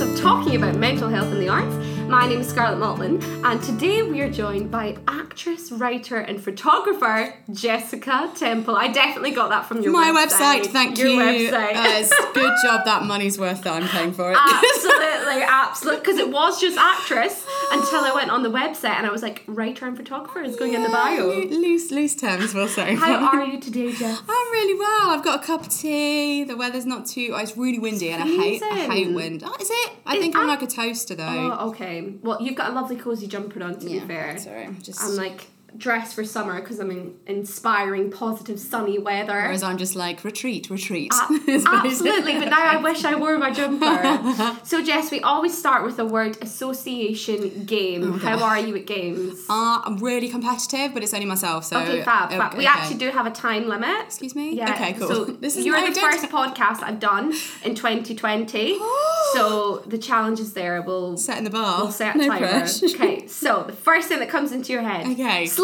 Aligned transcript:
of 0.00 0.20
talking 0.20 0.56
about 0.56 0.76
mental 0.76 1.08
health 1.08 1.32
in 1.32 1.38
the 1.38 1.48
arts. 1.48 1.93
My 2.08 2.28
name 2.28 2.40
is 2.40 2.48
Scarlett 2.48 2.78
Maltman, 2.78 3.22
and 3.44 3.62
today 3.62 4.02
we 4.02 4.20
are 4.20 4.30
joined 4.30 4.70
by 4.70 4.96
actress, 5.08 5.72
writer, 5.72 6.18
and 6.18 6.40
photographer 6.40 7.34
Jessica 7.52 8.30
Temple. 8.36 8.76
I 8.76 8.88
definitely 8.88 9.32
got 9.32 9.48
that 9.50 9.66
from 9.66 9.82
your 9.82 9.92
My 9.92 10.10
website. 10.10 10.60
website, 10.62 10.66
thank 10.66 10.98
your 10.98 11.08
you. 11.08 11.50
website. 11.50 11.74
Uh, 11.74 12.32
good 12.34 12.52
job 12.62 12.84
that 12.84 13.02
money's 13.02 13.38
worth 13.38 13.62
that 13.62 13.82
I'm 13.82 13.88
paying 13.88 14.12
for 14.12 14.30
it. 14.30 14.38
absolutely, 14.40 15.42
absolutely. 15.48 16.00
Because 16.00 16.18
it 16.18 16.30
was 16.30 16.60
just 16.60 16.78
actress 16.78 17.44
until 17.72 18.00
I 18.00 18.12
went 18.14 18.30
on 18.30 18.42
the 18.44 18.50
website 18.50 18.96
and 18.96 19.06
I 19.06 19.10
was 19.10 19.22
like, 19.22 19.42
writer 19.46 19.86
and 19.86 19.96
photographer 19.96 20.40
is 20.42 20.54
going 20.56 20.74
in 20.74 20.82
the 20.84 20.90
bio. 20.90 21.26
Loose, 21.26 21.90
loose 21.90 22.14
terms, 22.14 22.54
we'll 22.54 22.68
say. 22.68 22.94
How 22.94 23.16
are 23.38 23.44
you 23.44 23.58
today, 23.60 23.90
Jess? 23.92 24.20
I'm 24.20 24.52
really 24.52 24.78
well. 24.78 25.10
I've 25.10 25.24
got 25.24 25.42
a 25.42 25.46
cup 25.46 25.62
of 25.62 25.68
tea. 25.68 26.44
The 26.44 26.56
weather's 26.56 26.86
not 26.86 27.06
too. 27.06 27.30
oh, 27.34 27.38
It's 27.38 27.56
really 27.56 27.78
windy, 27.80 28.10
and 28.10 28.22
I 28.22 28.26
hate. 28.26 28.62
I 28.62 28.78
hate 28.92 29.12
wind. 29.14 29.42
Oh, 29.44 29.54
is 29.60 29.68
it? 29.70 29.92
I 30.06 30.16
It- 30.16 30.20
think 30.20 30.36
I'm 30.36 30.42
I- 30.44 30.46
like 30.46 30.62
a 30.62 30.66
toaster 30.68 31.14
though. 31.16 31.24
Oh, 31.58 31.68
okay. 31.70 31.93
Well, 32.00 32.40
you've 32.40 32.56
got 32.56 32.70
a 32.70 32.74
lovely 32.74 32.96
cozy 32.96 33.26
jumper 33.26 33.62
on. 33.62 33.78
To 33.78 33.86
be 33.86 34.00
fair, 34.00 34.38
Sorry, 34.38 34.68
just. 34.82 35.02
I'm 35.02 35.16
like 35.16 35.48
dressed 35.76 36.14
for 36.14 36.24
summer 36.24 36.60
because 36.60 36.78
I'm 36.78 36.90
in 36.90 37.14
inspiring, 37.26 38.10
positive, 38.10 38.60
sunny 38.60 38.98
weather. 38.98 39.32
Whereas 39.32 39.62
I'm 39.62 39.76
just 39.78 39.96
like 39.96 40.22
retreat, 40.24 40.70
retreat. 40.70 41.12
A- 41.12 41.32
Is 41.50 41.64
what 41.64 41.84
it 41.84 41.88
is. 41.92 42.00
Absolutely, 42.00 42.38
but 42.38 42.48
now 42.48 42.62
I 42.64 42.76
wish 42.76 43.04
I 43.04 43.14
wore 43.16 43.36
my 43.38 43.50
jumper. 43.50 44.56
so, 44.64 44.82
Jess, 44.84 45.10
we 45.10 45.20
always 45.20 45.56
start 45.56 45.84
with 45.84 45.96
the 45.96 46.04
word 46.04 46.36
association 46.42 47.64
game. 47.64 48.18
How 48.20 48.42
are 48.42 48.58
you 48.58 48.76
at 48.76 48.86
games? 48.86 49.40
Uh, 49.48 49.80
I'm 49.84 49.96
really 49.98 50.28
competitive, 50.28 50.94
but 50.94 51.02
it's 51.02 51.12
only 51.14 51.26
myself. 51.26 51.64
So 51.64 51.80
Okay, 51.80 52.02
fab. 52.02 52.30
okay, 52.32 52.56
We 52.58 52.64
okay. 52.64 52.66
actually 52.66 52.98
do 52.98 53.10
have 53.10 53.26
a 53.26 53.30
time 53.30 53.68
limit. 53.68 54.04
Excuse 54.04 54.34
me. 54.34 54.54
Yeah. 54.54 54.72
Okay, 54.74 54.92
cool. 54.94 55.08
So 55.08 55.24
This 55.44 55.56
is 55.56 55.66
you're 55.66 55.78
no, 55.80 55.92
the 55.92 56.00
first 56.00 56.24
podcast 56.26 56.82
I've 56.82 57.00
done 57.00 57.32
in 57.64 57.74
2020. 57.74 58.78
so 59.32 59.78
the 59.86 59.98
challenge 59.98 60.40
is 60.40 60.52
there 60.52 60.82
We'll 60.82 61.16
Setting 61.16 61.44
the 61.44 61.50
bar. 61.50 61.82
We'll 61.82 61.92
set 61.92 62.14
a 62.14 62.18
no 62.18 62.28
timer. 62.28 62.46
pressure. 62.48 62.86
Okay, 62.86 63.26
so 63.26 63.64
the 63.66 63.72
first 63.72 64.08
thing 64.08 64.20
that 64.20 64.28
comes 64.28 64.52
into 64.52 64.72
your 64.72 64.82
head. 64.82 65.06
Okay. 65.06 65.46
Sleep, 65.46 65.63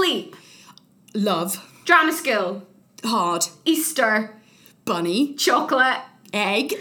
Love. 1.14 1.60
drama 1.84 2.12
skill. 2.12 2.62
Hard. 3.04 3.44
Easter, 3.64 4.40
Bunny. 4.84 5.34
chocolate, 5.34 6.00
Egg. 6.32 6.74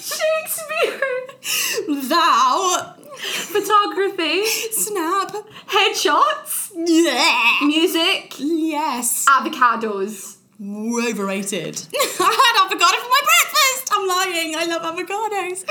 Shakespeare, 0.00 1.00
Thou. 1.88 2.94
photography, 3.54 4.44
Snap. 4.72 5.34
headshots, 5.68 6.70
Yeah. 6.76 7.58
music, 7.66 8.34
Yes. 8.38 9.24
avocados. 9.28 10.36
Overrated. 10.62 11.74
I 11.94 12.30
had 12.30 12.66
avocado 12.66 12.98
for 13.02 13.10
my 13.10 13.22
breakfast. 13.30 13.92
I'm 13.92 14.06
lying. 14.06 14.54
I 14.56 14.64
love 14.66 14.82
avocados. 14.82 15.64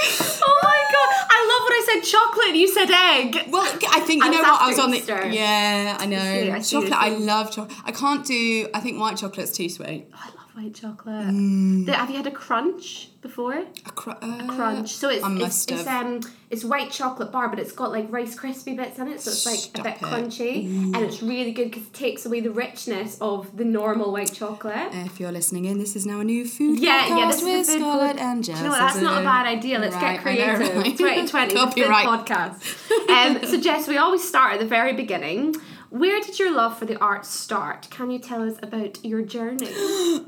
Oh 0.44 0.60
my 0.64 0.84
god! 0.92 1.10
I 1.30 1.40
love 1.48 1.64
when 1.64 1.74
I 1.74 1.84
said 1.88 2.02
chocolate 2.12 2.56
you 2.56 2.68
said 2.68 2.92
egg. 2.92 3.50
Well, 3.52 3.64
I 3.90 4.00
think 4.02 4.22
you 4.24 4.30
And 4.30 4.36
know 4.38 4.42
what 4.42 4.62
I 4.62 4.68
was 4.68 4.80
on 4.80 4.94
Easter. 4.94 5.22
the. 5.30 5.34
Yeah, 5.34 5.98
I 6.00 6.06
know. 6.08 6.20
see, 6.20 6.52
I 6.52 6.60
see, 6.60 6.76
chocolate. 6.76 6.94
I, 6.94 7.10
see. 7.18 7.24
love 7.24 7.52
chocolate. 7.52 7.78
I 7.86 7.92
can't 7.92 8.26
do. 8.26 8.68
I 8.74 8.80
think 8.82 9.00
white 9.00 9.18
chocolate's 9.18 9.52
too 9.52 9.70
sweet. 9.70 10.08
Oh, 10.14 10.18
I 10.22 10.26
love 10.28 10.41
white 10.54 10.76
chocolate. 10.76 11.28
Mm. 11.28 11.86
The- 11.86 11.94
have 11.94 12.10
you 12.10 12.18
had 12.18 12.28
a 12.28 12.32
crunch 12.32 13.10
before? 13.22 13.54
A 13.54 13.92
cr- 13.96 14.12
uh, 14.22 14.48
crunch. 14.56 14.92
So 14.94 15.10
it's 15.10 15.24
it's, 15.26 15.66
it's 15.68 15.88
um 15.88 16.20
it's 16.50 16.64
white 16.66 16.92
chocolate 16.92 17.32
bar, 17.32 17.48
but 17.48 17.58
it's 17.60 17.72
got 17.72 17.92
like 17.92 18.12
rice 18.12 18.36
crispy 18.36 18.76
bits 18.76 19.00
in 19.00 19.08
it, 19.08 19.22
so 19.22 19.32
it's 19.32 19.46
like 19.46 19.56
Stop 19.60 19.80
a 19.86 19.90
bit 19.90 19.96
it. 19.96 20.00
crunchy, 20.02 20.66
and 20.94 20.98
it's 20.98 21.22
really 21.24 21.52
good 21.54 21.72
because 21.72 21.84
it 21.88 21.94
takes 21.94 22.26
away 22.26 22.42
the 22.42 22.52
richness 22.52 23.18
of 23.22 23.56
the 23.56 23.64
normal 23.64 24.12
white 24.12 24.34
chocolate. 24.34 24.90
If 24.92 25.20
you're 25.20 25.32
listening 25.32 25.66
in, 25.66 25.78
this 25.78 25.96
is 25.96 26.06
now 26.06 26.20
a 26.20 26.24
new 26.26 26.46
food 26.46 26.80
Yeah, 26.80 27.04
podcast 27.06 27.18
yeah, 27.20 27.28
this 27.32 27.44
with 27.44 27.54
is 27.54 27.70
food 27.70 27.78
Scarlett 27.80 28.18
and 28.18 28.44
Jess. 28.44 28.58
you 28.58 28.64
know 28.66 28.70
what? 28.72 28.80
That's 28.80 28.98
not 28.98 29.22
a 29.22 29.24
bad 29.26 29.46
idea. 29.48 29.80
Let's 29.80 29.96
Right, 29.96 30.16
get 30.16 30.22
creative. 30.22 30.58
2020 30.98 31.54
is 31.54 31.62
a 31.62 31.92
podcast. 31.92 33.10
Um, 33.10 33.46
so, 33.46 33.60
Jess, 33.60 33.88
we 33.88 33.98
always 33.98 34.28
start 34.28 34.54
at 34.56 34.60
the 34.60 34.66
very 34.68 34.94
beginning. 34.94 35.56
Where 35.92 36.22
did 36.22 36.40
your 36.40 36.52
love 36.56 36.80
for 36.80 36.86
the 36.86 36.98
arts 37.00 37.30
start? 37.30 37.90
Can 37.92 38.12
you 38.12 38.18
tell 38.20 38.42
us 38.50 38.58
about 38.64 39.04
your 39.06 39.22
journey? 39.22 39.68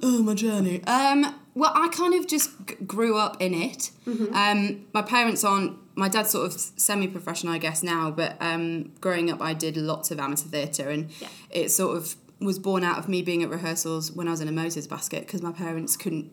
Oh, 0.06 0.22
my 0.22 0.34
journey. 0.34 0.84
Um, 0.86 1.34
well, 1.56 1.72
I 1.74 1.88
kind 1.88 2.14
of 2.14 2.28
just 2.28 2.52
g- 2.68 2.76
grew 2.86 3.18
up 3.18 3.42
in 3.42 3.54
it. 3.54 3.92
Mm-hmm. 4.06 4.36
Um, 4.36 4.86
my 4.94 5.02
parents 5.02 5.44
aren't. 5.46 5.78
My 5.96 6.10
dad's 6.10 6.32
sort 6.32 6.46
of 6.48 6.54
semi-professional, 6.54 7.54
I 7.54 7.58
guess 7.60 7.82
now. 7.84 8.12
But 8.12 8.36
um, 8.42 8.92
growing 9.00 9.32
up, 9.32 9.42
I 9.42 9.54
did 9.54 9.78
lots 9.78 10.12
of 10.12 10.20
amateur 10.20 10.48
theatre, 10.50 10.90
and 10.90 11.10
Yeah. 11.22 11.28
it 11.50 11.70
sort 11.72 11.96
of 11.96 12.16
was 12.42 12.60
born 12.60 12.84
out 12.84 12.98
of 12.98 13.08
me 13.08 13.22
being 13.22 13.42
at 13.44 13.50
rehearsals 13.50 14.12
when 14.12 14.28
I 14.28 14.32
was 14.32 14.42
in 14.42 14.50
a 14.50 14.52
Moses 14.52 14.86
basket 14.88 15.22
because 15.26 15.42
my 15.42 15.54
parents 15.54 15.96
couldn't 15.96 16.30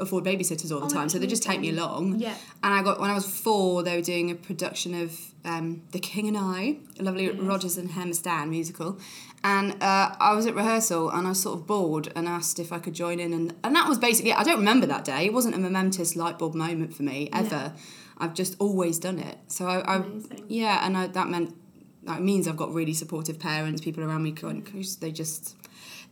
afford 0.00 0.24
babysitters 0.24 0.72
all 0.72 0.80
the 0.80 0.86
Oh, 0.86 0.88
time, 0.88 1.08
so 1.10 1.18
they 1.18 1.26
just 1.26 1.42
take 1.42 1.60
me 1.60 1.68
along. 1.70 2.18
Yeah. 2.18 2.34
And 2.62 2.72
I 2.72 2.82
got 2.82 2.98
when 3.00 3.10
I 3.10 3.14
was 3.14 3.26
four, 3.26 3.82
they 3.82 3.94
were 3.96 4.02
doing 4.02 4.30
a 4.30 4.34
production 4.34 4.94
of 4.94 5.18
um, 5.44 5.82
The 5.92 5.98
King 5.98 6.28
and 6.28 6.38
I, 6.38 6.76
a 6.98 7.02
lovely 7.02 7.28
Rodgers 7.30 7.76
and 7.76 7.90
Hammerstein 7.90 8.50
musical, 8.50 8.98
and 9.44 9.72
uh, 9.82 10.14
I 10.20 10.34
was 10.34 10.46
at 10.46 10.54
rehearsal 10.54 11.10
and 11.10 11.26
I 11.26 11.30
was 11.30 11.40
sort 11.40 11.58
of 11.58 11.66
bored 11.66 12.12
and 12.14 12.28
asked 12.28 12.58
if 12.58 12.72
I 12.72 12.78
could 12.78 12.94
join 12.94 13.18
in, 13.20 13.32
and 13.32 13.54
and 13.64 13.74
that 13.74 13.88
was 13.88 13.98
basically 13.98 14.32
I 14.32 14.44
don't 14.44 14.58
remember 14.58 14.86
that 14.86 15.04
day. 15.04 15.26
It 15.26 15.32
wasn't 15.32 15.54
a 15.54 15.58
momentous 15.58 16.16
light 16.16 16.38
bulb 16.38 16.54
moment 16.54 16.94
for 16.94 17.02
me 17.02 17.28
ever. 17.32 17.72
I've 18.18 18.34
just 18.34 18.56
always 18.60 18.98
done 18.98 19.18
it. 19.18 19.38
So 19.48 19.66
I, 19.66 19.96
I 19.96 20.04
yeah, 20.48 20.86
and 20.86 20.96
I, 20.96 21.08
that 21.08 21.28
meant 21.28 21.56
that 22.04 22.20
means 22.20 22.46
I've 22.46 22.56
got 22.56 22.72
really 22.72 22.94
supportive 22.94 23.38
parents, 23.38 23.80
people 23.80 24.04
around 24.04 24.22
me, 24.22 24.32
because 24.32 24.96
they 24.96 25.10
just 25.10 25.56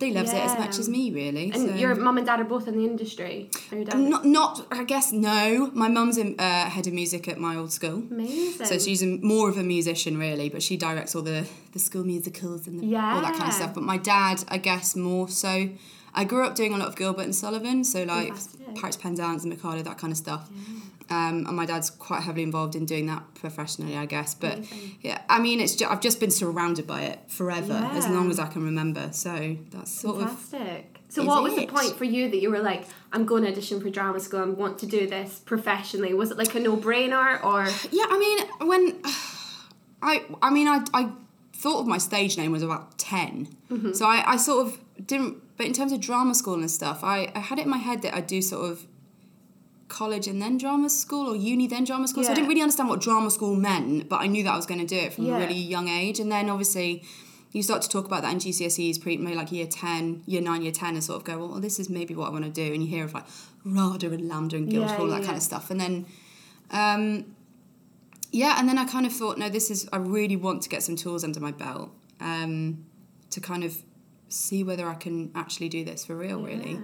they 0.01 0.13
loves 0.13 0.33
it 0.33 0.43
as 0.43 0.59
much 0.59 0.79
as 0.79 0.89
me, 0.89 1.11
really. 1.13 1.53
And 1.53 1.69
so. 1.69 1.75
your 1.75 1.95
mum 1.95 2.17
and 2.17 2.27
dad 2.27 2.41
are 2.41 2.45
both 2.45 2.67
in 2.67 2.77
the 2.77 2.85
industry. 2.85 3.51
Not, 3.71 4.25
not. 4.25 4.67
I 4.71 4.85
guess 4.85 5.13
no. 5.13 5.71
My 5.75 5.89
mum's 5.89 6.17
in, 6.17 6.37
uh, 6.39 6.71
head 6.71 6.87
of 6.87 6.95
music 6.95 7.29
at 7.29 7.39
my 7.39 7.55
old 7.55 7.71
school, 7.71 8.03
Amazing. 8.11 8.67
so 8.67 8.79
she's 8.79 9.03
a, 9.03 9.07
more 9.07 9.51
of 9.51 9.59
a 9.59 9.63
musician 9.63 10.19
really. 10.19 10.49
But 10.49 10.63
she 10.63 10.77
directs 10.77 11.15
all 11.15 11.23
the 11.23 11.47
the 11.73 11.79
school 11.79 12.05
musicals 12.05 12.67
and 12.67 12.81
the, 12.81 12.97
all 12.97 13.21
that 13.21 13.35
kind 13.37 13.49
of 13.49 13.55
stuff. 13.55 13.75
But 13.75 13.85
my 13.85 13.99
dad, 13.99 14.43
I 14.49 14.59
guess, 14.59 14.97
more 14.97 15.29
so. 15.29 15.69
I 16.13 16.25
grew 16.25 16.45
up 16.45 16.57
doing 16.57 16.73
a 16.75 16.77
lot 16.77 16.89
of 16.89 16.97
Gilbert 16.97 17.23
and 17.23 17.37
Sullivan, 17.37 17.85
so 17.85 18.03
like 18.03 18.29
Fantastic. 18.29 18.75
Pirates, 18.75 18.97
Penzance, 18.97 19.45
and 19.45 19.53
Mikado, 19.53 19.83
that 19.83 19.99
kind 19.99 20.11
of 20.13 20.17
stuff. 20.17 20.49
Um, 21.11 21.45
and 21.47 21.57
my 21.57 21.67
dad's 21.67 21.91
quite 21.91 22.23
heavily 22.23 22.45
involved 22.45 22.77
in 22.77 22.87
doing 22.87 23.07
that 23.07 23.35
professionally, 23.35 23.97
I 23.97 24.07
guess. 24.07 24.33
But 24.35 24.59
Amazing. 24.59 24.97
yeah, 25.01 25.21
I 25.29 25.41
mean, 25.41 25.59
it's 25.61 25.75
ju- 25.75 25.87
I've 25.91 26.01
just 26.01 26.21
been 26.21 26.31
surrounded 26.31 26.87
by 26.87 27.03
it 27.03 27.19
forever, 27.29 27.73
as 27.93 28.09
long 28.09 28.31
as 28.31 28.39
I 28.39 28.47
can 28.47 28.63
remember. 28.65 29.09
So 29.13 29.57
that's 29.71 29.91
sort 29.91 30.23
of 30.23 30.31
Fantastic. 30.39 30.99
So, 31.09 31.25
what 31.25 31.43
was 31.43 31.57
the 31.57 31.67
point 31.67 31.97
for 31.97 32.05
you 32.05 32.31
that 32.31 32.41
you 32.41 32.51
were 32.53 32.61
like, 32.61 32.85
I'm 33.13 33.27
going 33.27 33.43
to 33.43 33.51
audition 33.51 33.81
for 33.81 33.91
drama 33.91 34.21
school 34.21 34.45
and 34.45 34.57
want 34.57 34.79
to 34.79 34.87
do 34.87 35.09
this 35.09 35.41
professionally? 35.45 36.15
Was 36.15 36.31
it 36.31 36.39
like 36.39 36.55
a 36.55 36.61
no 36.61 36.77
brainer 36.77 37.43
or? 37.43 37.65
Yeah, 37.91 38.05
I 38.09 38.17
mean, 38.17 38.69
when 38.69 39.03
I, 40.03 40.25
I 40.41 40.51
mean, 40.51 40.69
I, 40.69 40.85
I 40.95 41.11
thought 41.53 41.81
of 41.81 41.87
my 41.89 41.99
stage 41.99 42.37
name 42.39 42.53
was 42.53 42.63
about 42.63 42.97
10 42.99 43.49
Mm-hmm. 43.71 43.93
so 43.93 44.07
I, 44.07 44.25
I 44.33 44.37
sort 44.37 44.67
of 44.67 44.81
didn't. 45.07 45.39
But 45.57 45.67
in 45.67 45.73
terms 45.73 45.93
of 45.93 46.01
drama 46.01 46.35
school 46.35 46.55
and 46.55 46.71
stuff, 46.71 47.05
I, 47.05 47.31
I 47.35 47.39
had 47.41 47.59
it 47.59 47.65
in 47.67 47.71
my 47.71 47.77
head 47.79 48.03
that 48.03 48.15
I'd 48.15 48.27
do 48.27 48.41
sort 48.43 48.71
of 48.71 48.87
college 49.91 50.27
and 50.27 50.41
then 50.41 50.57
drama 50.57 50.89
school 50.89 51.29
or 51.33 51.37
uni 51.37 51.67
then 51.67 51.85
drama 51.85 52.09
school. 52.09 52.25
So 52.25 52.33
I 52.33 52.35
didn't 52.35 52.49
really 52.49 52.63
understand 52.63 52.89
what 52.89 53.01
drama 53.01 53.31
school 53.31 53.55
meant, 53.55 54.09
but 54.09 54.21
I 54.23 54.27
knew 54.27 54.43
that 54.45 54.53
I 54.53 54.57
was 54.57 54.65
going 54.67 54.81
to 54.81 54.87
do 54.87 54.97
it 54.97 55.13
from 55.13 55.25
Yeah. 55.27 55.37
a 55.37 55.41
really 55.41 55.59
young 55.75 55.89
age. 55.89 56.19
And 56.21 56.31
then 56.33 56.49
obviously. 56.49 57.03
You 57.53 57.65
start 57.65 57.83
to 57.83 57.89
talk 57.89 58.07
about 58.07 58.23
that 58.23 58.33
in 58.33 58.39
GCSEs, 58.39 59.01
pre 59.03 59.17
maybe 59.17 59.35
like 59.35 59.51
year 59.51 59.67
ten, 59.67 60.23
year 60.25 60.41
nine, 60.41 60.63
year 60.63 60.71
ten, 60.71 60.95
and 60.95 61.03
sort 61.03 61.17
of 61.19 61.25
go, 61.25 61.35
well, 61.39 61.61
this 61.61 61.81
is 61.81 61.91
maybe 61.91 62.15
what 62.15 62.29
I 62.29 62.31
want 62.31 62.45
to 62.45 62.51
do. 62.65 62.73
And 62.73 62.81
you 62.81 62.89
hear 62.89 63.05
of 63.05 63.13
like 63.13 63.25
RADA 63.65 64.07
and 64.13 64.31
LAMDA 64.31 64.53
and 64.53 64.71
Guildhall, 64.71 65.09
Yeah, 65.09 65.15
that 65.15 65.21
yeah, 65.23 65.27
kind 65.27 65.37
of 65.37 65.43
stuff. 65.43 65.69
And 65.73 65.81
then 65.81 66.07
um, 66.71 67.35
yeah, 68.31 68.55
and 68.59 68.69
then 68.69 68.79
I 68.79 68.85
kind 68.85 69.05
of 69.05 69.13
thought, 69.13 69.37
no, 69.37 69.49
this 69.49 69.69
is, 69.69 69.89
I 69.93 69.97
really 69.97 70.37
want 70.37 70.63
to 70.63 70.69
get 70.69 70.85
some 70.85 70.95
tools 70.95 71.25
under 71.25 71.41
my 71.41 71.51
belt 71.51 71.91
um, 72.21 72.85
to 73.31 73.41
kind 73.41 73.65
of 73.65 73.83
see 74.29 74.63
whether 74.63 74.87
I 74.89 74.95
can 74.95 75.33
actually 75.35 75.69
do 75.69 75.85
this 75.85 76.05
for 76.05 76.15
real, 76.17 76.41
really. 76.41 76.79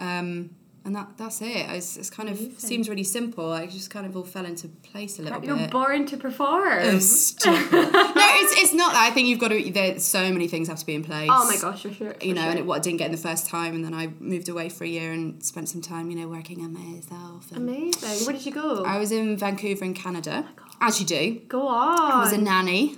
Um, 0.00 0.50
and 0.88 0.96
that 0.96 1.18
that's 1.18 1.42
it. 1.42 1.66
It's, 1.68 1.98
it's 1.98 2.08
kind 2.08 2.30
of 2.30 2.38
Amazing. 2.38 2.58
seems 2.58 2.88
really 2.88 3.04
simple. 3.04 3.52
I 3.52 3.66
just 3.66 3.90
kind 3.90 4.06
of 4.06 4.16
all 4.16 4.24
fell 4.24 4.46
into 4.46 4.68
place 4.68 5.18
a 5.18 5.22
little 5.22 5.38
bit. 5.38 5.46
You're 5.46 5.68
born 5.68 6.06
to 6.06 6.16
perform. 6.16 6.78
Oh, 6.80 6.98
stop 6.98 7.54
it. 7.54 7.72
no, 7.92 7.92
it's, 7.92 8.62
it's 8.62 8.72
not 8.72 8.92
that. 8.94 9.06
I 9.10 9.10
think 9.10 9.28
you've 9.28 9.38
got 9.38 9.48
to. 9.48 9.70
There's 9.70 10.02
so 10.02 10.32
many 10.32 10.48
things 10.48 10.66
have 10.68 10.78
to 10.78 10.86
be 10.86 10.94
in 10.94 11.04
place. 11.04 11.28
oh 11.30 11.46
my 11.46 11.58
gosh, 11.60 11.82
for 11.82 11.92
sure. 11.92 12.14
You 12.22 12.32
know, 12.32 12.40
sure. 12.40 12.50
and 12.50 12.58
it, 12.58 12.64
what 12.64 12.76
I 12.76 12.80
didn't 12.80 13.00
get 13.00 13.06
in 13.06 13.12
the 13.12 13.18
first 13.18 13.46
time, 13.46 13.74
and 13.74 13.84
then 13.84 13.92
I 13.92 14.08
moved 14.18 14.48
away 14.48 14.70
for 14.70 14.84
a 14.84 14.88
year 14.88 15.12
and 15.12 15.44
spent 15.44 15.68
some 15.68 15.82
time, 15.82 16.10
you 16.10 16.16
know, 16.16 16.26
working 16.26 16.62
on 16.64 16.72
myself. 16.72 17.52
And 17.52 17.68
Amazing. 17.68 18.26
Where 18.26 18.34
did 18.34 18.46
you 18.46 18.52
go? 18.52 18.82
I 18.84 18.98
was 18.98 19.12
in 19.12 19.36
Vancouver 19.36 19.84
in 19.84 19.92
Canada, 19.92 20.48
as 20.80 21.00
you 21.00 21.06
do. 21.06 21.40
go 21.48 21.68
on. 21.68 22.12
I 22.12 22.18
was 22.18 22.32
a 22.32 22.38
nanny 22.38 22.96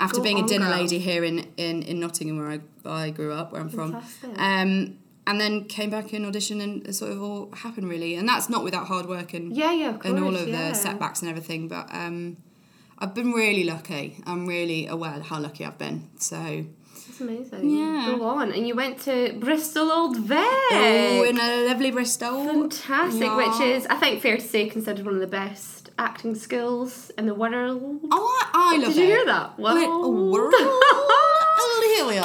after 0.00 0.16
Go 0.16 0.24
being 0.24 0.40
a 0.40 0.48
dinner 0.48 0.68
girl. 0.68 0.80
lady 0.80 0.98
here 0.98 1.22
in, 1.22 1.46
in, 1.56 1.82
in 1.82 2.00
Nottingham, 2.00 2.38
where 2.38 2.50
I, 2.50 2.60
I 3.04 3.10
grew 3.10 3.32
up, 3.32 3.52
where 3.52 3.60
I'm 3.60 3.68
Fantastic. 3.68 4.34
from. 4.34 4.40
Um, 4.42 4.98
and 5.30 5.40
then 5.40 5.64
came 5.64 5.90
back 5.90 6.12
and 6.12 6.24
auditioned, 6.26 6.62
and 6.62 6.86
it 6.86 6.94
sort 6.94 7.12
of 7.12 7.22
all 7.22 7.50
happened 7.54 7.88
really. 7.88 8.14
And 8.16 8.28
that's 8.28 8.48
not 8.48 8.64
without 8.64 8.86
hard 8.86 9.06
work 9.06 9.32
and 9.34 9.56
yeah, 9.56 9.72
yeah, 9.72 9.92
course. 9.92 10.06
and 10.06 10.22
all 10.24 10.34
of 10.36 10.48
yeah. 10.48 10.68
the 10.70 10.74
setbacks 10.74 11.20
and 11.22 11.30
everything. 11.30 11.68
But 11.68 11.86
um, 11.94 12.36
I've 12.98 13.14
been 13.14 13.32
really 13.32 13.64
lucky. 13.64 14.18
I'm 14.26 14.46
really 14.46 14.86
aware 14.86 15.20
how 15.20 15.38
lucky 15.40 15.64
I've 15.64 15.78
been. 15.78 16.08
So 16.18 16.64
That's 17.06 17.20
amazing. 17.20 17.70
Yeah. 17.70 18.06
Go 18.16 18.24
on. 18.24 18.52
And 18.52 18.66
you 18.68 18.74
went 18.74 18.98
to 19.00 19.32
Bristol 19.38 19.90
Old 19.90 20.18
Vic. 20.18 20.38
Oh, 20.38 21.24
in 21.28 21.38
a 21.38 21.66
lovely 21.68 21.90
Bristol. 21.90 22.44
Fantastic, 22.46 23.22
Yeah. 23.22 23.36
which 23.36 23.60
is, 23.60 23.86
I 23.86 23.96
think, 23.96 24.20
fair 24.22 24.36
to 24.36 24.42
say, 24.42 24.68
considered 24.68 25.04
one 25.06 25.14
of 25.14 25.20
the 25.20 25.26
best 25.26 25.90
acting 25.98 26.34
skills 26.34 27.10
in 27.18 27.26
the 27.26 27.34
world. 27.34 28.00
Oh, 28.10 28.50
I, 28.54 28.74
I 28.74 28.78
love 28.78 28.94
Did 28.94 28.96
it. 28.96 29.00
you 29.00 29.06
hear 29.16 29.26
that? 29.26 29.58
Wait, 29.58 29.84
a 29.84 29.88
World. 29.88 30.32
world. 30.32 30.54
Oh, 30.56 31.94
here 31.96 32.06
we 32.06 32.16
are. 32.18 32.24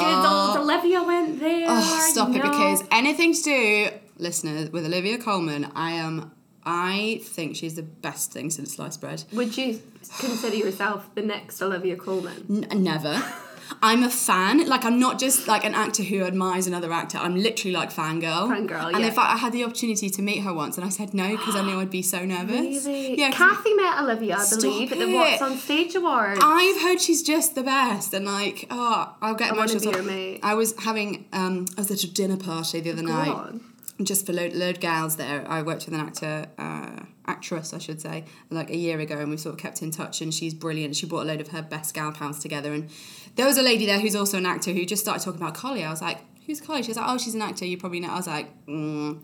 Old 0.65 0.71
Olivia 0.73 1.03
went 1.03 1.39
there. 1.39 1.65
Oh, 1.69 2.07
stop 2.11 2.29
you 2.29 2.35
it 2.35 2.43
know. 2.43 2.49
because 2.51 2.83
anything 2.91 3.33
to 3.33 3.41
do, 3.43 3.89
listeners, 4.17 4.71
with 4.71 4.85
Olivia 4.85 5.17
Colman, 5.17 5.71
I 5.75 5.91
am. 5.91 6.31
I 6.67 7.21
think 7.23 7.55
she's 7.55 7.75
the 7.75 7.83
best 7.83 8.31
thing 8.31 8.49
since 8.49 8.73
sliced 8.73 8.99
bread. 8.99 9.23
Would 9.33 9.55
you 9.55 9.79
consider 10.19 10.55
yourself 10.55 11.13
the 11.13 11.21
next 11.21 11.61
Olivia 11.61 11.95
Colman? 11.95 12.67
N- 12.71 12.83
never. 12.83 13.21
I'm 13.81 14.03
a 14.03 14.09
fan. 14.09 14.67
Like 14.67 14.85
I'm 14.85 14.99
not 14.99 15.19
just 15.19 15.47
like 15.47 15.63
an 15.65 15.73
actor 15.73 16.03
who 16.03 16.23
admires 16.23 16.67
another 16.67 16.91
actor. 16.93 17.17
I'm 17.17 17.35
literally 17.35 17.73
like 17.73 17.91
fangirl. 17.91 18.47
Fangirl, 18.49 18.93
And 18.93 18.99
yeah. 19.01 19.07
if 19.07 19.17
I, 19.17 19.33
I 19.33 19.37
had 19.37 19.53
the 19.53 19.63
opportunity 19.63 20.09
to 20.09 20.21
meet 20.21 20.43
her 20.43 20.53
once, 20.53 20.77
and 20.77 20.85
I 20.85 20.89
said 20.89 21.13
no 21.13 21.29
because 21.35 21.55
I 21.55 21.63
knew 21.65 21.79
I'd 21.79 21.89
be 21.89 22.01
so 22.01 22.25
nervous. 22.25 22.85
Really? 22.85 23.19
Yeah. 23.19 23.31
Cathy 23.31 23.73
met 23.73 23.99
Olivia, 24.01 24.37
I 24.37 24.49
believe, 24.49 24.91
at 24.91 24.99
the. 24.99 25.13
What's 25.13 25.41
on 25.41 25.57
Stage 25.57 25.95
Awards. 25.95 26.39
I've 26.43 26.81
heard 26.81 27.01
she's 27.01 27.23
just 27.23 27.55
the 27.55 27.63
best, 27.63 28.13
and 28.13 28.25
like, 28.25 28.67
oh, 28.69 29.15
I'll 29.21 29.35
get 29.35 29.51
I 29.51 29.55
emotional. 29.55 29.93
be 29.93 30.01
mate. 30.01 30.39
I 30.43 30.53
was 30.53 30.73
having 30.79 31.25
um, 31.33 31.65
I 31.77 31.81
was 31.81 31.91
at 31.91 32.03
a 32.03 32.11
dinner 32.13 32.37
party 32.37 32.79
the 32.81 32.91
other 32.91 33.01
Go 33.01 33.07
night. 33.07 33.29
on. 33.29 33.61
just 34.03 34.25
for 34.25 34.33
load, 34.33 34.53
load 34.53 34.79
gals 34.79 35.15
there. 35.15 35.43
I 35.49 35.61
worked 35.61 35.85
with 35.85 35.93
an 35.95 36.01
actor, 36.01 36.47
uh, 36.57 37.03
actress, 37.27 37.73
I 37.73 37.77
should 37.79 38.01
say, 38.01 38.25
like 38.49 38.69
a 38.69 38.75
year 38.77 38.99
ago, 38.99 39.17
and 39.17 39.29
we 39.31 39.37
sort 39.37 39.55
of 39.55 39.59
kept 39.61 39.81
in 39.81 39.89
touch. 39.91 40.21
And 40.21 40.33
she's 40.33 40.53
brilliant. 40.53 40.95
She 40.95 41.05
brought 41.05 41.21
a 41.23 41.25
load 41.27 41.41
of 41.41 41.47
her 41.49 41.61
best 41.61 41.93
gal 41.95 42.11
pals 42.11 42.39
together, 42.39 42.73
and 42.73 42.89
there 43.35 43.45
was 43.45 43.57
a 43.57 43.61
lady 43.61 43.85
there 43.85 43.99
who's 43.99 44.15
also 44.15 44.37
an 44.37 44.45
actor 44.45 44.71
who 44.71 44.85
just 44.85 45.01
started 45.01 45.23
talking 45.23 45.41
about 45.41 45.53
Collie. 45.53 45.83
I 45.83 45.89
was 45.89 46.01
like, 46.01 46.19
"Who's 46.45 46.61
Collie?" 46.61 46.83
She's 46.83 46.97
like, 46.97 47.05
"Oh, 47.07 47.17
she's 47.17 47.35
an 47.35 47.41
actor. 47.41 47.65
You 47.65 47.77
probably 47.77 47.99
know." 47.99 48.09
I 48.09 48.15
was 48.15 48.27
like, 48.27 48.65
mm. 48.65 49.19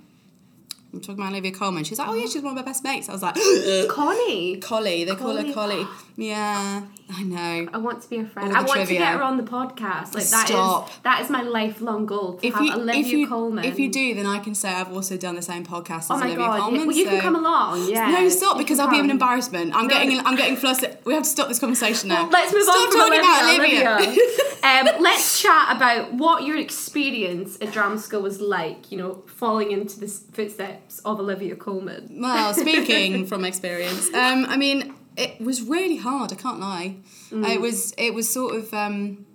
"I'm 0.93 0.99
talking 0.99 1.15
about 1.15 1.31
Olivia 1.31 1.51
Colman." 1.51 1.83
She's 1.83 1.99
like, 1.99 2.09
"Oh 2.09 2.13
yeah, 2.13 2.27
she's 2.27 2.41
one 2.41 2.57
of 2.57 2.63
my 2.63 2.69
best 2.69 2.83
mates." 2.83 3.09
I 3.09 3.13
was 3.13 3.21
like, 3.21 3.35
Connie. 3.89 4.57
"Collie." 4.57 5.03
They 5.05 5.15
call 5.15 5.35
her 5.35 5.53
Collie. 5.53 5.87
Yeah, 6.17 6.83
I 7.13 7.23
know. 7.23 7.69
I 7.73 7.77
want 7.77 8.01
to 8.03 8.09
be 8.09 8.17
a 8.17 8.25
friend. 8.25 8.55
I 8.55 8.61
want 8.63 8.87
to 8.87 8.93
get 8.93 9.13
her 9.15 9.21
on 9.23 9.37
the 9.37 9.43
podcast. 9.43 10.13
Like 10.13 10.25
that 10.27 10.49
is 10.49 10.55
Stop. 10.55 11.03
that 11.03 11.21
is 11.21 11.29
my 11.29 11.41
lifelong 11.41 12.05
goal 12.05 12.35
to 12.35 12.45
If 12.47 12.53
have 12.53 12.63
you, 12.63 12.73
Olivia 12.73 13.01
if 13.01 13.07
you 13.07 13.27
Colman. 13.27 13.63
if 13.63 13.79
you 13.79 13.91
do, 13.91 14.13
then 14.13 14.25
I 14.25 14.39
can 14.39 14.53
say 14.53 14.69
I've 14.69 14.91
also 14.91 15.17
done 15.17 15.35
the 15.35 15.41
same 15.41 15.65
podcast 15.65 15.97
as 15.99 16.11
oh 16.11 16.17
my 16.17 16.25
Olivia 16.27 16.45
god, 16.45 16.59
Colman. 16.59 16.79
yeah. 16.81 16.85
well 16.87 16.95
you 16.95 17.05
can 17.05 17.21
come 17.21 17.35
along. 17.35 17.87
Yeah. 17.89 18.11
No, 18.11 18.29
stop 18.29 18.57
because 18.57 18.77
I'll 18.79 18.89
be 18.89 18.99
an 18.99 19.09
embarrassment. 19.09 19.73
I'm 19.75 19.87
No. 19.87 19.93
getting 19.93 20.19
I'm 20.25 20.35
getting 20.35 20.57
flustered. 20.57 20.97
We 21.05 21.13
have 21.13 21.23
to 21.23 21.29
stop 21.29 21.47
this 21.47 21.59
conversation 21.59 22.09
now. 22.09 22.23
Well, 22.23 22.31
let's 22.31 22.53
move 22.53 22.63
stop 22.63 22.75
on 22.75 22.91
from 22.91 22.99
talking 22.99 23.13
Olivia. 23.59 23.81
about 23.81 23.99
Olivia. 24.03 24.19
Olivia. 24.63 24.93
um, 24.97 25.01
let's 25.03 25.41
chat 25.41 25.75
about 25.75 26.13
what 26.13 26.43
your 26.43 26.57
experience 26.57 27.57
at 27.61 27.71
drama 27.71 27.97
school 27.97 28.21
was 28.21 28.41
like. 28.41 28.91
You 28.91 28.97
know, 28.97 29.23
falling 29.27 29.71
into 29.71 29.99
the 29.99 30.07
footsteps 30.07 30.99
of 30.99 31.19
Olivia 31.19 31.55
Colman. 31.55 32.17
well, 32.21 32.53
speaking 32.53 33.25
from 33.31 33.45
experience, 33.45 34.07
um, 34.13 34.45
I 34.45 34.57
mean, 34.57 34.90
it 35.17 35.41
was 35.41 35.61
really 35.61 35.97
hard. 35.97 36.31
I 36.31 36.35
can't 36.35 36.59
lie. 36.59 36.97
Mm. 37.29 37.47
It 37.49 37.61
was 37.61 37.93
it 37.97 38.13
was 38.13 38.31
sort 38.31 38.55
of. 38.55 38.73
Um, 38.73 39.25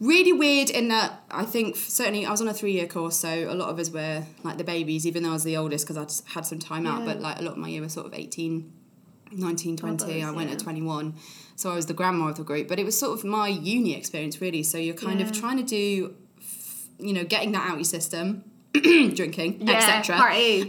Really 0.00 0.32
weird 0.32 0.70
in 0.70 0.88
that 0.88 1.20
I 1.30 1.44
think 1.44 1.76
certainly 1.76 2.24
I 2.24 2.30
was 2.30 2.40
on 2.40 2.48
a 2.48 2.54
three 2.54 2.72
year 2.72 2.86
course, 2.86 3.16
so 3.18 3.28
a 3.28 3.52
lot 3.52 3.68
of 3.68 3.78
us 3.78 3.90
were 3.90 4.24
like 4.42 4.56
the 4.56 4.64
babies, 4.64 5.06
even 5.06 5.22
though 5.22 5.28
I 5.28 5.32
was 5.34 5.44
the 5.44 5.58
oldest 5.58 5.86
because 5.86 5.98
I'd 5.98 6.32
had 6.32 6.46
some 6.46 6.58
time 6.58 6.86
out. 6.86 7.04
But 7.04 7.20
like 7.20 7.38
a 7.38 7.42
lot 7.42 7.52
of 7.52 7.58
my 7.58 7.68
year 7.68 7.82
was 7.82 7.92
sort 7.92 8.06
of 8.06 8.14
18, 8.14 8.72
19, 9.32 9.76
20. 9.76 9.96
Brothers, 9.96 10.24
I 10.24 10.30
went 10.30 10.48
yeah. 10.48 10.54
at 10.54 10.60
21. 10.60 11.14
So 11.54 11.70
I 11.70 11.74
was 11.74 11.84
the 11.84 11.92
grandma 11.92 12.28
of 12.28 12.36
the 12.36 12.44
group. 12.44 12.66
But 12.66 12.78
it 12.78 12.84
was 12.84 12.98
sort 12.98 13.18
of 13.18 13.26
my 13.26 13.48
uni 13.48 13.94
experience, 13.94 14.40
really. 14.40 14.62
So 14.62 14.78
you're 14.78 14.94
kind 14.94 15.20
of 15.20 15.32
trying 15.32 15.58
to 15.58 15.62
do, 15.62 16.14
f- 16.40 16.86
you 16.98 17.12
know, 17.12 17.24
getting 17.24 17.52
that 17.52 17.68
out 17.70 17.76
your 17.76 17.84
system, 17.84 18.49
drinking, 19.14 19.66
Yeah, 19.66 19.76
etc. 19.76 20.16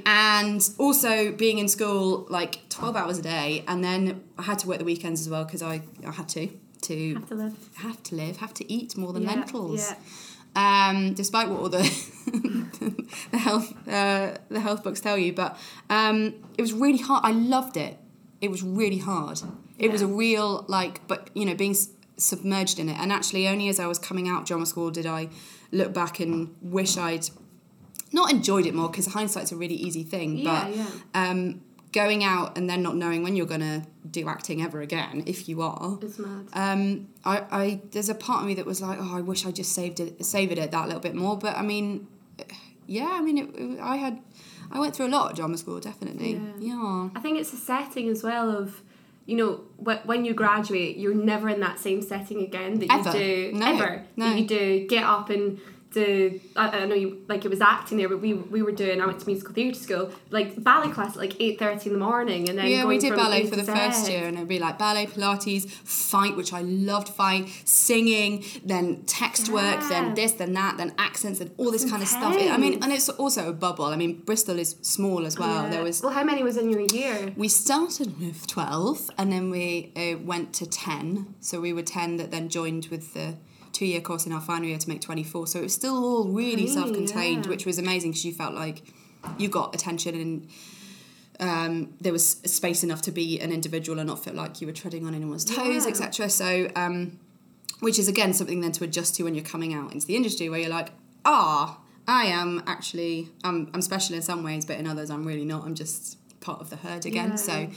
And 0.06 0.68
also 0.78 1.32
being 1.32 1.60
in 1.60 1.68
school 1.68 2.26
like 2.30 2.68
12 2.70 2.96
hours 2.96 3.18
a 3.20 3.22
day. 3.22 3.64
And 3.68 3.84
then 3.84 4.24
I 4.38 4.44
had 4.44 4.60
to 4.60 4.68
work 4.68 4.80
the 4.80 4.86
weekends 4.86 5.22
as 5.22 5.30
well 5.30 5.46
because 5.46 5.62
I, 5.62 5.82
I 6.08 6.12
had 6.12 6.28
to. 6.30 6.48
To 6.84 7.14
Have 7.14 7.28
to 7.30 7.36
live. 7.36 7.70
have 7.76 8.04
to 8.04 8.16
live, 8.16 8.38
have 8.38 8.54
to 8.56 8.72
eat 8.74 8.98
more 8.98 9.14
than 9.14 9.24
Yeah, 9.24 9.34
lentils. 9.36 9.88
yeah. 9.92 9.96
Um, 10.90 11.14
despite 11.14 11.48
what 11.48 11.60
all 11.60 11.70
the 11.70 11.84
the 13.32 13.38
health 13.38 13.72
uh, 13.88 14.38
the 14.50 14.60
health 14.60 14.84
books 14.84 15.00
tell 15.00 15.18
you, 15.18 15.32
but 15.32 15.58
um, 15.90 16.34
it 16.58 16.62
was 16.62 16.74
really 16.74 16.98
hard. 16.98 17.24
I 17.24 17.32
loved 17.32 17.78
it. 17.78 17.98
It 18.42 18.50
was 18.50 18.64
really 18.64 18.98
hard. 18.98 19.42
It 19.78 19.92
was 19.92 20.02
a 20.02 20.08
real 20.08 20.66
like, 20.68 21.08
but 21.08 21.30
you 21.36 21.46
know, 21.46 21.56
being 21.56 21.72
s- 21.72 21.90
submerged 22.18 22.80
in 22.80 22.90
it. 22.90 22.98
And 23.00 23.12
actually, 23.14 23.48
only 23.48 23.70
as 23.70 23.80
I 23.80 23.86
was 23.88 23.98
coming 24.00 24.28
out 24.28 24.42
of 24.42 24.48
drama 24.48 24.66
school 24.66 24.92
did 24.92 25.06
I 25.06 25.30
look 25.72 25.94
back 25.94 26.20
and 26.20 26.54
wish 26.62 26.98
I'd 26.98 27.30
not 28.12 28.32
enjoyed 28.32 28.66
it 28.66 28.74
more 28.76 28.90
because 28.90 29.08
hindsight's 29.08 29.52
a 29.52 29.56
really 29.56 29.76
easy 29.76 30.04
thing. 30.04 30.38
Yeah, 30.38 30.66
but 30.66 30.76
yeah. 30.76 30.88
Um, 31.14 31.62
going 31.94 32.24
out 32.24 32.58
and 32.58 32.70
then 32.70 32.82
not 32.82 32.96
knowing 32.96 33.22
when 33.24 33.36
you're 33.36 33.46
gonna 33.46 33.84
do 34.10 34.28
acting 34.30 34.62
ever 34.62 34.82
again, 34.82 35.24
if 35.26 35.50
you 35.50 35.62
are, 35.62 36.00
It's 36.02 36.18
mad. 36.20 36.48
um, 36.54 37.08
I, 37.26 37.44
I 37.52 37.82
there's 37.92 38.08
a 38.10 38.16
part 38.16 38.42
of 38.42 38.48
me 38.48 38.54
that 38.56 38.66
was 38.66 38.82
like, 38.82 38.98
oh, 39.02 39.18
I 39.18 39.22
wish 39.22 39.46
I 39.46 39.52
just 39.52 39.74
saved 39.74 40.00
it, 40.00 40.24
savored 40.26 40.58
it 40.58 40.72
that 40.72 40.86
little 40.86 41.02
bit 41.02 41.16
more. 41.16 41.38
But 41.38 41.58
I 41.58 41.62
mean, 41.62 42.08
yeah, 42.88 43.10
I 43.12 43.22
mean, 43.22 43.38
it, 43.38 43.50
it- 43.56 43.80
I 43.82 43.98
had, 43.98 44.20
I 44.72 44.80
went 44.80 44.96
through 44.96 45.08
a 45.08 45.10
lot 45.10 45.32
at 45.32 45.36
drama 45.36 45.58
school, 45.58 45.80
definitely. 45.82 46.34
Yeah. 46.34 46.74
Yeah. 46.76 47.10
I 47.16 47.20
think 47.20 47.40
it's 47.40 47.52
a 47.54 47.58
setting 47.58 48.08
as 48.10 48.24
well 48.24 48.50
of, 48.50 48.82
you 49.26 49.36
know, 49.36 49.62
when 50.06 50.24
you 50.26 50.34
graduate, 50.34 50.96
you're 50.98 51.14
never 51.14 51.50
in 51.50 51.60
that 51.60 51.78
same 51.80 52.02
setting 52.02 52.42
again 52.42 52.80
that 52.80 52.88
you 52.90 53.12
do 53.12 53.52
No, 53.60 53.66
ever. 53.68 54.06
no. 54.16 54.30
That 54.30 54.40
you 54.40 54.48
do 54.48 54.88
get 54.88 55.04
up 55.04 55.30
and 55.30 55.60
do. 55.92 56.40
I, 56.56 56.70
I 56.70 56.86
know 56.86 56.96
you 56.96 57.24
like 57.28 57.46
it 57.46 57.50
was 57.50 57.62
acting 57.62 57.98
there, 57.98 58.10
but 58.10 58.20
we 58.20 58.34
we 58.34 58.62
were 58.62 58.72
doing. 58.72 59.02
I 59.02 59.06
went 59.06 59.20
to 59.20 59.28
musical 59.28 59.54
theatre 59.54 59.80
school, 59.80 60.12
like 60.30 60.62
ballet 60.64 60.92
class 60.92 61.12
at 61.12 61.18
like 61.18 61.40
eight 61.40 61.60
thirty 61.60 61.90
in 61.90 61.94
the 61.94 62.04
morning, 62.04 62.50
and 62.50 62.58
then 62.58 62.68
Yeah, 62.68 62.86
we 62.86 62.98
going 62.98 63.00
did 63.00 63.08
from 63.10 63.18
ballet 63.18 63.46
for 63.48 63.56
the 63.56 63.64
first 63.64 64.10
year, 64.10 64.26
and 64.26 64.38
it'd 64.38 64.48
be 64.48 64.60
like 64.60 64.78
ballet, 64.78 65.06
Pilates, 65.06 65.70
fight, 65.70 66.36
which 66.36 66.54
I 66.54 66.62
loved 66.62 67.10
fight, 67.10 67.50
singing, 67.66 68.44
then 68.66 69.04
text 69.06 69.50
work, 69.50 69.82
then 69.90 70.14
this, 70.16 70.34
then 70.34 70.54
that, 70.54 70.78
then 70.78 70.94
accents, 70.98 71.40
and 71.40 71.52
all 71.58 71.72
this 71.72 71.90
kind 71.90 72.02
of 72.02 72.08
stuff. 72.08 72.36
I 72.38 72.58
mean, 72.58 72.84
and 72.84 72.92
it's 72.92 73.10
also 73.10 73.50
a 73.50 73.54
bubble. 73.54 73.86
I 73.86 73.96
mean, 73.96 74.22
Bristol 74.22 74.60
is 74.60 74.76
small 74.82 75.26
as 75.26 75.38
well. 75.38 75.64
Yeah. 75.64 75.70
There 75.70 75.84
was 75.84 76.02
Well, 76.02 76.14
how 76.14 76.24
many 76.24 76.44
was 76.44 76.58
in 76.58 76.70
your 76.70 76.82
year? 76.82 77.34
We 77.36 77.48
started 77.48 78.20
with 78.20 78.48
12 78.48 79.12
and 79.18 79.32
then 79.32 79.50
we 79.50 79.92
uh, 79.96 80.20
went 80.24 80.54
to 80.56 80.66
10. 80.66 81.36
So 81.40 81.60
we 81.62 81.74
were 81.74 81.84
10 81.84 82.18
that 82.18 82.32
then 82.32 82.50
joined 82.50 82.88
with 82.88 83.14
the 83.14 83.36
two 83.82 83.88
year 83.88 84.00
course 84.00 84.28
in 84.28 84.32
our 84.32 84.40
final 84.42 84.66
year 84.68 84.78
to 84.78 84.88
make 84.88 85.02
24. 85.02 85.48
So 85.48 85.58
it 85.58 85.64
was 85.64 85.74
still 85.74 85.96
all 86.06 86.26
really 86.26 86.68
Tiny, 86.68 86.68
self 86.68 86.94
contained, 86.94 87.46
yeah. 87.46 87.50
which 87.50 87.66
was 87.66 87.80
amazing 87.80 88.12
because 88.12 88.24
you 88.24 88.32
felt 88.32 88.54
like 88.54 88.84
you 89.40 89.50
got 89.50 89.74
attention 89.74 90.14
and 90.14 90.48
um, 91.40 91.94
there 92.00 92.14
was 92.14 92.30
space 92.30 92.84
enough 92.84 93.02
to 93.04 93.12
be 93.12 93.40
an 93.40 93.52
individual 93.52 93.98
and 93.98 94.08
not 94.08 94.24
feel 94.24 94.36
like 94.36 94.62
you 94.62 94.68
were 94.68 94.74
treading 94.74 95.08
on 95.08 95.16
anyone's 95.16 95.44
toes, 95.46 95.86
Yeah. 95.86 95.90
etc. 95.92 96.30
So, 96.30 96.70
um, 96.76 97.18
which 97.80 97.98
is 97.98 98.08
again 98.08 98.34
something 98.34 98.62
then 98.62 98.72
to 98.74 98.84
adjust 98.84 99.16
to 99.16 99.24
when 99.24 99.34
you're 99.34 99.44
coming 99.44 99.74
out 99.74 99.92
into 99.94 100.06
the 100.06 100.16
industry 100.16 100.48
where 100.48 100.60
you're 100.60 100.70
like, 100.70 100.90
ah, 101.26 101.80
I 102.08 102.26
am 102.26 102.62
actually, 102.68 103.30
I'm, 103.44 103.72
I'm 103.74 103.82
special 103.82 104.16
in 104.16 104.22
some 104.22 104.44
ways, 104.44 104.64
but 104.64 104.78
in 104.78 104.86
others 104.86 105.10
I'm 105.10 105.26
really 105.26 105.46
not. 105.46 105.66
I'm 105.66 105.74
just 105.74 106.20
part 106.40 106.62
of 106.62 106.70
the 106.70 106.76
herd 106.76 107.08
again. 107.08 107.32
Yeah. 107.32 107.36
So, 107.38 107.70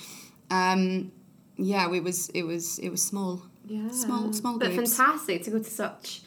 um, 0.50 1.12
yeah, 1.56 1.90
it 1.90 2.02
was, 2.04 2.28
it 2.30 2.42
was, 2.42 2.78
it 2.80 2.90
was 2.90 3.02
small. 3.02 3.40
Yeah. 3.66 3.90
Small- 3.90 4.32
small 4.32 4.58
But 4.58 4.72
groups. 4.72 4.96
fantastic 4.96 5.42
to 5.44 5.50
go 5.50 5.58
to 5.58 5.64
such 5.64 6.22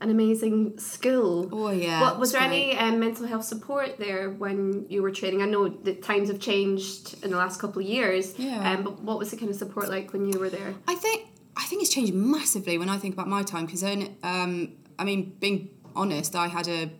an 0.00 0.10
amazing 0.10 0.78
school. 0.78 1.48
Oh 1.52 1.70
yeah. 1.70 2.00
What, 2.00 2.18
was 2.18 2.32
there 2.32 2.40
great. 2.48 2.72
any 2.74 2.78
um, 2.78 2.98
mental 3.00 3.26
health 3.26 3.44
support 3.44 3.98
there 3.98 4.30
when 4.30 4.86
you 4.88 5.02
were 5.02 5.10
training? 5.10 5.42
I 5.42 5.46
know 5.46 5.68
that 5.68 6.02
times 6.02 6.28
have 6.28 6.40
changed 6.40 7.22
in 7.22 7.30
the 7.30 7.36
last 7.36 7.60
couple 7.60 7.82
of 7.82 7.88
years. 7.88 8.38
Yeah. 8.38 8.70
Um, 8.72 8.82
but 8.82 9.02
what 9.02 9.18
was 9.18 9.30
the 9.30 9.36
kind 9.36 9.50
of 9.50 9.56
support 9.56 9.88
like 9.88 10.12
when 10.12 10.26
you 10.26 10.38
were 10.38 10.48
there? 10.48 10.74
I 10.88 10.94
think 10.94 11.28
I 11.56 11.64
think 11.64 11.82
it's 11.82 11.92
changed 11.92 12.14
massively 12.14 12.78
when 12.78 12.88
I 12.88 12.96
think 12.96 13.14
about 13.14 13.28
my 13.28 13.42
time 13.42 13.66
because 13.66 13.82
um, 13.84 14.72
I 14.98 15.04
mean, 15.04 15.36
being 15.38 15.68
honest, 15.94 16.34
I 16.34 16.48
had 16.48 16.66
a 16.68 16.90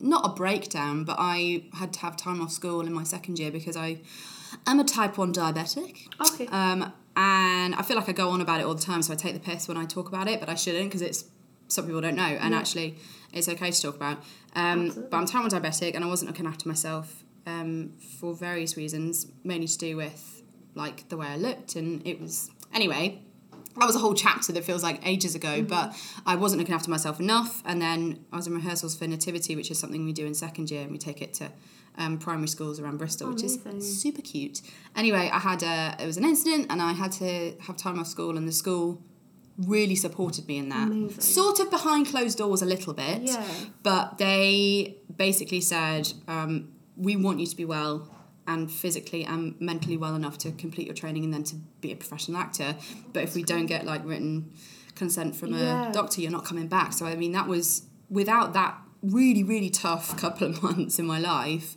not 0.00 0.24
a 0.24 0.28
breakdown, 0.30 1.04
but 1.04 1.16
I 1.18 1.64
had 1.74 1.92
to 1.94 2.00
have 2.00 2.16
time 2.16 2.40
off 2.40 2.52
school 2.52 2.80
in 2.80 2.92
my 2.92 3.02
second 3.04 3.38
year 3.38 3.50
because 3.50 3.76
I 3.76 4.00
am 4.66 4.80
a 4.80 4.84
type 4.84 5.18
one 5.18 5.32
diabetic. 5.34 6.06
Okay. 6.20 6.46
Um, 6.46 6.92
and 7.18 7.74
I 7.74 7.82
feel 7.82 7.96
like 7.96 8.08
I 8.08 8.12
go 8.12 8.30
on 8.30 8.40
about 8.40 8.60
it 8.60 8.66
all 8.66 8.74
the 8.74 8.82
time, 8.82 9.02
so 9.02 9.12
I 9.12 9.16
take 9.16 9.34
the 9.34 9.40
piss 9.40 9.66
when 9.68 9.76
I 9.76 9.84
talk 9.84 10.08
about 10.08 10.28
it, 10.28 10.38
but 10.40 10.48
I 10.48 10.54
shouldn't 10.54 10.86
because 10.86 11.02
it's 11.02 11.24
some 11.66 11.84
people 11.86 12.00
don't 12.00 12.14
know, 12.16 12.22
and 12.22 12.52
Yeah. 12.52 12.58
actually, 12.60 12.96
it's 13.32 13.48
okay 13.48 13.70
to 13.70 13.82
talk 13.82 13.96
about. 13.96 14.18
Um, 14.54 14.88
but 15.10 15.16
I'm 15.18 15.26
type 15.26 15.42
one 15.42 15.50
diabetic, 15.50 15.94
and 15.94 16.04
I 16.04 16.06
wasn't 16.08 16.30
looking 16.30 16.46
after 16.46 16.66
myself 16.68 17.24
um, 17.46 17.92
for 18.20 18.34
various 18.34 18.76
reasons, 18.76 19.26
mainly 19.44 19.66
to 19.66 19.78
do 19.78 19.96
with 19.96 20.42
like 20.74 21.08
the 21.08 21.16
way 21.16 21.26
I 21.26 21.36
looked, 21.36 21.74
and 21.76 22.06
it 22.06 22.20
was 22.20 22.50
anyway. 22.72 23.22
That 23.78 23.86
was 23.86 23.94
a 23.96 24.00
whole 24.00 24.14
chapter 24.14 24.50
that 24.52 24.64
feels 24.64 24.82
like 24.82 25.06
ages 25.06 25.34
ago, 25.34 25.48
Mm-hmm. 25.58 25.66
but 25.66 25.94
I 26.26 26.34
wasn't 26.36 26.60
looking 26.60 26.74
after 26.74 26.90
myself 26.90 27.20
enough. 27.20 27.62
And 27.64 27.80
then 27.80 28.24
I 28.32 28.36
was 28.36 28.46
in 28.48 28.54
rehearsals 28.54 28.96
for 28.96 29.06
Nativity, 29.06 29.54
which 29.56 29.70
is 29.70 29.78
something 29.78 30.04
we 30.04 30.12
do 30.12 30.26
in 30.26 30.34
second 30.34 30.70
year, 30.70 30.82
and 30.82 30.90
we 30.90 30.98
take 30.98 31.20
it 31.22 31.32
to 31.34 31.50
um, 31.98 32.18
primary 32.18 32.48
schools 32.48 32.80
around 32.80 32.96
Bristol, 32.98 33.28
which 33.30 33.42
is 33.42 33.58
super 34.00 34.22
cute. 34.22 34.62
Anyway, 34.96 35.30
I 35.32 35.38
had 35.38 35.62
a 35.62 35.96
it 36.02 36.06
was 36.06 36.16
an 36.16 36.24
incident, 36.24 36.66
and 36.70 36.80
I 36.80 36.92
had 36.92 37.12
to 37.12 37.54
have 37.60 37.76
time 37.76 37.98
off 37.98 38.06
school, 38.06 38.36
and 38.38 38.46
the 38.48 38.52
school 38.52 39.02
really 39.66 39.96
supported 39.96 40.46
me 40.46 40.56
in 40.58 40.68
that. 40.68 40.86
Amazing. 40.88 41.20
Sort 41.20 41.58
of 41.60 41.70
behind 41.70 42.06
closed 42.06 42.38
doors 42.38 42.62
a 42.62 42.66
little 42.66 42.94
bit. 42.94 43.22
Yeah. 43.22 43.44
But 43.82 44.18
they 44.18 44.96
basically 45.16 45.60
said, 45.60 46.12
um, 46.28 46.72
we 46.96 47.16
want 47.16 47.40
you 47.40 47.46
to 47.46 47.56
be 47.56 47.64
well 47.64 48.08
and 48.46 48.70
physically 48.70 49.24
and 49.24 49.60
mentally 49.60 49.96
well 49.96 50.14
enough 50.14 50.38
to 50.38 50.52
complete 50.52 50.86
your 50.86 50.94
training 50.94 51.24
and 51.24 51.34
then 51.34 51.42
to 51.44 51.56
be 51.80 51.90
a 51.92 51.96
professional 51.96 52.38
actor. 52.40 52.76
But 53.12 53.24
if 53.24 53.34
we 53.34 53.42
don't 53.42 53.66
get 53.66 53.84
like 53.84 54.04
written 54.04 54.52
consent 54.94 55.34
from 55.36 55.52
Yeah. 55.54 55.90
a 55.90 55.92
doctor, 55.92 56.20
you're 56.20 56.30
not 56.30 56.44
coming 56.44 56.68
back. 56.68 56.92
So 56.92 57.04
I 57.06 57.16
mean, 57.16 57.32
that 57.32 57.48
was 57.48 57.82
without 58.08 58.52
that 58.54 58.78
really 59.02 59.42
really 59.42 59.70
tough 59.70 60.16
couple 60.16 60.46
of 60.48 60.62
months 60.68 60.98
in 61.00 61.06
my 61.06 61.18
life. 61.18 61.76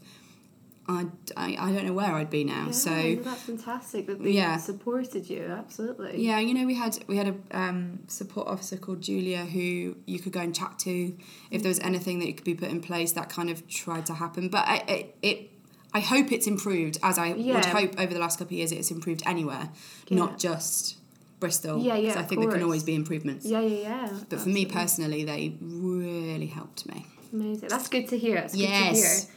I, 0.87 1.05
I, 1.37 1.55
I 1.59 1.71
don't 1.71 1.85
know 1.85 1.93
where 1.93 2.13
I'd 2.15 2.29
be 2.31 2.43
now. 2.43 2.65
Yeah, 2.65 2.71
so 2.71 3.15
that's 3.23 3.43
fantastic 3.43 4.07
that 4.07 4.21
they 4.21 4.31
Yeah. 4.31 4.57
supported 4.57 5.29
you. 5.29 5.43
Absolutely. 5.43 6.21
yeah, 6.25 6.39
you 6.39 6.53
know, 6.53 6.65
we 6.65 6.73
had 6.75 6.97
we 7.07 7.17
had 7.17 7.27
a 7.27 7.57
um, 7.57 7.99
support 8.07 8.47
officer 8.47 8.77
called 8.77 9.01
Julia 9.01 9.45
who 9.45 9.95
you 10.05 10.19
could 10.19 10.33
go 10.33 10.39
and 10.41 10.53
chat 10.55 10.79
to 10.79 11.15
if 11.51 11.61
there 11.61 11.69
was 11.69 11.79
anything 11.79 12.19
that 12.19 12.35
could 12.35 12.43
be 12.45 12.55
put 12.55 12.69
in 12.69 12.81
place. 12.81 13.11
That 13.13 13.29
kind 13.29 13.49
of 13.49 13.67
tried 13.67 14.05
to 14.07 14.15
happen, 14.15 14.49
but 14.49 14.67
I, 14.67 14.75
it, 14.87 15.15
it 15.21 15.49
I 15.93 15.99
hope 15.99 16.31
it's 16.31 16.47
improved 16.47 16.97
as 17.03 17.17
I 17.17 17.33
would 17.33 17.65
hope 17.65 17.99
over 17.99 18.13
the 18.13 18.19
last 18.19 18.39
couple 18.39 18.53
of 18.55 18.57
years 18.59 18.71
it's 18.71 18.91
improved 18.91 19.21
anywhere, 19.25 19.69
Yeah. 20.07 20.17
not 20.17 20.39
just 20.39 20.97
Bristol. 21.39 21.79
Yeah, 21.81 21.95
yeah, 21.95 22.19
I 22.19 22.23
think 22.23 22.41
there 22.41 22.51
can 22.51 22.63
always 22.63 22.83
be 22.83 22.95
improvements. 22.95 23.45
Yeah, 23.45 23.61
yeah, 23.61 23.81
yeah. 23.81 24.19
But 24.29 24.39
for 24.41 24.49
me 24.49 24.65
personally, 24.65 25.25
they 25.25 25.55
really 25.61 26.47
helped 26.47 26.85
me. 26.87 27.05
Amazing. 27.33 27.69
That's 27.69 27.87
good 27.87 28.07
to 28.09 28.17
hear. 28.17 28.41
Good 28.41 28.55
Yes. 28.55 28.99
to 29.01 29.27
hear. 29.27 29.35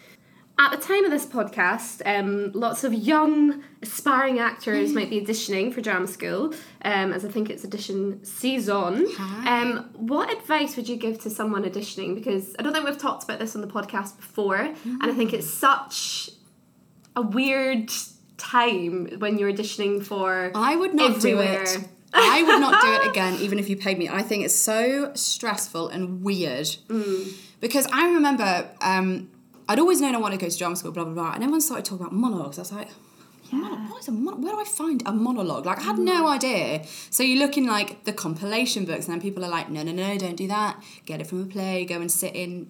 At 0.57 0.71
the 0.71 0.77
time 0.77 1.05
of 1.05 1.11
this 1.11 1.27
podcast, 1.27 2.01
um, 2.07 2.53
lots 2.53 2.85
of 2.85 2.95
young, 2.95 3.65
aspiring 3.83 4.39
actors 4.39 4.93
might 4.93 5.11
be 5.11 5.21
auditioning 5.21 5.75
for 5.75 5.81
drama 5.81 6.07
school, 6.07 6.55
um, 6.83 7.13
as 7.13 7.25
I 7.25 7.29
think 7.29 7.51
it's 7.51 7.65
audition 7.65 8.25
season. 8.25 9.05
Um, 9.19 9.91
what 9.95 10.33
advice 10.33 10.77
would 10.77 10.89
you 10.89 10.95
give 10.97 11.21
to 11.23 11.31
someone 11.31 11.65
auditioning? 11.65 12.15
Because 12.15 12.55
I 12.57 12.63
don't 12.63 12.73
think 12.73 12.85
we've 12.85 12.97
talked 12.97 13.25
about 13.25 13.41
this 13.41 13.57
on 13.57 13.63
the 13.63 13.67
podcast 13.67 14.17
before, 14.17 14.57
and 14.57 15.03
I 15.03 15.13
think 15.13 15.33
it's 15.33 15.51
such 15.51 16.31
a 17.17 17.23
weird 17.23 17.91
time 18.37 19.09
when 19.19 19.39
you're 19.39 19.53
auditioning 19.53 20.05
for 20.05 20.53
I 20.55 20.77
would 20.77 20.95
not 20.95 21.17
everywhere. 21.17 21.65
do 21.65 21.81
it. 21.81 21.89
I 22.13 22.45
would 22.45 22.61
not 22.61 22.81
do 22.81 22.93
it 22.93 23.07
again, 23.11 23.41
even 23.41 23.59
if 23.59 23.69
you 23.69 23.77
paid 23.77 23.99
me. 23.99 24.09
I 24.09 24.23
think 24.23 24.45
it's 24.45 24.55
so 24.55 25.13
stressful 25.15 25.89
and 25.89 26.23
weird. 26.23 26.67
Mm. 26.89 27.33
Because 27.61 27.89
I 27.93 28.13
remember 28.13 28.71
um, 28.81 29.31
I'd 29.69 29.79
always 29.79 30.01
known 30.01 30.15
I 30.15 30.19
wanted 30.19 30.39
to 30.41 30.47
go 30.47 30.51
to 30.51 30.59
drama 30.59 30.77
school, 30.77 30.93
blah 30.93 31.05
blah 31.05 31.15
blah, 31.15 31.33
and 31.35 31.43
everyone 31.43 31.61
started 31.61 31.85
talking 31.85 32.05
about 32.07 32.13
monologues. 32.15 32.59
I 32.59 32.63
was 32.63 32.73
like, 32.73 32.89
mono- 33.53 33.77
what 33.91 34.01
is 34.01 34.09
a 34.09 34.13
mon- 34.13 34.41
where 34.43 34.53
do 34.53 34.61
I 34.61 34.65
find 34.65 35.03
a 35.07 35.13
monologue? 35.13 35.65
Like 35.67 35.79
I 35.79 35.83
had 35.83 35.97
Mm. 35.97 36.05
no 36.05 36.29
idea. 36.29 36.85
So 37.11 37.23
you 37.23 37.39
look 37.39 37.57
in 37.57 37.67
like 37.67 38.05
the 38.05 38.13
compilation 38.13 38.85
books, 38.85 39.07
and 39.07 39.15
then 39.15 39.21
people 39.21 39.45
are 39.45 39.51
like, 39.51 39.71
no 39.71 39.83
no 39.83 39.93
no, 39.93 40.19
don't 40.19 40.37
do 40.37 40.49
that. 40.49 40.83
Get 41.07 41.21
it 41.21 41.27
from 41.27 41.43
a 41.43 41.47
play. 41.47 41.85
Go 41.85 41.97
and 42.01 42.11
sit 42.13 42.35
in. 42.35 42.69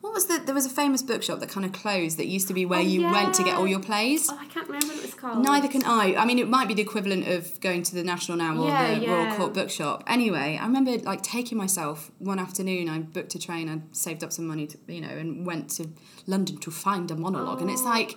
What 0.00 0.14
was 0.14 0.26
the? 0.26 0.38
There 0.38 0.54
was 0.54 0.64
a 0.64 0.70
famous 0.70 1.02
bookshop 1.02 1.40
that 1.40 1.50
kind 1.50 1.66
of 1.66 1.72
closed 1.72 2.16
that 2.18 2.26
used 2.26 2.48
to 2.48 2.54
be 2.54 2.64
where 2.64 2.78
Oh, 2.78 2.82
you 2.82 3.02
went 3.02 3.34
to 3.34 3.42
get 3.44 3.56
all 3.56 3.66
your 3.66 3.80
plays. 3.80 4.30
Oh, 4.30 4.38
I 4.40 4.46
can't 4.46 4.66
remember 4.66 4.86
what 4.88 4.96
it 4.96 5.02
was 5.02 5.14
called. 5.14 5.44
Neither 5.44 5.68
can 5.68 5.84
I. 5.84 6.14
I 6.16 6.24
mean, 6.24 6.38
it 6.38 6.48
might 6.48 6.68
be 6.68 6.74
the 6.74 6.80
equivalent 6.80 7.28
of 7.28 7.60
going 7.60 7.82
to 7.82 7.94
the 7.94 8.02
National 8.02 8.38
Now 8.38 8.56
or 8.56 8.68
Yeah, 8.68 8.94
the 8.94 9.04
yeah. 9.04 9.12
Royal 9.12 9.36
Court 9.36 9.52
Bookshop. 9.52 10.02
Anyway, 10.06 10.58
I 10.60 10.64
remember 10.64 10.96
like 10.98 11.22
taking 11.22 11.58
myself 11.58 12.10
one 12.18 12.38
afternoon. 12.38 12.88
I 12.88 13.00
booked 13.00 13.34
a 13.34 13.38
train. 13.38 13.68
I 13.68 13.82
saved 13.92 14.24
up 14.24 14.32
some 14.32 14.46
money, 14.46 14.66
to, 14.68 14.78
you 14.88 15.02
know, 15.02 15.08
and 15.08 15.44
went 15.46 15.68
to 15.72 15.88
London 16.26 16.56
to 16.58 16.70
find 16.70 17.10
a 17.10 17.14
monologue. 17.16 17.60
And 17.60 17.70
it's 17.70 17.82
Oh. 17.82 17.84
like, 17.84 18.16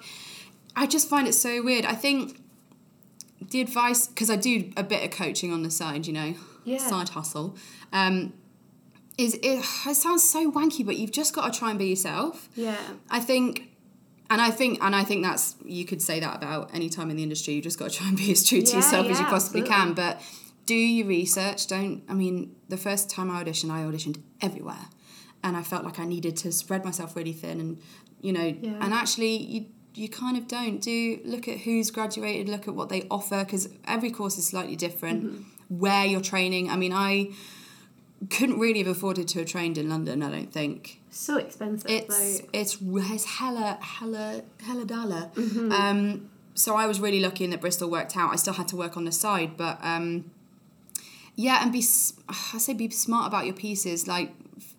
I 0.78 0.88
just 0.88 1.10
find 1.10 1.28
it 1.28 1.34
so 1.34 1.62
weird. 1.62 1.84
I 1.86 1.96
think 1.96 2.40
the 3.52 3.60
advice 3.60 4.08
because 4.08 4.30
I 4.30 4.38
do 4.38 4.72
a 4.78 4.84
bit 4.84 5.04
of 5.04 5.12
coaching 5.12 5.52
on 5.52 5.64
the 5.64 5.70
side, 5.72 6.08
you 6.08 6.14
know, 6.14 6.36
Yeah. 6.64 6.78
side 6.78 7.10
hustle. 7.10 7.58
Um, 7.92 8.32
is 9.18 9.36
it, 9.36 9.64
it 9.88 9.96
sounds 9.96 10.28
so 10.28 10.52
wanky, 10.52 10.86
but 10.86 10.98
you've 10.98 11.12
just 11.12 11.34
got 11.36 11.52
to 11.54 11.60
try 11.60 11.70
and 11.70 11.80
be 11.80 11.86
yourself. 11.86 12.50
Yeah. 12.56 12.76
I 13.10 13.20
think, 13.20 13.70
and 14.30 14.42
I 14.42 14.50
think, 14.52 14.80
and 14.84 14.96
I 14.96 15.04
think 15.04 15.24
that's 15.24 15.56
you 15.64 15.86
could 15.86 16.02
say 16.02 16.20
that 16.20 16.36
about 16.36 16.74
any 16.74 16.90
time 16.90 17.10
in 17.12 17.18
the 17.18 17.24
industry. 17.24 17.54
You 17.54 17.62
just 17.62 17.78
got 17.78 17.92
to 17.92 17.98
try 17.98 18.08
and 18.08 18.18
be 18.18 18.32
as 18.32 18.48
true 18.48 18.62
to 18.62 18.70
Yeah, 18.70 18.76
yourself 18.78 19.08
as 19.08 19.20
you 19.20 19.26
possibly 19.26 19.62
absolutely. 19.62 19.70
can. 19.86 19.94
But 19.94 20.22
do 20.66 20.76
your 20.76 21.08
research. 21.08 21.68
Don't. 21.68 22.04
I 22.10 22.14
mean, 22.14 22.56
the 22.70 22.78
first 22.78 23.10
time 23.10 23.30
I 23.30 23.44
auditioned, 23.44 23.70
I 23.72 23.82
auditioned 23.84 24.22
everywhere, 24.42 24.86
and 25.44 25.56
I 25.58 25.62
felt 25.64 25.84
like 25.84 26.00
I 26.00 26.06
needed 26.06 26.36
to 26.38 26.52
spread 26.52 26.84
myself 26.84 27.16
really 27.16 27.34
thin, 27.34 27.60
and 27.60 27.82
you 28.22 28.34
know, 28.34 28.56
Yeah. 28.62 28.78
and 28.82 28.94
actually 28.94 29.38
you. 29.38 29.66
You 29.96 30.10
kind 30.10 30.38
of 30.38 30.48
don't 30.48 30.82
do 30.82 31.20
look 31.24 31.48
at 31.48 31.60
who's 31.60 31.92
graduated, 31.92 32.50
look 32.50 32.68
at 32.68 32.74
what 32.74 32.90
they 32.90 33.06
offer 33.12 33.44
because 33.46 33.70
every 33.86 34.10
course 34.10 34.40
is 34.40 34.48
slightly 34.48 34.76
different. 34.76 35.24
Mm-hmm. 35.24 35.78
Where 35.78 36.04
you're 36.04 36.20
training, 36.20 36.72
I 36.72 36.78
mean, 36.78 36.92
I 36.92 37.30
couldn't 38.30 38.60
really 38.60 38.80
have 38.80 38.88
afforded 38.88 39.28
to 39.30 39.40
have 39.40 39.48
trained 39.48 39.78
in 39.78 39.90
London. 39.90 40.22
I 40.24 40.32
don't 40.32 40.52
think 40.52 41.00
So 41.10 41.38
expensive. 41.38 41.90
it's 41.90 42.10
like, 42.42 42.50
it's 42.54 42.78
it's 42.82 43.26
hella 43.26 43.78
hella 43.82 44.44
hella 44.66 44.86
dollar. 44.86 45.32
Mm-hmm. 45.36 45.72
Um, 45.72 46.30
so 46.56 46.76
I 46.76 46.86
was 46.86 47.00
really 47.00 47.20
lucky 47.20 47.44
in 47.44 47.50
that 47.50 47.62
Bristol 47.62 47.90
worked 47.90 48.16
out. 48.16 48.32
I 48.32 48.36
still 48.36 48.54
had 48.54 48.68
to 48.70 48.76
work 48.76 48.96
on 48.96 49.06
the 49.06 49.12
side, 49.12 49.58
but 49.58 49.80
um, 49.82 50.32
yeah, 51.36 51.64
and 51.64 51.72
be 51.72 51.80
I 51.80 52.58
say 52.58 52.74
be 52.74 52.90
smart 52.90 53.28
about 53.28 53.46
your 53.46 53.56
pieces. 53.56 54.08
Like 54.08 54.34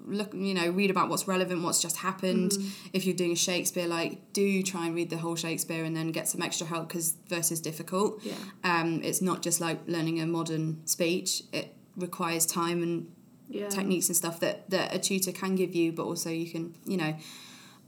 look, 0.06 0.34
you 0.34 0.54
know, 0.54 0.68
read 0.70 0.90
about 0.90 1.08
what's 1.08 1.26
relevant, 1.26 1.62
what's 1.62 1.80
just 1.80 1.98
happened. 1.98 2.52
Mm-hmm. 2.52 2.88
If 2.92 3.06
you're 3.06 3.16
doing 3.16 3.32
a 3.32 3.36
Shakespeare, 3.36 3.86
like 3.86 4.32
do 4.32 4.62
try 4.62 4.86
and 4.86 4.94
read 4.94 5.10
the 5.10 5.16
whole 5.16 5.36
Shakespeare 5.36 5.84
and 5.84 5.96
then 5.96 6.12
get 6.12 6.28
some 6.28 6.42
extra 6.42 6.66
help 6.66 6.88
because 6.88 7.16
verse 7.28 7.50
is 7.50 7.60
difficult. 7.60 8.22
Yeah. 8.22 8.34
Um, 8.62 9.00
it's 9.02 9.22
not 9.22 9.42
just 9.42 9.60
like 9.60 9.80
learning 9.86 10.20
a 10.20 10.26
modern 10.26 10.86
speech. 10.86 11.42
It 11.52 11.74
requires 11.96 12.46
time 12.46 12.82
and 12.82 13.10
yeah. 13.54 13.68
techniques 13.68 14.08
and 14.08 14.16
stuff 14.16 14.40
that, 14.40 14.68
that 14.70 14.94
a 14.94 14.98
tutor 14.98 15.32
can 15.32 15.54
give 15.54 15.74
you, 15.74 15.92
but 15.92 16.04
also 16.04 16.30
you 16.30 16.50
can, 16.50 16.74
you 16.84 16.96
know. 16.96 17.14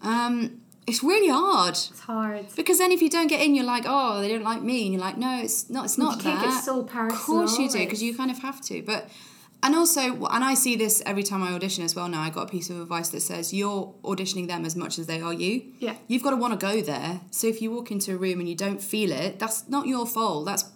Um, 0.03 0.61
it's 0.87 1.03
really 1.03 1.29
hard 1.29 1.75
It's 1.75 1.99
hard. 1.99 2.47
because 2.55 2.79
then 2.79 2.93
if 2.93 3.03
you 3.03 3.11
don't 3.11 3.27
get 3.27 3.41
in, 3.41 3.55
you're 3.57 3.65
like, 3.65 3.85
oh, 3.87 4.21
they 4.21 4.29
don't 4.29 4.45
like 4.45 4.63
me, 4.63 4.85
and 4.85 4.93
you're 4.95 5.03
like, 5.03 5.19
no, 5.19 5.41
it's 5.43 5.69
not. 5.69 5.87
It's 5.87 5.99
not 5.99 6.19
you 6.19 6.31
that. 6.31 6.47
it 6.47 6.65
so 6.65 6.85
personal. 6.85 7.15
of 7.15 7.19
course 7.21 7.59
you 7.59 7.69
do 7.69 7.79
because 7.79 8.03
you 8.03 8.17
kind 8.17 8.31
of 8.31 8.39
have 8.39 8.61
to, 8.63 8.83
but. 8.83 9.11
And 9.63 9.75
also, 9.75 10.27
and 10.27 10.45
I 10.45 10.53
see 10.55 10.77
this 10.77 11.03
every 11.07 11.23
time 11.23 11.43
I 11.43 11.51
audition 11.53 11.83
as 11.83 11.97
well 11.97 12.09
now. 12.09 12.21
I 12.21 12.29
got 12.31 12.43
a 12.43 12.49
piece 12.49 12.69
of 12.69 12.79
advice 12.81 13.09
that 13.09 13.23
says 13.23 13.55
you're 13.55 13.95
auditioning 14.05 14.47
them 14.49 14.67
as 14.67 14.77
much 14.77 14.99
as 14.99 15.07
they 15.07 15.21
are 15.21 15.33
you. 15.33 15.73
Yeah. 15.81 15.97
You've 16.07 16.23
got 16.23 16.33
to 16.33 16.37
want 16.37 16.53
to 16.53 16.59
go 16.59 16.83
there. 16.83 17.23
So 17.31 17.47
if 17.49 17.63
you 17.63 17.73
walk 17.73 17.91
into 17.91 18.15
a 18.15 18.17
room 18.19 18.39
and 18.39 18.49
you 18.49 18.55
don't 18.55 18.83
feel 18.83 19.11
it, 19.11 19.39
that's 19.39 19.67
not 19.67 19.87
your 19.87 20.07
fault. 20.07 20.45
That's, 20.45 20.67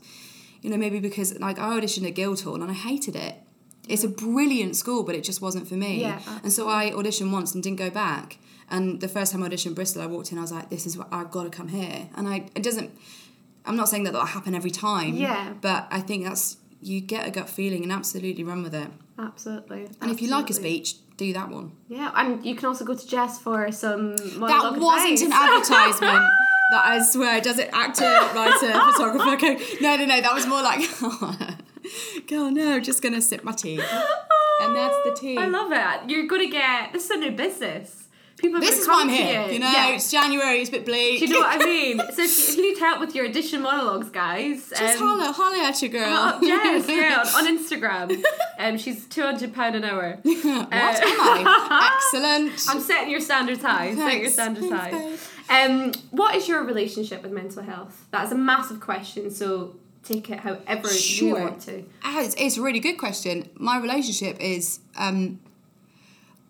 you 0.62 0.70
know, 0.70 0.78
maybe 0.78 0.98
because 0.98 1.38
like 1.38 1.58
I 1.58 1.78
auditioned 1.78 2.08
at 2.08 2.14
Guildhall 2.14 2.54
and 2.62 2.70
I 2.70 2.74
hated 2.74 3.14
it. 3.14 3.34
It's 3.88 4.04
a 4.04 4.08
brilliant 4.08 4.76
school, 4.76 5.02
but 5.02 5.14
it 5.14 5.24
just 5.24 5.40
wasn't 5.42 5.66
for 5.68 5.74
me. 5.74 6.00
Yeah, 6.00 6.20
and 6.42 6.52
so 6.52 6.68
I 6.68 6.90
auditioned 6.90 7.32
once 7.32 7.54
and 7.54 7.62
didn't 7.62 7.78
go 7.78 7.90
back. 7.90 8.38
And 8.70 9.00
the 9.00 9.08
first 9.08 9.32
time 9.32 9.42
I 9.42 9.48
auditioned 9.48 9.74
Bristol, 9.74 10.02
I 10.02 10.06
walked 10.06 10.30
in, 10.30 10.38
I 10.38 10.42
was 10.42 10.52
like, 10.52 10.70
this 10.70 10.86
is 10.86 10.96
what 10.96 11.08
I've 11.10 11.30
got 11.30 11.42
to 11.44 11.50
come 11.50 11.68
here. 11.68 12.08
And 12.14 12.28
I, 12.28 12.46
it 12.54 12.62
doesn't, 12.62 12.96
I'm 13.66 13.76
not 13.76 13.88
saying 13.88 14.04
that 14.04 14.12
that'll 14.12 14.28
happen 14.28 14.54
every 14.54 14.70
time. 14.70 15.14
Yeah. 15.14 15.54
But 15.60 15.88
I 15.90 16.00
think 16.00 16.24
that's, 16.24 16.56
you 16.80 17.00
get 17.00 17.26
a 17.26 17.30
gut 17.32 17.50
feeling 17.50 17.82
and 17.82 17.90
absolutely 17.90 18.44
run 18.44 18.62
with 18.62 18.74
it. 18.74 18.88
Absolutely. 19.18 19.88
And 20.00 20.10
if 20.10 20.22
you 20.22 20.28
like 20.30 20.48
a 20.50 20.52
speech, 20.52 20.94
do 21.16 21.32
that 21.32 21.50
one. 21.50 21.72
Yeah, 21.88 22.12
and 22.14 22.44
you 22.46 22.54
can 22.54 22.66
also 22.66 22.84
go 22.84 22.94
to 22.94 23.06
Jess 23.06 23.38
for 23.38 23.70
some 23.72 24.16
That 24.16 24.74
wasn't 24.78 25.20
an 25.20 25.32
advertisement. 25.32 26.24
That 26.70 26.86
I 26.86 27.02
swear, 27.02 27.40
does 27.40 27.58
it 27.58 27.68
actor, 27.72 28.04
writer, 28.04 28.72
photographer? 28.92 29.30
Okay. 29.30 29.60
No, 29.80 29.96
no, 29.96 30.04
no. 30.04 30.20
That 30.20 30.32
was 30.32 30.46
more 30.46 30.62
like, 30.62 30.88
girl, 32.26 32.50
no, 32.50 32.80
just 32.80 33.02
gonna 33.02 33.20
sip 33.20 33.44
my 33.44 33.52
tea, 33.52 33.80
and 34.62 34.74
that's 34.76 34.96
the 35.04 35.14
tea. 35.18 35.36
I 35.38 35.46
love 35.46 35.70
it. 35.72 36.10
You're 36.10 36.26
gonna 36.26 36.48
get 36.48 36.92
this 36.92 37.04
is 37.04 37.10
a 37.10 37.16
new 37.16 37.32
business. 37.32 37.96
People 38.36 38.58
this 38.58 38.78
is 38.78 38.88
why 38.88 39.02
I'm 39.02 39.08
here. 39.10 39.42
You, 39.48 39.52
You 39.54 39.58
know, 39.58 39.70
Yeah. 39.70 39.88
it's 39.88 40.10
January. 40.10 40.60
It's 40.60 40.70
a 40.70 40.72
bit 40.72 40.86
bleak. 40.86 41.18
Do 41.20 41.26
you 41.26 41.34
know 41.34 41.40
what 41.40 41.60
I 41.60 41.64
mean? 41.72 41.98
So 41.98 42.04
if 42.06 42.16
you, 42.18 42.24
if 42.24 42.56
you 42.56 42.62
need 42.72 42.78
help 42.78 42.98
with 42.98 43.14
your 43.14 43.26
audition 43.28 43.60
monologues, 43.60 44.08
guys, 44.08 44.70
Just 44.70 44.98
um, 44.98 45.08
holler, 45.18 45.30
holler 45.30 45.62
at 45.62 45.82
your 45.82 45.90
girl. 45.90 46.40
Jess, 46.40 46.88
yeah, 46.88 47.22
on, 47.36 47.46
on 47.46 47.58
Instagram. 47.58 48.22
Um, 48.58 48.78
she's 48.78 49.04
two 49.08 49.20
hundred 49.20 49.52
pound 49.54 49.76
an 49.76 49.84
hour. 49.84 50.18
what 50.22 50.44
am 50.46 50.68
I? 50.72 51.90
Excellent. 51.96 52.66
I'm 52.70 52.80
setting 52.80 53.10
your 53.10 53.20
standards 53.20 53.60
high. 53.62 53.94
Set 53.94 54.20
your 54.22 54.30
standards 54.30 54.68
Thanks, 54.68 55.28
high. 55.48 55.64
Um, 55.66 55.92
what 56.10 56.34
is 56.34 56.48
your 56.48 56.62
relationship 56.64 57.22
with 57.22 57.32
mental 57.32 57.62
health? 57.62 58.06
That 58.10 58.24
is 58.24 58.32
a 58.32 58.36
massive 58.36 58.80
question. 58.80 59.30
So 59.30 59.76
take 60.04 60.30
it 60.30 60.40
however 60.40 60.88
you 60.92 61.34
want 61.34 61.60
to. 61.62 61.84
It's, 62.04 62.34
it's 62.38 62.56
a 62.56 62.62
really 62.62 62.80
good 62.80 62.98
question. 62.98 63.48
My 63.54 63.78
relationship 63.78 64.38
is, 64.40 64.80
um, 64.96 65.40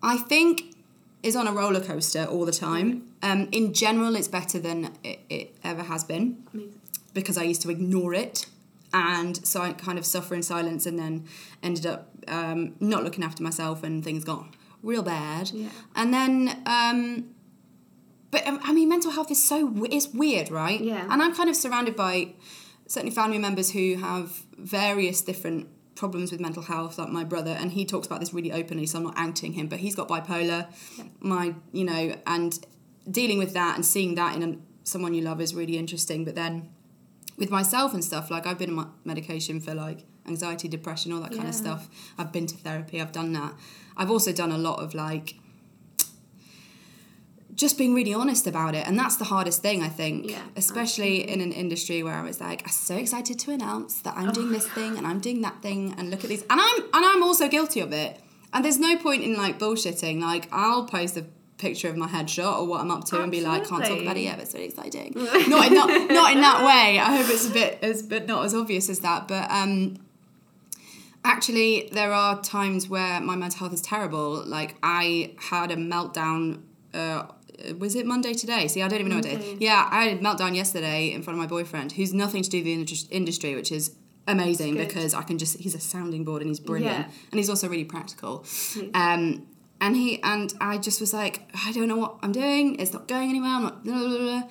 I 0.01 0.17
think, 0.17 0.75
is 1.23 1.35
on 1.35 1.47
a 1.47 1.51
roller 1.51 1.81
coaster 1.81 2.25
all 2.25 2.45
the 2.45 2.51
time. 2.51 3.07
Um, 3.21 3.47
in 3.51 3.73
general, 3.73 4.15
it's 4.15 4.27
better 4.27 4.59
than 4.59 4.91
it, 5.03 5.19
it 5.29 5.55
ever 5.63 5.83
has 5.83 6.03
been 6.03 6.43
Amazing. 6.53 6.81
because 7.13 7.37
I 7.37 7.43
used 7.43 7.61
to 7.63 7.69
ignore 7.69 8.13
it. 8.13 8.47
And 8.93 9.45
so 9.45 9.61
I 9.61 9.73
kind 9.73 9.97
of 9.97 10.05
suffer 10.05 10.35
in 10.35 10.43
silence 10.43 10.85
and 10.85 10.99
then 10.99 11.25
ended 11.63 11.85
up 11.85 12.09
um, 12.27 12.75
not 12.79 13.03
looking 13.03 13.23
after 13.23 13.41
myself 13.41 13.83
and 13.83 14.03
things 14.03 14.25
got 14.25 14.45
real 14.83 15.03
bad. 15.03 15.51
Yeah. 15.51 15.69
And 15.95 16.13
then, 16.13 16.61
um, 16.65 17.29
but 18.31 18.45
um, 18.47 18.59
I 18.63 18.73
mean, 18.73 18.89
mental 18.89 19.11
health 19.11 19.31
is 19.31 19.41
so, 19.41 19.85
it's 19.89 20.09
weird, 20.09 20.51
right? 20.51 20.81
Yeah. 20.81 21.07
And 21.09 21.21
I'm 21.21 21.33
kind 21.33 21.49
of 21.49 21.55
surrounded 21.55 21.95
by 21.95 22.33
certainly 22.91 23.15
family 23.15 23.37
members 23.37 23.71
who 23.71 23.95
have 23.95 24.43
various 24.57 25.21
different 25.21 25.65
problems 25.95 26.29
with 26.29 26.41
mental 26.41 26.61
health, 26.61 26.97
like 26.97 27.07
my 27.07 27.23
brother, 27.23 27.51
and 27.51 27.71
he 27.71 27.85
talks 27.85 28.05
about 28.05 28.19
this 28.19 28.33
really 28.33 28.51
openly. 28.51 28.85
So 28.85 28.97
I'm 28.97 29.05
not 29.05 29.13
outing 29.15 29.53
him, 29.53 29.67
but 29.67 29.79
he's 29.79 29.95
got 29.95 30.09
bipolar. 30.09 30.67
My, 31.21 31.55
you 31.71 31.85
know, 31.85 32.17
and 32.27 32.59
dealing 33.09 33.37
with 33.37 33.53
that 33.53 33.75
and 33.75 33.85
seeing 33.85 34.15
that 34.15 34.35
in 34.35 34.43
a, 34.43 34.57
someone 34.83 35.13
you 35.13 35.21
love 35.21 35.39
is 35.39 35.55
really 35.55 35.77
interesting. 35.77 36.25
But 36.25 36.35
then 36.35 36.69
with 37.37 37.49
myself 37.49 37.93
and 37.93 38.03
stuff, 38.03 38.29
like 38.29 38.45
I've 38.45 38.59
been 38.59 38.77
on 38.77 38.91
medication 39.05 39.61
for 39.61 39.73
like 39.73 40.03
anxiety, 40.27 40.67
depression, 40.67 41.13
all 41.13 41.21
that 41.21 41.31
kind 41.31 41.47
of 41.47 41.55
stuff. 41.55 41.87
I've 42.17 42.33
been 42.33 42.45
to 42.47 42.57
therapy. 42.57 42.99
I've 42.99 43.13
done 43.13 43.31
that. 43.31 43.53
I've 43.95 44.11
also 44.11 44.33
done 44.33 44.51
a 44.51 44.57
lot 44.57 44.79
of 44.83 44.93
like 44.93 45.35
just 47.61 47.77
being 47.77 47.93
really 47.93 48.13
honest 48.21 48.47
about 48.47 48.73
it 48.73 48.87
and 48.87 48.97
that's 48.97 49.17
the 49.17 49.23
hardest 49.33 49.61
thing 49.61 49.83
i 49.83 49.87
think 49.87 50.31
Yeah, 50.31 50.41
especially 50.55 51.29
in 51.29 51.39
an 51.41 51.51
industry 51.51 52.01
where 52.01 52.15
i 52.15 52.23
was 52.23 52.41
like 52.41 52.63
i'm 52.63 52.71
so 52.71 52.95
excited 52.95 53.37
to 53.43 53.51
announce 53.51 54.01
that 54.01 54.15
i'm 54.17 54.31
doing 54.31 54.51
this 54.51 54.67
thing 54.67 54.97
and 54.97 55.05
i'm 55.05 55.19
doing 55.19 55.41
that 55.41 55.61
thing 55.61 55.93
and 55.97 56.09
look 56.09 56.23
at 56.23 56.29
these 56.33 56.41
and 56.49 56.59
i'm 56.59 56.77
and 56.95 57.05
i'm 57.09 57.21
also 57.21 57.47
guilty 57.47 57.79
of 57.79 57.93
it. 57.93 58.19
And 58.53 58.65
there's 58.65 58.79
no 58.79 58.97
point 58.97 59.23
in 59.23 59.37
like 59.37 59.59
bullshitting. 59.59 60.19
Like 60.21 60.49
i'll 60.51 60.85
post 60.85 61.15
a 61.17 61.25
picture 61.57 61.87
of 61.87 61.95
my 61.95 62.07
headshot 62.07 62.53
or 62.59 62.65
what 62.65 62.81
i'm 62.81 62.89
up 62.89 63.03
to 63.05 63.21
and 63.21 63.31
be 63.31 63.41
like 63.41 63.67
can't 63.67 63.85
talk 63.85 64.01
about 64.01 64.17
it 64.17 64.21
yet 64.21 64.35
but 64.37 64.43
it's 64.45 64.53
really 64.55 64.65
exciting. 64.65 65.13
Not 65.15 65.67
in 65.67 65.73
not, 65.79 65.87
not 66.19 66.33
in 66.35 66.41
that 66.41 66.59
way. 66.65 66.99
I 66.99 67.15
hope 67.15 67.27
it's 67.29 67.47
a 67.47 67.53
bit 67.53 67.77
as 67.83 68.01
but 68.01 68.25
not 68.27 68.43
as 68.47 68.53
obvious 68.55 68.89
as 68.89 68.99
that. 69.07 69.27
But 69.27 69.45
um 69.51 69.99
actually 71.23 71.89
there 71.91 72.11
are 72.11 72.41
times 72.41 72.89
where 72.89 73.21
my 73.21 73.35
mental 73.35 73.59
health 73.59 73.73
is 73.73 73.81
terrible. 73.81 74.43
Like 74.57 74.75
i 74.81 75.33
had 75.51 75.69
a 75.71 75.75
meltdown 75.75 76.63
uh, 76.93 77.23
was 77.79 77.95
it 77.95 78.05
monday 78.05 78.33
today? 78.33 78.67
See 78.67 78.81
i 78.81 78.87
don't 78.87 78.99
even 78.99 79.09
know 79.09 79.17
what 79.17 79.25
day 79.25 79.57
yeah 79.59 79.87
i 79.91 80.05
had 80.05 80.17
a 80.17 80.21
meltdown 80.21 80.55
yesterday 80.55 81.11
in 81.11 81.21
front 81.23 81.37
of 81.37 81.41
my 81.41 81.47
boyfriend 81.47 81.91
who's 81.93 82.13
nothing 82.13 82.41
to 82.43 82.49
do 82.49 82.57
with 82.63 82.87
the 82.87 83.07
industry 83.15 83.55
which 83.55 83.71
is 83.71 83.95
amazing 84.27 84.77
because 84.77 85.13
i 85.13 85.21
can 85.23 85.37
just 85.37 85.57
he's 85.59 85.75
a 85.75 85.79
sounding 85.79 86.23
board 86.23 86.41
and 86.41 86.49
he's 86.49 86.59
brilliant. 86.59 86.97
Yeah. 87.07 87.13
and 87.31 87.39
he's 87.39 87.49
also 87.49 87.67
really 87.67 87.85
practical. 87.85 88.45
Um 88.93 89.47
and 89.79 89.95
he 89.95 90.21
and 90.23 90.53
i 90.61 90.77
just 90.77 91.01
was 91.01 91.11
like 91.13 91.49
i 91.67 91.71
don't 91.71 91.87
know 91.87 91.97
what 91.97 92.17
i'm 92.23 92.31
doing. 92.31 92.79
It's 92.79 92.93
not 92.93 93.07
going 93.07 93.29
anywhere. 93.29 93.49
I'm 93.49 93.63
not 93.63 93.83
blah, 93.83 93.99
blah, 93.99 94.17
blah, 94.17 94.43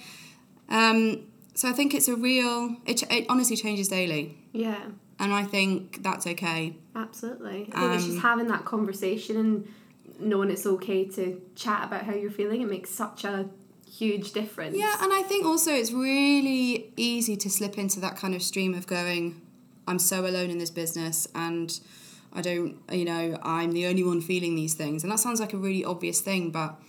um 0.68 1.26
so 1.54 1.68
i 1.68 1.72
think 1.72 1.94
it's 1.94 2.08
a 2.08 2.16
real 2.16 2.76
it, 2.86 3.02
it 3.10 3.26
honestly 3.28 3.56
changes 3.56 3.88
daily. 3.88 4.36
Yeah, 4.52 4.80
and 5.20 5.32
i 5.32 5.44
think 5.44 6.02
that's 6.02 6.26
okay. 6.26 6.76
Absolutely. 6.96 7.70
I 7.72 7.80
think 7.80 7.94
it's 7.94 8.04
just 8.04 8.16
Um, 8.16 8.22
having 8.22 8.48
that 8.48 8.64
conversation 8.64 9.36
and 9.36 9.68
knowing 10.20 10.50
it's 10.50 10.66
okay 10.66 11.04
to 11.04 11.40
chat 11.54 11.84
about 11.84 12.04
how 12.04 12.14
you're 12.14 12.30
feeling. 12.30 12.62
It 12.62 12.68
makes 12.68 12.90
such 12.90 13.24
a 13.24 13.48
huge 13.90 14.32
difference. 14.32 14.76
Yeah, 14.76 14.96
and 15.00 15.12
I 15.12 15.22
think 15.22 15.44
also 15.44 15.72
it's 15.72 15.92
really 15.92 16.92
easy 16.96 17.36
to 17.36 17.50
slip 17.50 17.78
into 17.78 18.00
that 18.00 18.16
kind 18.16 18.34
of 18.34 18.42
stream 18.42 18.74
of 18.74 18.86
going, 18.86 19.40
I'm 19.86 19.98
so 19.98 20.26
alone 20.26 20.50
in 20.50 20.58
this 20.58 20.70
business 20.70 21.26
and 21.34 21.78
I 22.32 22.42
don't, 22.42 22.78
you 22.92 23.04
know, 23.04 23.38
I'm 23.42 23.72
the 23.72 23.86
only 23.86 24.04
one 24.04 24.20
feeling 24.20 24.54
these 24.54 24.74
things. 24.74 25.02
And 25.02 25.10
that 25.10 25.18
sounds 25.18 25.40
like 25.40 25.52
a 25.52 25.56
really 25.56 25.84
obvious 25.84 26.20
thing, 26.20 26.50
but 26.50 26.80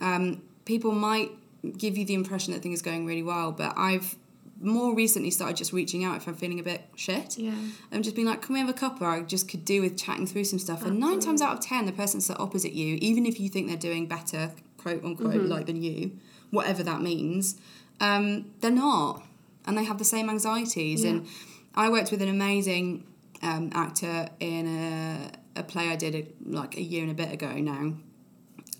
um, 0.00 0.42
people 0.64 0.92
might 0.92 1.30
give 1.76 1.96
you 1.96 2.04
the 2.04 2.14
impression 2.14 2.52
that 2.52 2.62
things 2.62 2.80
are 2.80 2.84
going 2.84 3.06
really 3.06 3.22
well. 3.22 3.50
But 3.50 3.74
I've 3.76 4.16
more 4.64 4.94
recently 4.94 5.30
started 5.30 5.56
just 5.56 5.72
reaching 5.72 6.04
out 6.04 6.16
if 6.16 6.26
I'm 6.26 6.34
feeling 6.34 6.58
a 6.58 6.62
bit 6.62 6.82
shit. 6.96 7.38
Yeah. 7.38 7.54
And 7.92 8.02
just 8.02 8.16
being 8.16 8.26
like, 8.26 8.42
can 8.42 8.54
we 8.54 8.60
have 8.60 8.68
a 8.68 8.72
cuppa? 8.72 9.02
I 9.02 9.22
just 9.22 9.48
could 9.48 9.64
do 9.64 9.82
with 9.82 9.96
chatting 9.96 10.26
through 10.26 10.44
some 10.44 10.58
stuff. 10.58 10.84
And 10.84 10.98
nine 10.98 11.20
times 11.20 11.42
out 11.42 11.52
of 11.56 11.60
ten, 11.60 11.86
the 11.86 11.92
person 11.92 12.20
sat 12.20 12.40
opposite 12.40 12.72
you, 12.72 12.96
even 13.00 13.26
if 13.26 13.38
you 13.38 13.48
think 13.48 13.68
they're 13.68 13.76
doing 13.76 14.06
better, 14.06 14.50
quote 14.78 15.04
unquote, 15.04 15.42
like 15.42 15.66
than 15.66 15.82
you, 15.82 16.18
whatever 16.50 16.82
that 16.82 17.00
means, 17.00 17.56
um, 18.00 18.50
they're 18.60 18.70
not. 18.70 19.22
And 19.66 19.78
they 19.78 19.84
have 19.84 19.98
the 19.98 20.04
same 20.04 20.28
anxieties. 20.28 21.04
Yeah. 21.04 21.10
And 21.10 21.26
I 21.74 21.88
worked 21.90 22.10
with 22.10 22.22
an 22.22 22.28
amazing 22.28 23.06
um, 23.42 23.70
actor 23.74 24.28
in 24.40 24.66
a, 24.66 25.60
a 25.60 25.62
play 25.62 25.88
I 25.88 25.96
did 25.96 26.32
like 26.44 26.76
a 26.76 26.82
year 26.82 27.02
and 27.02 27.10
a 27.10 27.14
bit 27.14 27.32
ago 27.32 27.52
now. 27.54 27.94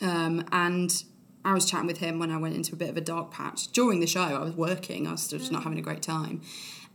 Um, 0.03 0.45
and 0.53 1.05
I 1.45 1.53
was 1.53 1.69
chatting 1.69 1.87
with 1.87 1.99
him 1.99 2.19
when 2.19 2.31
I 2.31 2.39
went 2.39 2.55
into 2.55 2.75
a 2.75 2.77
bit 2.77 2.89
of 2.89 2.97
a 2.97 3.01
dark 3.01 3.31
patch. 3.31 3.69
During 3.69 4.01
the 4.01 4.07
show, 4.07 4.23
I 4.23 4.43
was 4.43 4.55
working, 4.55 5.07
I 5.07 5.13
was 5.13 5.23
still 5.23 5.39
just 5.39 5.53
not 5.53 5.61
mm. 5.61 5.65
having 5.65 5.79
a 5.79 5.83
great 5.83 6.03
time. 6.03 6.41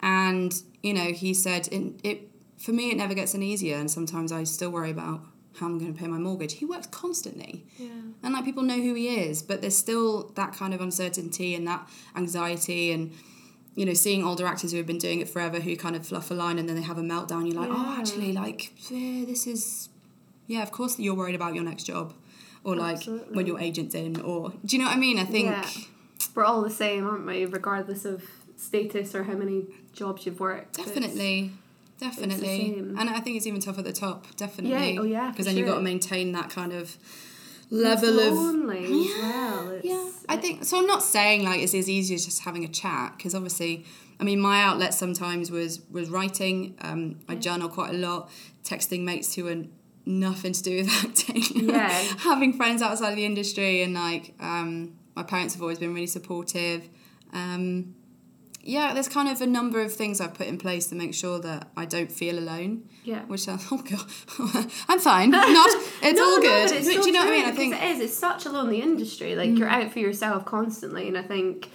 And, 0.01 0.53
you 0.81 0.93
know, 0.93 1.11
he 1.11 1.33
said, 1.33 1.67
it, 1.71 1.99
it 2.03 2.29
for 2.57 2.71
me, 2.71 2.91
it 2.91 2.97
never 2.97 3.13
gets 3.13 3.35
any 3.35 3.51
easier. 3.51 3.77
And 3.77 3.89
sometimes 3.91 4.31
I 4.31 4.43
still 4.45 4.71
worry 4.71 4.91
about 4.91 5.21
how 5.59 5.65
I'm 5.65 5.77
going 5.77 5.93
to 5.93 5.99
pay 5.99 6.07
my 6.07 6.17
mortgage. 6.17 6.53
He 6.53 6.65
works 6.65 6.87
constantly. 6.87 7.65
Yeah. 7.77 7.89
And 8.23 8.33
like 8.33 8.45
people 8.45 8.63
know 8.63 8.77
who 8.77 8.93
he 8.93 9.09
is, 9.09 9.41
but 9.41 9.61
there's 9.61 9.77
still 9.77 10.29
that 10.35 10.53
kind 10.53 10.73
of 10.73 10.81
uncertainty 10.81 11.53
and 11.53 11.67
that 11.67 11.87
anxiety 12.15 12.91
and 12.91 13.13
you 13.75 13.85
know, 13.85 13.93
seeing 13.93 14.25
older 14.25 14.45
actors 14.45 14.71
who 14.71 14.77
have 14.77 14.85
been 14.85 14.97
doing 14.97 15.21
it 15.21 15.29
forever 15.29 15.59
who 15.59 15.75
kind 15.77 15.95
of 15.95 16.05
fluff 16.05 16.31
a 16.31 16.33
line 16.33 16.59
and 16.59 16.67
then 16.67 16.75
they 16.75 16.81
have 16.81 16.97
a 16.97 17.01
meltdown, 17.01 17.47
you're 17.47 17.61
like, 17.61 17.69
oh, 17.71 17.95
actually, 17.97 18.33
like, 18.33 18.73
this 18.89 19.47
is, 19.47 19.87
yeah, 20.47 20.61
of 20.63 20.71
course 20.71 20.99
you're 20.99 21.15
worried 21.15 21.35
about 21.35 21.55
your 21.55 21.63
next 21.63 21.83
job. 21.83 22.13
Or 22.63 22.75
like 22.75 22.97
Absolutely. 22.97 23.35
when 23.35 23.47
your 23.47 23.59
agent's 23.59 23.95
in, 23.95 24.19
or 24.21 24.51
do 24.65 24.75
you 24.75 24.83
know 24.83 24.89
what 24.89 24.97
I 24.97 24.99
mean? 24.99 25.17
I 25.17 25.25
think, 25.25 25.47
Yeah. 25.47 25.67
We're 26.35 26.43
all 26.43 26.61
the 26.61 26.69
same, 26.69 27.07
aren't 27.07 27.25
we? 27.25 27.45
Regardless 27.45 28.05
of 28.05 28.23
status 28.57 29.15
or 29.15 29.23
how 29.23 29.33
many 29.33 29.65
jobs 29.93 30.25
you've 30.25 30.39
worked. 30.39 30.75
Definitely, 30.77 31.51
definitely. 31.99 32.75
And 32.77 33.09
I 33.09 33.19
think 33.21 33.37
it's 33.37 33.47
even 33.47 33.61
tough 33.61 33.77
at 33.79 33.85
the 33.85 33.93
top, 33.93 34.27
definitely. 34.35 34.93
Yeah, 34.93 35.01
oh 35.01 35.03
yeah, 35.05 35.29
Because 35.31 35.45
then 35.45 35.57
you've 35.57 35.67
got 35.67 35.75
to 35.75 35.81
maintain 35.81 36.33
that 36.33 36.49
kind 36.49 36.73
of 36.73 36.97
level 37.69 38.19
of 38.19 38.33
lonely 38.33 38.83
as 38.85 38.89
Yeah, 39.17 39.61
well. 39.61 39.79
Yeah, 39.83 40.09
I 40.27 40.37
think 40.37 40.65
so. 40.65 40.77
I'm 40.79 40.87
not 40.87 41.03
saying 41.03 41.43
like 41.43 41.61
it's 41.61 41.73
as 41.73 41.89
easy 41.89 42.15
as 42.15 42.25
just 42.25 42.43
having 42.43 42.63
a 42.65 42.67
chat 42.67 43.13
because 43.17 43.33
obviously, 43.33 43.85
I 44.19 44.23
mean, 44.23 44.39
my 44.39 44.61
outlet 44.61 44.93
sometimes 44.93 45.51
was 45.51 45.81
was 45.89 46.09
writing. 46.09 46.75
Um, 46.81 47.19
I 47.27 47.35
journal 47.35 47.69
quite 47.69 47.91
a 47.93 47.97
lot, 47.97 48.29
texting 48.63 49.03
mates 49.03 49.35
who 49.35 49.47
are 49.47 49.63
nothing 50.09 50.53
to 50.53 50.63
do 50.63 50.77
with 50.77 50.89
acting. 51.05 51.69
Yeah. 51.69 51.87
having 52.19 52.53
friends 52.53 52.81
outside 52.81 53.11
of 53.11 53.15
the 53.15 53.25
industry 53.25 53.81
and 53.83 53.93
like 53.93 54.33
um, 54.39 54.93
my 55.15 55.23
parents 55.23 55.53
have 55.53 55.61
always 55.61 55.79
been 55.79 55.93
really 55.93 56.07
supportive. 56.07 56.89
Um, 57.33 57.95
yeah, 58.61 58.93
there's 58.93 59.07
kind 59.07 59.29
of 59.29 59.39
a 59.41 59.47
number 59.47 59.81
of 59.81 59.93
things 59.93 60.19
I've 60.19 60.33
put 60.33 60.47
in 60.47 60.57
place 60.57 60.87
to 60.87 60.95
make 60.95 61.13
sure 61.13 61.39
that 61.39 61.69
I 61.77 61.85
don't 61.85 62.11
feel 62.11 62.37
alone. 62.37 62.89
Yeah. 63.05 63.21
Which 63.25 63.41
sounds, 63.41 63.65
oh 63.71 63.77
god, 63.77 64.65
I'm 64.89 64.99
fine. 64.99 65.31
Not, 65.31 65.45
it's 66.03 66.19
No, 66.19 66.23
all 66.25 66.37
no, 66.37 66.41
good. 66.41 66.69
but 66.69 66.77
it's 66.77 66.87
But 66.87 66.95
so 66.95 67.01
do 67.01 67.07
you 67.07 67.13
know 67.13 67.19
what 67.25 67.29
I 67.29 67.37
mean? 67.37 67.45
I 67.45 67.51
think 67.51 67.75
Mm. 67.75 67.81
it 67.83 67.91
is. 67.95 67.99
It's 68.01 68.17
such 68.17 68.45
a 68.45 68.49
lonely 68.51 68.81
industry. 68.81 69.35
Like 69.35 69.57
you're 69.57 69.69
out 69.69 69.91
for 69.91 69.99
yourself 69.99 70.43
constantly, 70.45 71.07
and 71.07 71.17
I 71.17 71.21
think, 71.23 71.69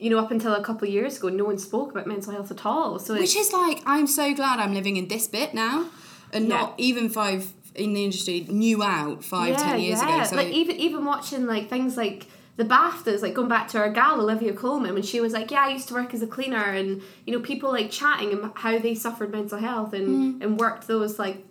you 0.00 0.10
know, 0.10 0.18
up 0.18 0.30
until 0.30 0.54
a 0.54 0.62
couple 0.62 0.88
of 0.88 0.92
years 0.94 1.18
ago, 1.18 1.28
no 1.28 1.44
one 1.44 1.58
spoke 1.58 1.92
about 1.92 2.06
mental 2.06 2.32
health 2.32 2.50
at 2.50 2.66
all. 2.66 2.98
So 2.98 3.14
Which 3.14 3.36
is 3.36 3.52
like, 3.52 3.80
I'm 3.86 4.06
so 4.06 4.34
glad 4.34 4.58
I'm 4.58 4.74
living 4.74 4.96
in 4.96 5.08
this 5.08 5.28
bit 5.28 5.54
now, 5.54 5.86
and 6.32 6.48
Yeah. 6.48 6.56
not 6.56 6.74
even 6.78 7.08
five 7.08 7.52
in 7.78 7.94
the 7.94 8.04
industry 8.04 8.44
knew 8.48 8.82
out 8.82 9.24
five, 9.24 9.56
ten 9.56 9.80
years 9.80 10.00
ago. 10.02 10.24
So 10.24 10.36
like 10.36 10.48
even 10.48 10.76
even 10.76 11.04
watching 11.04 11.46
like 11.46 11.68
things 11.68 11.96
like 11.96 12.26
the 12.56 12.64
BAFTAs, 12.64 13.22
like 13.22 13.34
going 13.34 13.48
back 13.48 13.68
to 13.68 13.78
our 13.78 13.88
gal 13.90 14.20
Olivia 14.20 14.52
Colman 14.52 14.92
when 14.94 15.02
she 15.04 15.20
was 15.20 15.32
like, 15.32 15.50
"Yeah, 15.50 15.64
I 15.66 15.68
used 15.70 15.88
to 15.88 15.94
work 15.94 16.12
as 16.12 16.22
a 16.22 16.26
cleaner," 16.26 16.56
and 16.80 17.00
you 17.24 17.32
know, 17.32 17.40
people 17.40 17.70
like 17.70 17.90
chatting 17.90 18.32
and 18.32 18.50
how 18.54 18.78
they 18.78 18.94
suffered 18.94 19.30
mental 19.30 19.58
health 19.58 19.92
and 19.92 20.08
Mm. 20.08 20.44
and 20.44 20.58
worked 20.58 20.86
those 20.88 21.18
like 21.18 21.44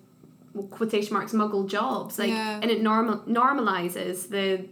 quotation 0.72 1.14
marks 1.14 1.34
muggle 1.34 1.68
jobs, 1.70 2.18
like, 2.20 2.30
Yeah. 2.30 2.60
and 2.62 2.72
it 2.72 2.82
normal 2.82 3.18
normalizes 3.28 4.30
the 4.30 4.66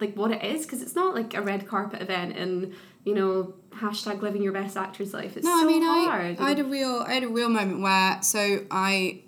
like 0.00 0.14
what 0.14 0.30
it 0.32 0.42
is 0.44 0.64
because 0.66 0.82
it's 0.82 0.94
not 0.94 1.14
like 1.14 1.34
a 1.34 1.40
red 1.42 1.66
carpet 1.66 2.02
event 2.02 2.36
and 2.36 2.72
you 3.04 3.14
know 3.14 3.54
hashtag 3.74 4.22
living 4.22 4.42
your 4.42 4.52
best 4.52 4.76
actor's 4.76 5.12
life. 5.14 5.36
It's 5.36 5.44
no, 5.44 5.56
so 5.58 5.64
I 5.64 5.66
mean, 5.66 5.82
hard. 5.82 6.36
I, 6.40 6.44
I 6.44 6.48
had 6.48 6.58
a 6.58 6.64
real, 6.64 7.04
I 7.06 7.12
had 7.14 7.22
a 7.24 7.28
real 7.28 7.48
moment 7.50 7.80
where, 7.80 8.22
so 8.22 8.64
I, 8.70 9.20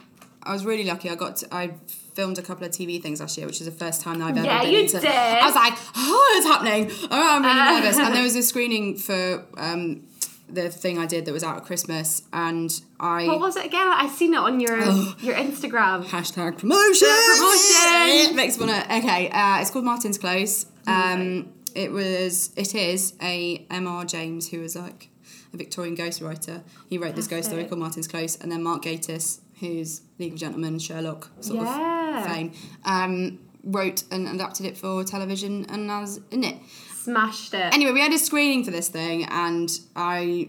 I 0.48 0.52
was 0.52 0.64
really 0.64 0.84
lucky. 0.84 1.10
I 1.10 1.14
got, 1.14 1.36
to, 1.36 1.54
I 1.54 1.74
filmed 2.14 2.38
a 2.38 2.42
couple 2.42 2.64
of 2.66 2.72
TV 2.72 3.00
things 3.02 3.20
last 3.20 3.36
year, 3.38 3.46
which 3.46 3.60
is 3.60 3.66
the 3.66 3.72
first 3.84 4.00
time 4.00 4.18
that 4.18 4.26
I've 4.30 4.36
ever 4.36 4.46
Yeah, 4.46 4.62
been 4.62 4.72
you 4.72 4.78
into. 4.80 4.98
did. 5.00 5.10
I 5.10 5.44
was 5.46 5.54
like, 5.54 5.74
oh, 5.96 6.34
it's 6.38 6.46
happening. 6.46 6.90
Oh, 7.10 7.36
I'm 7.36 7.42
really 7.42 7.60
Uh. 7.60 7.80
nervous. 7.80 7.98
And 7.98 8.14
there 8.14 8.22
was 8.22 8.34
a 8.36 8.42
screening 8.52 8.96
for 8.96 9.44
um, 9.56 10.02
the 10.48 10.70
thing 10.70 10.98
I 10.98 11.06
did 11.06 11.26
that 11.26 11.32
was 11.32 11.44
out 11.44 11.58
at 11.58 11.64
Christmas, 11.64 12.22
and 12.32 12.70
I. 12.98 13.26
what 13.26 13.38
was 13.40 13.56
it 13.56 13.66
again? 13.66 13.86
I 13.86 14.08
seen 14.08 14.32
it 14.32 14.38
on 14.38 14.58
your 14.60 14.78
your 15.20 15.34
Instagram. 15.34 16.04
Hashtag 16.06 16.56
promotion. 16.58 17.08
promotion. 17.36 18.34
Makes 18.36 18.58
me 18.58 18.66
wanna. 18.66 18.84
Okay, 18.98 19.28
uh, 19.28 19.60
it's 19.60 19.70
called 19.70 19.84
Martin's 19.84 20.16
Close. 20.18 20.64
Um, 20.86 21.52
it 21.74 21.92
was. 21.92 22.50
It 22.56 22.74
is 22.74 23.12
a 23.20 23.66
M.R. 23.70 24.04
James 24.06 24.48
who 24.48 24.60
was 24.60 24.74
like 24.74 25.10
a 25.52 25.56
Victorian 25.58 25.94
ghostwriter. 25.96 26.62
He 26.88 26.96
wrote 26.96 27.14
this 27.14 27.26
ghost 27.26 27.48
story 27.50 27.64
called 27.64 27.80
Martin's 27.80 28.08
Close, 28.08 28.36
and 28.36 28.50
then 28.50 28.62
Mark 28.62 28.82
Gatiss, 28.84 29.40
who's 29.60 30.02
League 30.18 30.32
of 30.34 30.38
Gentlemen, 30.38 30.78
Sherlock 30.78 31.30
sort 31.40 31.64
Yeah. 31.64 32.20
of 32.24 32.26
fame, 32.32 32.52
um, 32.84 33.38
wrote 33.64 34.04
and 34.10 34.28
adapted 34.28 34.66
it 34.66 34.76
for 34.76 35.02
television, 35.04 35.66
and 35.68 35.90
I 35.90 36.00
was 36.00 36.20
in 36.30 36.44
it. 36.44 36.56
Smashed 37.02 37.54
it. 37.54 37.72
Anyway, 37.74 37.92
we 37.92 38.00
had 38.00 38.12
a 38.12 38.18
screening 38.18 38.64
for 38.64 38.70
this 38.70 38.88
thing, 38.88 39.24
and 39.24 39.70
I 39.96 40.48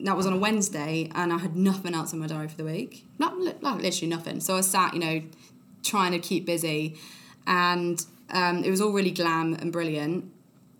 that 0.00 0.16
was 0.16 0.26
on 0.26 0.32
a 0.32 0.36
Wednesday, 0.38 1.08
and 1.14 1.32
I 1.32 1.38
had 1.38 1.56
nothing 1.56 1.94
else 1.94 2.12
in 2.12 2.18
my 2.18 2.26
diary 2.26 2.48
for 2.48 2.56
the 2.56 2.64
week. 2.64 3.06
Not 3.18 3.38
like 3.62 3.80
literally 3.80 4.08
nothing. 4.08 4.40
So 4.40 4.56
I 4.56 4.60
sat, 4.60 4.92
you 4.92 5.00
know, 5.00 5.22
trying 5.82 6.12
to 6.12 6.18
keep 6.18 6.44
busy, 6.46 6.96
and 7.46 8.04
um, 8.30 8.64
it 8.64 8.70
was 8.70 8.80
all 8.80 8.92
really 8.92 9.12
glam 9.12 9.54
and 9.54 9.72
brilliant, 9.72 10.30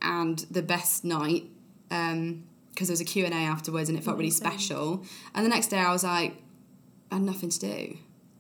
and 0.02 0.38
the 0.50 0.62
best 0.62 1.04
night 1.04 1.44
because 1.88 2.88
there 2.88 2.92
was 2.92 3.00
a 3.00 3.04
Q 3.04 3.24
and 3.24 3.32
A 3.32 3.38
afterwards, 3.38 3.88
and 3.88 3.96
it 3.96 4.02
felt 4.04 4.16
really 4.18 4.30
special. 4.30 5.04
And 5.34 5.44
the 5.44 5.50
next 5.50 5.68
day, 5.68 5.78
I 5.78 5.92
was 5.92 6.04
like. 6.04 6.36
And 7.14 7.24
nothing 7.26 7.50
to 7.50 7.58
do. 7.60 7.96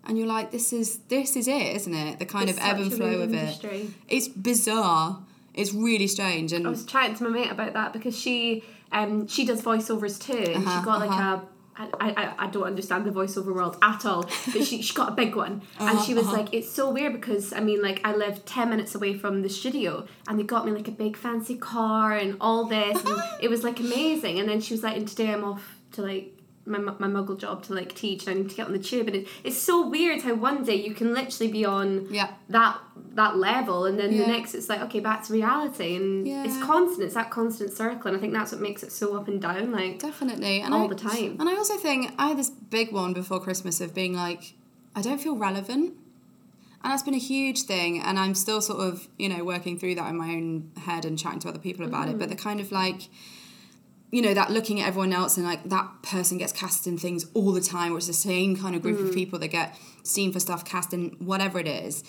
And 0.06 0.18
you're 0.18 0.26
like, 0.26 0.50
this 0.50 0.72
is 0.72 0.98
this 1.08 1.34
is 1.36 1.48
it, 1.48 1.76
isn't 1.76 1.94
it? 1.94 2.18
The 2.18 2.26
kind 2.26 2.48
It's 2.50 2.58
of 2.58 2.64
ebb 2.64 2.76
and 2.78 2.92
flow 2.92 3.20
of 3.22 3.32
industry. 3.32 3.80
it. 3.82 3.90
It's 4.08 4.28
bizarre. 4.28 5.22
It's 5.54 5.72
really 5.72 6.08
strange. 6.08 6.52
And 6.52 6.66
I 6.66 6.70
was 6.70 6.84
chatting 6.84 7.14
to 7.16 7.24
my 7.24 7.30
mate 7.30 7.50
about 7.50 7.72
that 7.74 7.92
because 7.92 8.18
she 8.18 8.64
um 8.92 9.26
she 9.28 9.46
does 9.46 9.62
voiceovers 9.62 10.20
too, 10.20 10.32
and 10.52 10.66
Uh-huh, 10.66 10.80
she 10.80 10.84
got 10.84 11.00
like 11.00 11.10
uh-huh. 11.10 11.40
a. 11.42 11.48
I, 11.76 11.88
I, 12.00 12.34
I 12.44 12.46
don't 12.50 12.62
understand 12.62 13.04
the 13.04 13.10
voiceover 13.10 13.52
world 13.52 13.76
at 13.82 14.06
all, 14.06 14.22
but 14.52 14.62
she, 14.64 14.80
she 14.80 14.94
got 14.94 15.08
a 15.08 15.12
big 15.16 15.34
one. 15.34 15.60
and 15.80 15.98
she 16.02 16.14
was 16.14 16.24
Uh-huh, 16.28 16.36
like, 16.36 16.54
it's 16.54 16.70
so 16.70 16.88
weird 16.92 17.12
because, 17.14 17.52
I 17.52 17.58
mean, 17.58 17.82
like, 17.82 18.00
I 18.04 18.14
live 18.14 18.44
10 18.44 18.70
minutes 18.70 18.94
away 18.94 19.18
from 19.18 19.42
the 19.42 19.48
studio 19.48 20.06
and 20.28 20.38
they 20.38 20.44
got 20.44 20.64
me 20.66 20.70
like 20.70 20.86
a 20.86 20.92
big 20.92 21.16
fancy 21.16 21.56
car 21.56 22.12
and 22.12 22.36
all 22.40 22.66
this. 22.66 23.04
And 23.04 23.20
it 23.40 23.50
was 23.50 23.64
like 23.64 23.80
amazing. 23.80 24.38
And 24.38 24.48
then 24.48 24.60
she 24.60 24.72
was 24.72 24.84
like, 24.84 24.96
and 24.96 25.08
today 25.08 25.32
I'm 25.32 25.42
off 25.42 25.80
to 25.94 26.02
like 26.02 26.33
my, 26.66 26.78
my 26.78 27.06
muggle 27.06 27.38
job 27.38 27.62
to 27.64 27.74
like 27.74 27.94
teach 27.94 28.26
and 28.26 28.36
I 28.36 28.40
need 28.40 28.50
to 28.50 28.56
get 28.56 28.66
on 28.66 28.72
the 28.72 28.78
tube. 28.78 29.06
And 29.06 29.16
it, 29.16 29.28
it's 29.42 29.56
so 29.56 29.86
weird 29.88 30.22
how 30.22 30.34
one 30.34 30.64
day 30.64 30.76
you 30.76 30.94
can 30.94 31.12
literally 31.14 31.50
be 31.50 31.64
on 31.64 32.06
yeah. 32.10 32.30
that 32.48 32.78
that 33.14 33.36
level 33.36 33.84
and 33.84 33.98
then 33.98 34.12
Yeah. 34.12 34.22
the 34.22 34.26
next 34.28 34.54
it's 34.54 34.68
like 34.68 34.80
okay 34.82 35.00
back 35.00 35.24
to 35.24 35.32
reality 35.32 35.96
and 35.96 36.26
it's 36.26 36.60
constant 36.62 37.04
it's 37.04 37.14
that 37.14 37.30
constant 37.30 37.72
circle 37.72 38.08
and 38.08 38.16
I 38.16 38.20
think 38.20 38.32
that's 38.32 38.52
what 38.52 38.60
makes 38.60 38.82
it 38.82 38.92
so 38.92 39.16
up 39.16 39.28
and 39.28 39.40
down 39.40 39.72
like 39.72 39.98
Definitely. 40.00 40.60
And 40.60 40.74
all 40.74 40.84
I, 40.84 40.88
the 40.88 40.94
time 40.94 41.36
And 41.38 41.48
I 41.48 41.54
also 41.54 41.76
think 41.76 42.12
I 42.18 42.28
had 42.28 42.38
this 42.38 42.50
big 42.50 42.92
one 42.92 43.12
before 43.12 43.40
Christmas 43.40 43.80
of 43.80 43.94
being 43.94 44.14
like, 44.14 44.54
I 44.94 45.02
don't 45.02 45.20
feel 45.20 45.36
relevant. 45.36 45.94
And 46.82 46.92
that's 46.92 47.02
been 47.02 47.14
a 47.14 47.18
huge 47.18 47.62
thing. 47.62 48.00
And 48.00 48.18
I'm 48.18 48.34
still 48.34 48.60
sort 48.60 48.80
of, 48.80 49.08
you 49.18 49.28
know, 49.28 49.42
working 49.42 49.78
through 49.78 49.94
that 49.94 50.08
in 50.10 50.18
my 50.18 50.28
own 50.28 50.70
head 50.76 51.06
and 51.06 51.18
chatting 51.18 51.40
to 51.40 51.48
other 51.48 51.58
people 51.58 51.86
about 51.86 52.08
it. 52.10 52.18
But 52.18 52.26
mm. 52.26 52.32
the 52.32 52.36
kind 52.36 52.60
of 52.60 52.70
like, 52.70 53.08
you 54.14 54.22
know, 54.22 54.32
that 54.32 54.48
looking 54.48 54.80
at 54.80 54.86
everyone 54.86 55.12
else 55.12 55.36
and 55.36 55.44
like 55.44 55.64
that 55.64 55.88
person 56.04 56.38
gets 56.38 56.52
cast 56.52 56.86
in 56.86 56.96
things 56.96 57.26
all 57.34 57.50
the 57.50 57.60
time, 57.60 57.92
or 57.92 57.96
it's 57.96 58.06
the 58.06 58.12
same 58.12 58.56
kind 58.56 58.76
of 58.76 58.80
group 58.80 59.00
of 59.00 59.12
people 59.12 59.40
that 59.40 59.48
get 59.48 59.76
seen 60.04 60.32
for 60.32 60.38
stuff 60.38 60.64
cast 60.64 60.92
in 60.94 61.16
whatever 61.18 61.58
it 61.58 61.66
is. 61.66 62.04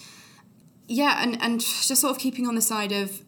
Yeah, 0.88 1.18
and, 1.24 1.42
and 1.42 1.60
just 1.62 1.96
sort 2.00 2.12
of 2.12 2.20
keeping 2.20 2.46
on 2.46 2.54
the 2.54 2.62
side 2.62 2.92
of 2.92 3.24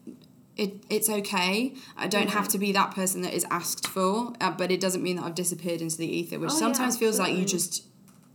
it, 0.56 0.84
it's 0.88 1.10
okay. 1.10 1.74
I 1.96 2.06
don't 2.06 2.30
have 2.30 2.46
to 2.50 2.58
be 2.58 2.70
that 2.70 2.92
person 2.94 3.22
that 3.22 3.34
is 3.34 3.44
asked 3.50 3.88
for, 3.88 4.32
uh, 4.40 4.52
but 4.52 4.70
it 4.70 4.80
doesn't 4.80 5.02
mean 5.02 5.16
that 5.16 5.24
I've 5.24 5.34
disappeared 5.34 5.80
into 5.80 5.96
the 5.96 6.06
ether, 6.06 6.38
which 6.38 6.50
Oh, 6.52 6.54
yeah, 6.54 6.60
sometimes 6.60 6.96
feels 6.96 7.18
like 7.18 7.36
you 7.36 7.44
just 7.44 7.82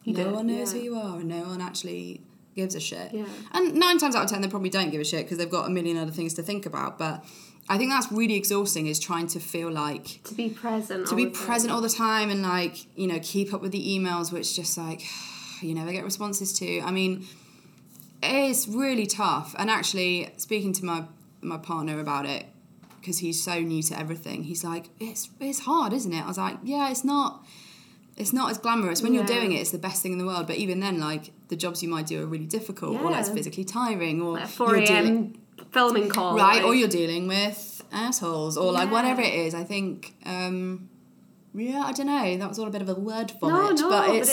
You 0.03 0.13
no 0.13 0.29
one 0.33 0.47
knows 0.47 0.73
yeah. 0.73 0.79
who 0.79 0.83
you 0.83 0.95
are, 0.97 1.19
and 1.21 1.29
no 1.29 1.43
one 1.43 1.61
actually 1.61 2.19
gives 2.53 2.75
a 2.75 2.81
shit. 2.81 3.13
Yeah. 3.13 3.25
And 3.53 3.75
nine 3.75 3.97
times 3.97 4.13
out 4.13 4.25
of 4.25 4.29
ten, 4.29 4.41
they 4.41 4.49
probably 4.49 4.69
don't 4.69 4.89
give 4.89 4.99
a 4.99 5.05
shit 5.05 5.23
because 5.23 5.37
they've 5.37 5.49
got 5.49 5.67
a 5.67 5.69
million 5.69 5.95
other 5.95 6.11
things 6.11 6.33
to 6.33 6.43
think 6.43 6.65
about. 6.65 6.99
But 6.99 7.23
I 7.69 7.77
think 7.77 7.91
that's 7.91 8.11
really 8.11 8.35
exhausting. 8.35 8.87
Is 8.87 8.99
trying 8.99 9.27
to 9.27 9.39
feel 9.39 9.71
like 9.71 10.21
to 10.25 10.33
be 10.33 10.49
present 10.49 11.07
to 11.07 11.15
be 11.15 11.27
present 11.27 11.71
all 11.71 11.81
the 11.81 11.89
time 11.89 12.29
and 12.29 12.43
like 12.43 12.85
you 12.97 13.07
know 13.07 13.19
keep 13.21 13.53
up 13.53 13.61
with 13.61 13.71
the 13.71 13.97
emails, 13.97 14.31
which 14.31 14.55
just 14.55 14.77
like 14.77 15.03
you 15.61 15.73
never 15.73 15.91
get 15.91 16.03
responses 16.03 16.51
to. 16.59 16.81
I 16.81 16.91
mean, 16.91 17.25
it's 18.21 18.67
really 18.67 19.05
tough. 19.05 19.55
And 19.57 19.69
actually, 19.69 20.33
speaking 20.37 20.73
to 20.73 20.85
my 20.85 21.05
my 21.41 21.57
partner 21.57 21.99
about 21.99 22.25
it 22.25 22.45
because 22.99 23.17
he's 23.19 23.43
so 23.43 23.59
new 23.59 23.83
to 23.83 23.99
everything, 23.99 24.43
he's 24.43 24.63
like, 24.63 24.89
"It's 24.99 25.29
it's 25.39 25.59
hard, 25.59 25.93
isn't 25.93 26.13
it?" 26.13 26.23
I 26.23 26.27
was 26.27 26.37
like, 26.37 26.57
"Yeah, 26.63 26.89
it's 26.89 27.03
not." 27.03 27.45
It's 28.15 28.31
not 28.31 28.51
as 28.51 28.59
glamorous 28.59 29.01
when 29.01 29.15
you're 29.15 29.23
doing 29.25 29.53
it. 29.53 29.55
It's 29.55 29.71
the 29.71 29.79
best 29.79 30.03
thing 30.03 30.11
in 30.11 30.19
the 30.19 30.25
world. 30.27 30.45
But 30.45 30.57
even 30.57 30.79
then, 30.81 30.99
like 30.99 31.31
the 31.47 31.55
jobs 31.55 31.81
you 31.81 31.89
might 31.89 32.05
do 32.05 32.21
are 32.21 32.27
really 32.27 32.45
difficult, 32.45 33.01
or 33.01 33.09
like 33.09 33.21
it's 33.21 33.29
physically 33.29 33.63
tiring, 33.63 34.21
or 34.21 34.33
like 34.33 34.49
4 34.49 34.75
a.m. 34.75 35.33
filming 35.73 36.07
call 36.09 36.35
right 36.37 36.57
like, 36.57 36.63
or 36.63 36.73
you're 36.75 36.87
dealing 36.87 37.27
with 37.27 37.83
assholes 37.91 38.57
or 38.57 38.71
like 38.71 38.87
Yeah. 38.87 38.91
whatever 38.93 39.21
it 39.21 39.33
is 39.33 39.53
i 39.55 39.63
think 39.63 40.13
um 40.25 40.89
yeah 41.53 41.81
i 41.85 41.91
don't 41.91 42.07
know 42.07 42.37
that 42.37 42.47
was 42.49 42.57
all 42.59 42.67
a 42.67 42.71
bit 42.71 42.81
of 42.81 42.89
a 42.89 42.95
word 42.95 43.33
no 43.41 43.49
vomit 43.49 43.79
no 43.79 43.89
but 43.89 44.07
but 44.07 44.15
it's, 44.15 44.31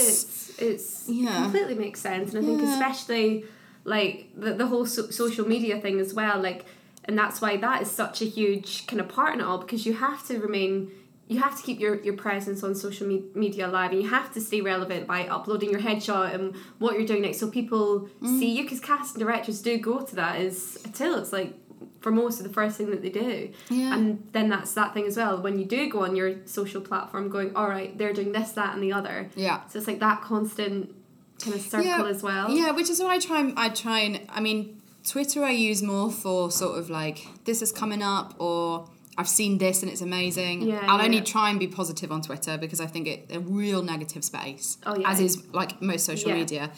it's 0.51 0.59
it's 0.61 1.09
Yeah. 1.09 1.43
completely 1.43 1.75
makes 1.75 2.01
sense 2.01 2.35
and 2.35 2.45
I 2.45 2.47
think 2.47 2.61
Yeah. 2.63 2.73
especially 2.75 3.45
like 3.85 4.29
the, 4.37 4.53
the 4.55 4.67
whole 4.67 4.87
so- 4.87 5.11
social 5.11 5.47
media 5.49 5.81
thing 5.81 6.01
as 6.01 6.13
well 6.15 6.39
like 6.41 6.65
and 7.07 7.19
that's 7.19 7.41
why 7.41 7.57
that 7.57 7.83
is 7.83 7.91
such 7.91 8.21
a 8.23 8.27
huge 8.27 8.87
kind 8.87 9.01
of 9.01 9.09
part 9.09 9.35
in 9.35 9.41
it 9.41 9.45
all 9.45 9.59
because 9.59 9.85
you 9.87 9.95
have 9.95 10.27
to 10.29 10.39
remain 10.39 10.91
you 11.31 11.39
have 11.39 11.57
to 11.57 11.63
keep 11.63 11.79
your, 11.79 11.95
your 12.03 12.17
presence 12.27 12.63
on 12.65 12.75
social 12.75 13.07
me- 13.07 13.25
media 13.35 13.67
alive 13.69 13.93
and 13.93 14.03
you 14.03 14.09
have 14.09 14.29
to 14.35 14.41
stay 14.41 14.61
relevant 14.61 15.07
by 15.07 15.21
uploading 15.29 15.71
your 15.71 15.81
headshot 15.89 16.35
and 16.35 16.55
what 16.83 16.91
you're 16.97 17.07
doing 17.07 17.23
next 17.23 17.39
so 17.39 17.47
people 17.61 18.09
Mm. 18.21 18.39
see 18.39 18.51
you 18.57 18.63
because 18.65 18.81
casting 18.81 19.21
directors 19.25 19.63
do 19.63 19.79
go 19.79 20.01
to 20.11 20.15
that 20.17 20.35
as 20.45 20.57
until 20.85 21.13
it's 21.21 21.33
like 21.33 21.55
for 22.01 22.11
most 22.11 22.41
of 22.41 22.45
the 22.49 22.53
first 22.53 22.77
thing 22.79 22.91
that 22.91 23.03
they 23.03 23.11
do. 23.11 23.51
Yeah. 23.69 23.95
and 23.95 24.27
then 24.33 24.49
that's 24.49 24.73
that 24.75 24.93
thing 24.95 25.07
as 25.07 25.17
well. 25.19 25.41
When 25.41 25.59
you 25.61 25.67
do 25.67 25.89
go 25.89 25.99
on 26.05 26.17
your 26.17 26.31
social 26.47 26.81
platform 26.81 27.29
going 27.37 27.55
all 27.55 27.69
right 27.69 27.97
they're 27.97 28.13
doing 28.21 28.33
this 28.33 28.51
that 28.53 28.75
and 28.75 28.83
the 28.83 28.93
other. 28.93 29.29
Yeah. 29.37 29.61
So 29.69 29.79
it's 29.79 29.87
like 29.87 30.01
that 30.01 30.23
constant 30.23 30.95
kind 31.43 31.55
of 31.55 31.63
circle 31.63 31.87
yeah, 31.87 32.05
as 32.07 32.23
well. 32.23 32.51
Yeah 32.51 32.71
which 32.73 32.91
is 32.91 32.99
what 33.01 33.11
i 33.11 33.19
try 33.19 33.39
and 33.41 33.59
i 33.59 33.69
try 33.71 34.01
and 34.01 34.21
i 34.29 34.41
mean 34.41 34.59
twitter 35.05 35.43
i 35.43 35.51
use 35.51 35.83
more 35.83 36.11
for 36.11 36.51
sort 36.51 36.79
of 36.79 36.91
like 36.91 37.27
this 37.47 37.63
is 37.63 37.73
coming 37.73 38.03
up 38.03 38.35
or 38.39 38.87
I've 39.21 39.29
seen 39.29 39.59
this 39.59 39.83
and 39.83 39.93
it's 39.93 40.01
amazing. 40.01 40.63
Yeah, 40.63 40.81
I'll 40.89 41.03
only 41.03 41.19
yeah. 41.19 41.25
try 41.35 41.51
and 41.51 41.59
be 41.61 41.67
positive 41.69 42.11
on 42.11 42.23
Twitter 42.23 42.57
because 42.59 42.81
I 42.81 42.87
think 42.87 43.07
it 43.07 43.27
a 43.31 43.41
real 43.41 43.83
negative 43.83 44.25
space. 44.25 44.79
Oh, 44.87 44.97
yeah. 44.99 45.11
As 45.11 45.21
is 45.21 45.35
like 45.53 45.81
most 45.83 46.05
social 46.07 46.33
media. 46.33 46.71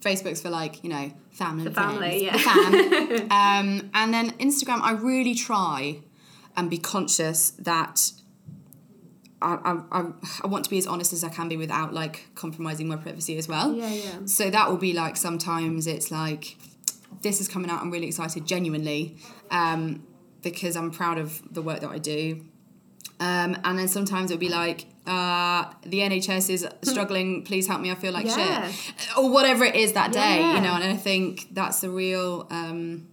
Facebook's 0.00 0.40
for 0.40 0.48
like, 0.48 0.84
you 0.84 0.90
know, 0.90 1.10
family 1.32 1.64
The 1.64 1.70
and 1.70 1.76
family, 1.76 2.28
friends. 2.28 2.44
yeah. 2.46 3.10
The 3.10 3.18
fam. 3.18 3.30
um, 3.40 3.90
and 3.94 4.14
then 4.14 4.30
Instagram, 4.38 4.80
I 4.80 4.92
really 4.92 5.34
try 5.34 5.98
and 6.56 6.70
be 6.70 6.78
conscious 6.78 7.50
that 7.58 8.12
I, 9.42 9.58
I, 9.64 9.72
I, 10.00 10.12
I 10.44 10.46
want 10.46 10.64
to 10.64 10.70
be 10.70 10.78
as 10.78 10.86
honest 10.86 11.12
as 11.12 11.22
I 11.24 11.28
can 11.30 11.48
be 11.48 11.56
without 11.56 11.92
like 11.94 12.28
compromising 12.34 12.86
my 12.88 12.96
privacy 12.96 13.36
as 13.38 13.48
well. 13.48 13.72
yeah 13.74 13.88
yeah 13.92 14.18
So 14.26 14.50
that 14.50 14.68
will 14.70 14.76
be 14.76 14.92
like 14.92 15.16
sometimes 15.16 15.86
it's 15.86 16.10
like 16.10 16.56
this 17.22 17.40
is 17.40 17.48
coming 17.48 17.70
out. 17.70 17.80
I'm 17.82 17.90
really 17.90 18.06
excited, 18.06 18.46
genuinely, 18.46 19.16
um, 19.50 20.04
because 20.42 20.76
I'm 20.76 20.90
proud 20.90 21.18
of 21.18 21.42
the 21.52 21.62
work 21.62 21.80
that 21.80 21.90
I 21.90 21.98
do. 21.98 22.44
Um, 23.20 23.56
and 23.64 23.78
then 23.78 23.88
sometimes 23.88 24.30
it'll 24.30 24.38
be 24.40 24.48
like 24.48 24.86
uh, 25.06 25.64
the 25.84 26.00
NHS 26.00 26.50
is 26.50 26.68
struggling. 26.82 27.42
Please 27.44 27.66
help 27.66 27.80
me. 27.80 27.90
I 27.90 27.94
feel 27.96 28.12
like 28.12 28.26
Yeah. 28.26 28.70
shit, 28.70 28.94
or 29.18 29.30
whatever 29.30 29.64
it 29.64 29.74
is 29.74 29.92
that 29.94 30.12
day. 30.12 30.38
Yeah. 30.40 30.54
You 30.56 30.60
know, 30.60 30.74
and 30.74 30.84
I 30.84 30.96
think 30.96 31.48
that's 31.52 31.80
the 31.80 31.90
real. 31.90 32.46
Um, 32.50 33.08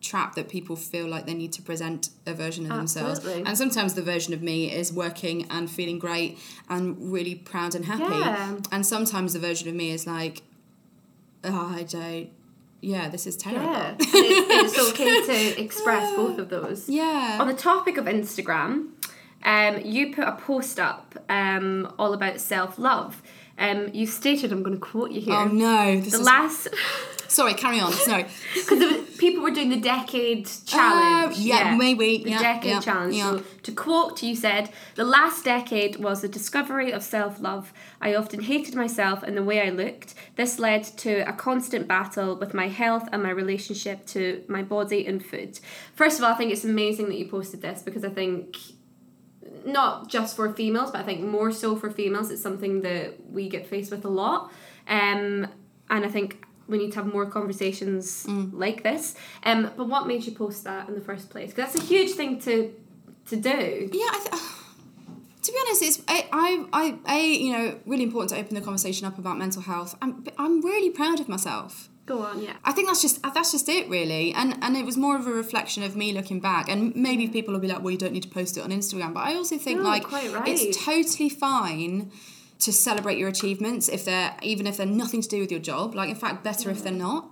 trap 0.00 0.34
that 0.34 0.48
people 0.48 0.74
feel 0.74 1.06
like 1.06 1.26
they 1.26 1.34
need 1.34 1.52
to 1.52 1.62
present 1.62 2.08
a 2.26 2.34
version 2.34 2.64
of 2.68 2.76
themselves 2.76 3.24
and 3.24 3.56
sometimes 3.56 3.94
the 3.94 4.02
version 4.02 4.34
of 4.34 4.42
me 4.42 4.68
is 4.68 4.92
working 4.92 5.46
and 5.48 5.70
feeling 5.70 5.96
great 5.96 6.36
and 6.68 7.12
really 7.12 7.36
proud 7.36 7.76
and 7.76 7.84
happy 7.84 8.02
Yeah. 8.18 8.58
and 8.72 8.84
sometimes 8.84 9.32
the 9.32 9.38
version 9.38 9.68
of 9.68 9.76
me 9.76 9.92
is 9.92 10.04
like 10.04 10.42
oh, 11.44 11.72
I 11.78 11.84
don't 11.84 12.30
yeah 12.82 13.08
this 13.08 13.26
is 13.26 13.36
terrible. 13.36 13.64
Yeah 13.72 13.94
it's, 13.98 14.76
it's 14.76 14.90
okay 14.90 15.24
to 15.54 15.60
express 15.64 16.14
both 16.14 16.38
of 16.38 16.50
those. 16.50 16.88
Yeah. 16.88 17.38
On 17.40 17.48
the 17.48 17.54
topic 17.54 17.96
of 17.96 18.04
Instagram 18.04 18.88
um, 19.44 19.80
you 19.84 20.14
put 20.14 20.24
a 20.24 20.32
post 20.32 20.78
up 20.78 21.14
um, 21.28 21.92
all 21.98 22.12
about 22.12 22.40
self-love. 22.40 23.22
Um, 23.58 23.88
you 23.92 24.06
stated 24.06 24.52
I'm 24.52 24.62
going 24.62 24.76
to 24.76 24.80
quote 24.80 25.10
you 25.12 25.20
here 25.20 25.34
oh 25.34 25.46
no 25.46 26.00
this 26.00 26.12
the 26.12 26.20
is 26.20 26.26
last 26.26 26.68
sorry 27.32 27.54
carry 27.54 27.80
on 27.80 27.92
sorry 28.10 28.26
because 28.54 29.02
people 29.22 29.42
were 29.42 29.52
doing 29.52 29.70
the 29.70 29.80
decade 29.80 30.50
challenge. 30.66 31.36
Uh, 31.36 31.40
yeah, 31.40 31.76
maybe, 31.76 32.24
the 32.24 32.30
yeah, 32.30 32.42
decade 32.42 32.70
yeah, 32.70 32.80
challenge. 32.80 33.14
yeah. 33.14 33.30
So 33.30 33.44
to 33.62 33.72
quote, 33.72 34.22
you 34.22 34.34
said, 34.34 34.70
"The 34.96 35.04
last 35.04 35.44
decade 35.44 35.96
was 35.96 36.22
the 36.22 36.28
discovery 36.28 36.90
of 36.92 37.02
self-love. 37.02 37.72
I 38.00 38.14
often 38.14 38.40
hated 38.40 38.74
myself 38.74 39.22
and 39.22 39.36
the 39.36 39.44
way 39.44 39.60
I 39.66 39.70
looked. 39.70 40.14
This 40.34 40.58
led 40.58 40.82
to 41.04 41.20
a 41.28 41.32
constant 41.32 41.86
battle 41.86 42.36
with 42.36 42.52
my 42.52 42.68
health 42.68 43.08
and 43.12 43.22
my 43.22 43.30
relationship 43.30 44.06
to 44.06 44.42
my 44.48 44.62
body 44.62 45.06
and 45.06 45.24
food." 45.24 45.60
First 45.94 46.18
of 46.18 46.24
all, 46.24 46.32
I 46.32 46.36
think 46.36 46.52
it's 46.52 46.64
amazing 46.64 47.08
that 47.10 47.16
you 47.16 47.28
posted 47.28 47.62
this 47.62 47.82
because 47.82 48.04
I 48.04 48.10
think 48.10 48.56
not 49.64 50.08
just 50.08 50.34
for 50.34 50.52
females, 50.52 50.90
but 50.90 51.00
I 51.00 51.04
think 51.04 51.20
more 51.20 51.52
so 51.52 51.76
for 51.76 51.90
females, 51.90 52.30
it's 52.30 52.42
something 52.42 52.82
that 52.82 53.30
we 53.30 53.48
get 53.48 53.66
faced 53.66 53.90
with 53.92 54.04
a 54.04 54.08
lot. 54.08 54.50
Um, 54.88 55.46
and 55.88 56.04
I 56.04 56.08
think 56.08 56.44
we 56.68 56.78
need 56.78 56.92
to 56.92 56.96
have 57.00 57.06
more 57.12 57.26
conversations 57.26 58.26
like 58.52 58.82
this. 58.82 59.14
Um, 59.44 59.70
but 59.76 59.88
what 59.88 60.06
made 60.06 60.24
you 60.24 60.32
post 60.32 60.64
that 60.64 60.88
in 60.88 60.94
the 60.94 61.00
first 61.00 61.30
place? 61.30 61.50
'Cause 61.52 61.72
that's 61.72 61.76
a 61.76 61.82
huge 61.82 62.12
thing 62.12 62.40
to 62.40 62.72
to 63.30 63.36
do. 63.36 63.88
Yeah, 63.92 64.10
I 64.16 64.18
th- 64.28 64.42
to 65.42 65.52
be 65.52 65.58
honest, 65.62 65.82
it's 65.82 66.02
I, 66.08 66.28
I, 66.32 66.66
I, 67.06 67.14
a 67.18 67.26
you 67.26 67.52
know 67.52 67.78
really 67.86 68.04
important 68.04 68.30
to 68.30 68.38
open 68.38 68.54
the 68.54 68.60
conversation 68.60 69.06
up 69.06 69.18
about 69.18 69.38
mental 69.38 69.62
health. 69.62 69.96
I'm, 70.02 70.24
I'm 70.38 70.60
really 70.64 70.90
proud 70.90 71.20
of 71.20 71.28
myself. 71.28 71.88
Go 72.04 72.18
on, 72.22 72.42
yeah. 72.42 72.54
I 72.64 72.72
think 72.72 72.88
that's 72.88 73.00
just 73.00 73.22
that's 73.22 73.52
just 73.52 73.68
it 73.68 73.88
really, 73.88 74.32
and 74.34 74.56
and 74.60 74.76
it 74.76 74.84
was 74.84 74.96
more 74.96 75.16
of 75.16 75.26
a 75.28 75.30
reflection 75.30 75.84
of 75.84 75.94
me 75.96 76.12
looking 76.12 76.40
back. 76.40 76.68
And 76.68 76.94
maybe 76.96 77.28
people 77.28 77.54
will 77.54 77.60
be 77.60 77.68
like, 77.68 77.80
well, 77.82 77.92
you 77.92 77.98
don't 77.98 78.12
need 78.12 78.24
to 78.24 78.28
post 78.28 78.56
it 78.56 78.62
on 78.64 78.70
Instagram, 78.70 79.14
but 79.14 79.20
I 79.20 79.34
also 79.36 79.56
think 79.56 79.78
No, 79.78 79.84
like 79.84 80.10
right. 80.10 80.42
it's 80.48 80.84
totally 80.84 81.28
fine 81.28 82.10
to 82.62 82.72
celebrate 82.72 83.18
your 83.18 83.28
achievements 83.28 83.88
if 83.88 84.04
they're 84.04 84.34
even 84.42 84.66
if 84.66 84.76
they're 84.76 84.86
nothing 84.86 85.20
to 85.22 85.28
do 85.28 85.40
with 85.40 85.50
your 85.50 85.60
job. 85.60 85.94
Like 85.94 86.10
in 86.10 86.16
fact, 86.16 86.44
better 86.44 86.70
if 86.70 86.82
they're 86.82 86.92
not. 86.92 87.30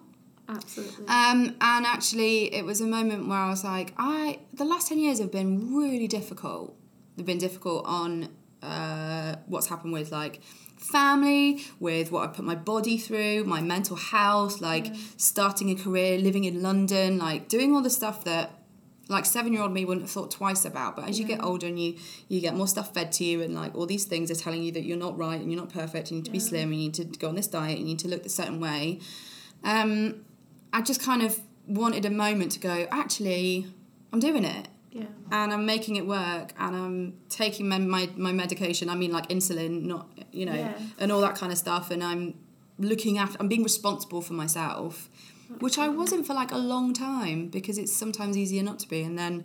Absolutely. 0.49 1.07
Um, 1.07 1.57
and 1.61 1.87
actually, 1.87 2.53
it 2.53 2.65
was 2.65 2.81
a 2.81 2.87
moment 2.87 3.29
where 3.29 3.39
I 3.39 3.49
was 3.49 3.63
like, 3.63 3.95
I 3.97 4.41
the 4.53 4.65
last 4.65 4.89
ten 4.89 4.99
years 4.99 5.19
have 5.21 5.31
been 5.31 5.77
really 5.77 6.09
difficult. 6.09 6.77
They've 7.17 7.27
been 7.27 7.39
difficult 7.39 7.87
on 7.87 8.29
uh, 8.63 9.37
what's 9.47 9.69
happened 9.69 9.93
with 9.93 10.11
like 10.11 10.41
family, 10.77 11.63
with 11.79 12.11
what 12.11 12.29
I 12.29 12.33
put 12.33 12.45
my 12.45 12.55
body 12.55 12.99
through, 12.99 13.45
my 13.45 13.61
mental 13.61 13.97
health, 13.97 14.61
like 14.61 14.95
starting 15.17 15.71
a 15.71 15.75
career, 15.75 16.19
living 16.19 16.45
in 16.45 16.63
London, 16.63 17.19
like 17.19 17.49
doing 17.49 17.75
all 17.75 17.83
the 17.83 17.91
stuff 17.91 18.25
that 18.25 18.60
like 19.11 19.27
seven 19.27 19.53
year 19.53 19.61
old 19.63 19.73
me 19.73 19.85
wouldn't 19.85 20.05
have 20.05 20.11
thought 20.11 20.31
twice 20.31 20.65
about. 20.65 20.97
But 20.97 21.09
as 21.09 21.19
you 21.21 21.27
get 21.27 21.43
older 21.43 21.67
and 21.67 21.79
you 21.79 21.97
you 22.29 22.41
get 22.41 22.55
more 22.55 22.67
stuff 22.69 22.95
fed 22.95 23.13
to 23.13 23.25
you 23.25 23.43
and 23.43 23.55
like 23.55 23.75
all 23.75 23.87
these 23.87 24.05
things 24.05 24.31
are 24.31 24.35
telling 24.35 24.63
you 24.63 24.73
that 24.73 24.85
you're 24.85 24.97
not 24.97 25.19
right 25.19 25.41
and 25.41 25.51
you're 25.53 25.61
not 25.61 25.73
perfect, 25.73 26.11
you 26.11 26.17
need 26.19 26.25
to 26.27 26.31
be 26.31 26.39
slim, 26.39 26.73
you 26.73 26.79
need 26.79 26.95
to 26.95 27.05
go 27.05 27.29
on 27.29 27.35
this 27.35 27.47
diet, 27.49 27.79
you 27.79 27.85
need 27.85 27.99
to 27.99 28.09
look 28.09 28.25
a 28.25 28.29
certain 28.31 28.61
way. 28.61 29.01
Um, 29.65 30.25
I 30.73 30.81
just 30.83 31.03
kind 31.03 31.23
of 31.23 31.39
wanted 31.67 32.05
a 32.05 32.11
moment 32.11 32.53
to 32.53 32.61
go, 32.61 32.87
actually, 32.91 33.67
I'm 34.13 34.21
doing 34.21 34.45
it 34.45 34.69
Yeah. 34.93 35.05
and 35.31 35.53
I'm 35.53 35.67
making 35.67 35.97
it 35.97 36.07
work 36.07 36.53
and 36.59 36.75
I'm 36.77 37.15
taking 37.29 37.69
my, 37.69 37.79
my, 37.79 38.09
my 38.17 38.33
medication, 38.33 38.89
I 38.89 38.95
mean 38.95 39.13
like 39.13 39.29
insulin, 39.29 39.83
not, 39.83 40.09
you 40.33 40.47
know, 40.47 40.55
Yeah. 40.55 40.73
and 40.99 41.13
all 41.13 41.21
that 41.23 41.35
kind 41.35 41.53
of 41.53 41.59
stuff. 41.59 41.91
And 41.91 42.03
I'm 42.03 42.35
looking 42.79 43.19
after, 43.19 43.37
I'm 43.41 43.49
being 43.49 43.63
responsible 43.65 44.23
for 44.23 44.33
myself, 44.33 45.09
which 45.59 45.79
I 45.79 45.89
wasn't 45.89 46.27
for 46.27 46.35
like 46.35 46.53
a 46.53 46.59
long 46.59 46.93
time 46.93 47.49
because 47.49 47.77
it's 47.79 47.93
sometimes 47.93 48.37
easier 48.37 48.63
not 48.63 48.79
to 48.81 48.89
be 48.89 49.03
and 49.03 49.19
then 49.19 49.45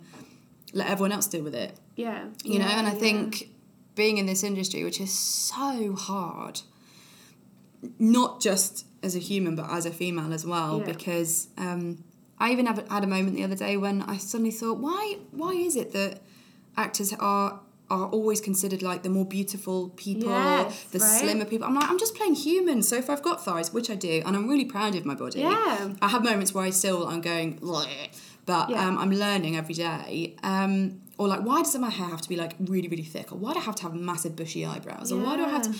let 0.72 0.88
everyone 0.88 1.12
else 1.12 1.26
deal 1.26 1.42
with 1.42 1.54
it, 1.54 1.78
Yeah. 1.96 2.26
you 2.44 2.58
know? 2.58 2.66
And 2.66 2.86
I 2.86 2.92
yeah. 2.92 2.98
think 2.98 3.50
being 3.94 4.18
in 4.18 4.26
this 4.26 4.42
industry, 4.44 4.84
which 4.84 5.00
is 5.00 5.12
so 5.12 5.94
hard, 5.94 6.60
not 7.98 8.40
just 8.40 8.86
as 9.02 9.14
a 9.16 9.18
human 9.18 9.56
but 9.56 9.70
as 9.70 9.86
a 9.86 9.90
female 9.90 10.32
as 10.32 10.46
well, 10.46 10.78
Yeah. 10.80 10.92
because 10.92 11.48
um, 11.56 12.04
I 12.38 12.52
even 12.52 12.66
have, 12.66 12.86
had 12.88 13.04
a 13.04 13.06
moment 13.06 13.36
the 13.36 13.44
other 13.44 13.56
day 13.56 13.76
when 13.76 14.02
I 14.02 14.16
suddenly 14.18 14.50
thought, 14.50 14.78
why 14.78 15.18
why 15.30 15.52
is 15.52 15.76
it 15.76 15.92
that 15.92 16.20
actors 16.76 17.12
are 17.18 17.60
are 17.88 18.06
always 18.06 18.40
considered 18.40 18.82
like 18.82 19.02
the 19.04 19.08
more 19.08 19.24
beautiful 19.24 19.90
people, 19.96 20.28
Yes, 20.30 20.84
the 20.90 20.98
right? 20.98 21.20
slimmer 21.20 21.44
people? 21.44 21.66
I'm 21.68 21.74
like, 21.74 21.88
I'm 21.88 21.98
just 21.98 22.14
playing 22.16 22.34
human. 22.34 22.82
So 22.82 22.96
if 22.96 23.08
I've 23.08 23.22
got 23.22 23.44
thighs, 23.44 23.72
which 23.72 23.88
I 23.90 23.94
do, 23.94 24.22
and 24.26 24.34
I'm 24.36 24.48
really 24.48 24.64
proud 24.64 24.94
of 24.96 25.04
my 25.04 25.14
body, 25.14 25.40
Yeah. 25.40 25.90
I 26.02 26.08
have 26.08 26.24
moments 26.24 26.52
where 26.52 26.64
I 26.64 26.70
still 26.70 27.06
I'm 27.06 27.20
going, 27.20 27.58
"Bleh," 27.60 27.86
but 28.44 28.70
Yeah. 28.70 28.86
um, 28.88 28.98
I'm 28.98 29.10
learning 29.12 29.56
every 29.56 29.74
day. 29.74 30.34
Um, 30.42 31.00
or 31.18 31.28
like, 31.28 31.40
why 31.42 31.62
does 31.62 31.76
my 31.78 31.90
hair 31.90 32.08
have 32.08 32.20
to 32.22 32.28
be 32.28 32.36
like 32.36 32.54
really 32.60 32.88
really 32.88 33.04
thick? 33.04 33.30
Or 33.32 33.36
why 33.36 33.52
do 33.52 33.60
I 33.60 33.62
have 33.62 33.76
to 33.76 33.82
have 33.84 33.94
massive 33.94 34.34
bushy 34.36 34.66
eyebrows? 34.66 35.12
Or 35.12 35.20
why 35.20 35.36
do 35.36 35.44
I 35.44 35.48
have 35.48 35.62
to? 35.62 35.70
Yeah. 35.70 35.76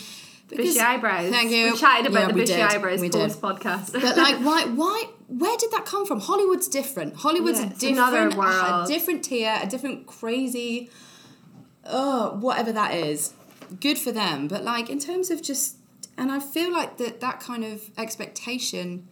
because- 0.49 0.65
bushy 0.67 0.79
eyebrows. 0.79 1.29
Thank 1.29 1.51
you. 1.51 1.73
We 1.73 1.77
chatted 1.77 2.05
about 2.09 2.19
Yeah, 2.21 2.27
the 2.27 2.33
bushy 2.33 2.53
did. 2.53 2.61
eyebrows 2.61 3.01
We 3.01 3.09
did. 3.09 3.31
podcast. 3.31 3.91
But 3.91 4.15
like, 4.15 4.37
why, 4.37 4.63
why, 4.81 5.03
where 5.27 5.57
did 5.57 5.71
that 5.71 5.85
come 5.85 6.05
from? 6.05 6.21
Hollywood's 6.21 6.69
different. 6.69 7.17
Hollywood's 7.17 7.59
Yeah, 7.59 7.71
it's 7.71 7.83
another 7.83 8.29
different, 8.29 8.47
a 8.47 8.85
different 8.87 9.23
tier, 9.25 9.59
a 9.61 9.67
different 9.67 10.07
crazy, 10.07 10.89
oh, 11.89 12.37
whatever 12.39 12.71
that 12.71 12.93
is. 12.93 13.33
Good 13.79 13.97
for 13.97 14.11
them. 14.11 14.47
But 14.47 14.63
like, 14.63 14.89
in 14.89 14.99
terms 14.99 15.29
of 15.29 15.41
just, 15.41 15.77
and 16.17 16.31
I 16.31 16.39
feel 16.39 16.71
like 16.71 16.97
that 16.97 17.19
that 17.19 17.39
kind 17.39 17.63
of 17.63 17.89
expectation 17.97 19.07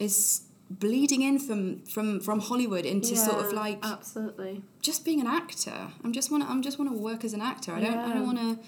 is 0.00 0.42
bleeding 0.70 1.22
in 1.22 1.38
from 1.38 1.82
from 1.84 2.20
from 2.20 2.40
Hollywood 2.40 2.84
into 2.84 3.16
sort 3.16 3.44
of 3.44 3.52
like 3.52 3.78
absolutely. 3.82 4.62
just 4.80 5.04
being 5.04 5.20
an 5.20 5.26
actor. 5.26 5.88
I'm 6.02 6.12
just 6.12 6.30
want 6.30 6.44
to. 6.44 6.50
I'm 6.50 6.62
just 6.62 6.78
want 6.78 6.90
to 6.90 6.96
work 6.96 7.24
as 7.24 7.32
an 7.32 7.40
actor. 7.40 7.72
I 7.72 7.80
don't. 7.80 7.98
I 7.98 8.14
don't 8.14 8.26
want 8.26 8.38
to. 8.38 8.58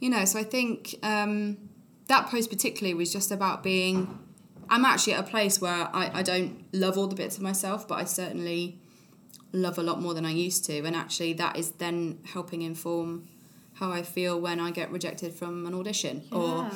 You 0.00 0.10
know. 0.10 0.24
So 0.24 0.38
I 0.38 0.44
think 0.44 0.94
um, 1.02 1.56
that 2.08 2.28
post 2.28 2.50
particularly 2.50 2.94
was 2.94 3.12
just 3.12 3.30
about 3.30 3.62
being. 3.62 4.18
I'm 4.68 4.84
actually 4.84 5.14
at 5.14 5.20
a 5.20 5.28
place 5.28 5.60
where 5.60 5.90
I, 5.92 6.20
I 6.20 6.22
don't 6.22 6.64
love 6.72 6.96
all 6.96 7.08
the 7.08 7.16
bits 7.16 7.36
of 7.36 7.42
myself, 7.42 7.88
but 7.88 7.96
I 7.96 8.04
certainly 8.04 8.79
love 9.52 9.78
a 9.78 9.82
lot 9.82 10.00
more 10.00 10.14
than 10.14 10.24
I 10.26 10.30
used 10.32 10.64
to, 10.66 10.78
and 10.84 10.94
actually 10.96 11.32
that 11.34 11.56
is 11.56 11.72
then 11.72 12.18
helping 12.32 12.62
inform 12.62 13.28
how 13.74 13.90
I 13.90 14.02
feel 14.02 14.38
when 14.40 14.60
I 14.60 14.70
get 14.72 14.90
rejected 14.90 15.32
from 15.32 15.66
an 15.66 15.74
audition 15.74 16.22
or 16.32 16.70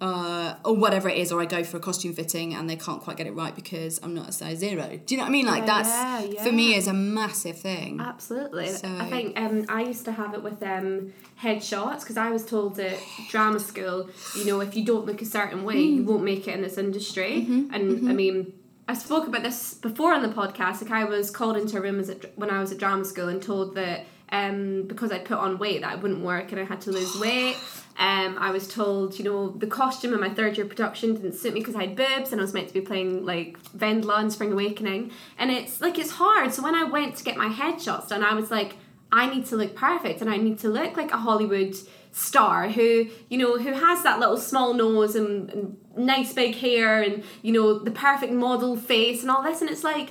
uh, 0.00 0.54
or 0.64 0.76
whatever 0.76 1.08
it 1.08 1.18
is, 1.18 1.32
or 1.32 1.40
I 1.40 1.44
go 1.44 1.64
for 1.64 1.76
a 1.76 1.80
costume 1.80 2.12
fitting 2.12 2.54
and 2.54 2.68
they 2.70 2.76
can't 2.76 3.00
quite 3.00 3.16
get 3.16 3.26
it 3.26 3.32
right 3.32 3.54
because 3.54 3.98
I'm 4.02 4.14
not 4.14 4.28
a 4.28 4.32
size 4.32 4.58
zero. 4.58 5.00
Do 5.04 5.14
you 5.14 5.18
know 5.18 5.24
what 5.24 5.28
I 5.28 5.32
mean? 5.32 5.46
Like 5.46 5.66
Yeah, 5.66 5.82
that's 5.82 6.34
yeah, 6.34 6.42
for 6.44 6.52
me 6.52 6.74
is 6.74 6.86
a 6.86 6.92
massive 6.92 7.58
thing. 7.58 8.00
Absolutely. 8.00 8.68
So- 8.68 8.88
I 8.88 9.08
think 9.10 9.38
um, 9.38 9.64
I 9.68 9.82
used 9.82 10.04
to 10.04 10.12
have 10.12 10.34
it 10.34 10.42
with 10.42 10.62
um, 10.62 11.12
headshots 11.42 12.00
because 12.00 12.16
I 12.16 12.30
was 12.30 12.44
told 12.44 12.78
at 12.78 12.98
drama 13.28 13.58
school, 13.60 14.08
you 14.36 14.44
know, 14.44 14.60
if 14.60 14.76
you 14.76 14.84
don't 14.84 15.04
look 15.06 15.20
a 15.22 15.26
certain 15.26 15.64
way, 15.64 15.76
Mm. 15.76 15.96
you 15.96 16.02
won't 16.04 16.22
make 16.24 16.46
it 16.48 16.54
in 16.54 16.62
this 16.62 16.78
industry. 16.78 17.44
Mm-hmm, 17.48 17.74
And 17.74 18.08
I 18.08 18.12
mean, 18.12 18.52
I 18.88 18.94
spoke 18.94 19.26
about 19.26 19.42
this 19.42 19.74
before 19.74 20.14
on 20.14 20.22
the 20.22 20.28
podcast. 20.28 20.80
Like 20.80 20.90
I 20.90 21.04
was 21.04 21.30
called 21.30 21.58
into 21.58 21.76
a 21.76 21.80
room 21.82 22.00
as 22.00 22.08
at, 22.08 22.36
when 22.38 22.50
I 22.50 22.58
was 22.58 22.72
at 22.72 22.78
drama 22.78 23.04
school 23.04 23.28
and 23.28 23.42
told 23.42 23.74
that 23.74 24.06
um, 24.30 24.84
because 24.84 25.12
I 25.12 25.18
put 25.18 25.36
on 25.36 25.58
weight 25.58 25.82
that 25.82 25.98
it 25.98 26.02
wouldn't 26.02 26.24
work 26.24 26.52
and 26.52 26.60
I 26.60 26.64
had 26.64 26.80
to 26.82 26.90
lose 26.90 27.20
weight. 27.20 27.56
Um, 27.98 28.38
I 28.38 28.50
was 28.50 28.66
told, 28.66 29.18
you 29.18 29.26
know, 29.26 29.50
the 29.50 29.66
costume 29.66 30.14
in 30.14 30.20
my 30.20 30.30
third 30.30 30.56
year 30.56 30.64
production 30.64 31.14
didn't 31.14 31.34
suit 31.34 31.52
me 31.52 31.60
because 31.60 31.76
I 31.76 31.86
had 31.86 31.96
boobs 31.96 32.32
and 32.32 32.40
I 32.40 32.44
was 32.44 32.54
meant 32.54 32.68
to 32.68 32.74
be 32.74 32.80
playing 32.80 33.26
like 33.26 33.60
Vendla 33.76 34.22
in 34.22 34.30
Spring 34.30 34.52
Awakening. 34.52 35.10
And 35.36 35.50
it's 35.50 35.82
like, 35.82 35.98
it's 35.98 36.12
hard. 36.12 36.54
So 36.54 36.62
when 36.62 36.74
I 36.74 36.84
went 36.84 37.16
to 37.16 37.24
get 37.24 37.36
my 37.36 37.48
headshots 37.48 38.08
done, 38.08 38.22
I 38.22 38.32
was 38.32 38.50
like, 38.50 38.76
I 39.12 39.28
need 39.28 39.46
to 39.46 39.56
look 39.56 39.74
perfect 39.74 40.22
and 40.22 40.30
I 40.30 40.38
need 40.38 40.58
to 40.60 40.68
look 40.68 40.96
like 40.96 41.10
a 41.12 41.18
Hollywood 41.18 41.74
star 42.12 42.68
who, 42.68 43.08
you 43.28 43.38
know, 43.38 43.58
who 43.58 43.72
has 43.72 44.02
that 44.02 44.18
little 44.18 44.36
small 44.36 44.74
nose 44.74 45.14
and, 45.14 45.50
and 45.50 45.76
nice 45.96 46.32
big 46.32 46.56
hair 46.56 47.02
and, 47.02 47.22
you 47.42 47.52
know, 47.52 47.78
the 47.78 47.90
perfect 47.90 48.32
model 48.32 48.76
face 48.76 49.22
and 49.22 49.30
all 49.30 49.42
this. 49.42 49.60
And 49.60 49.70
it's 49.70 49.84
like, 49.84 50.10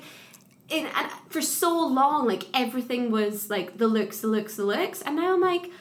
in, 0.69 0.86
and 0.86 1.12
for 1.29 1.41
so 1.41 1.88
long, 1.88 2.27
like 2.27 2.45
everything 2.53 3.12
was 3.12 3.49
like 3.49 3.77
the 3.77 3.88
looks, 3.88 4.19
the 4.21 4.27
looks, 4.27 4.55
the 4.55 4.65
looks. 4.65 5.01
And 5.01 5.15
now 5.15 5.33
I'm 5.33 5.41
like, 5.41 5.71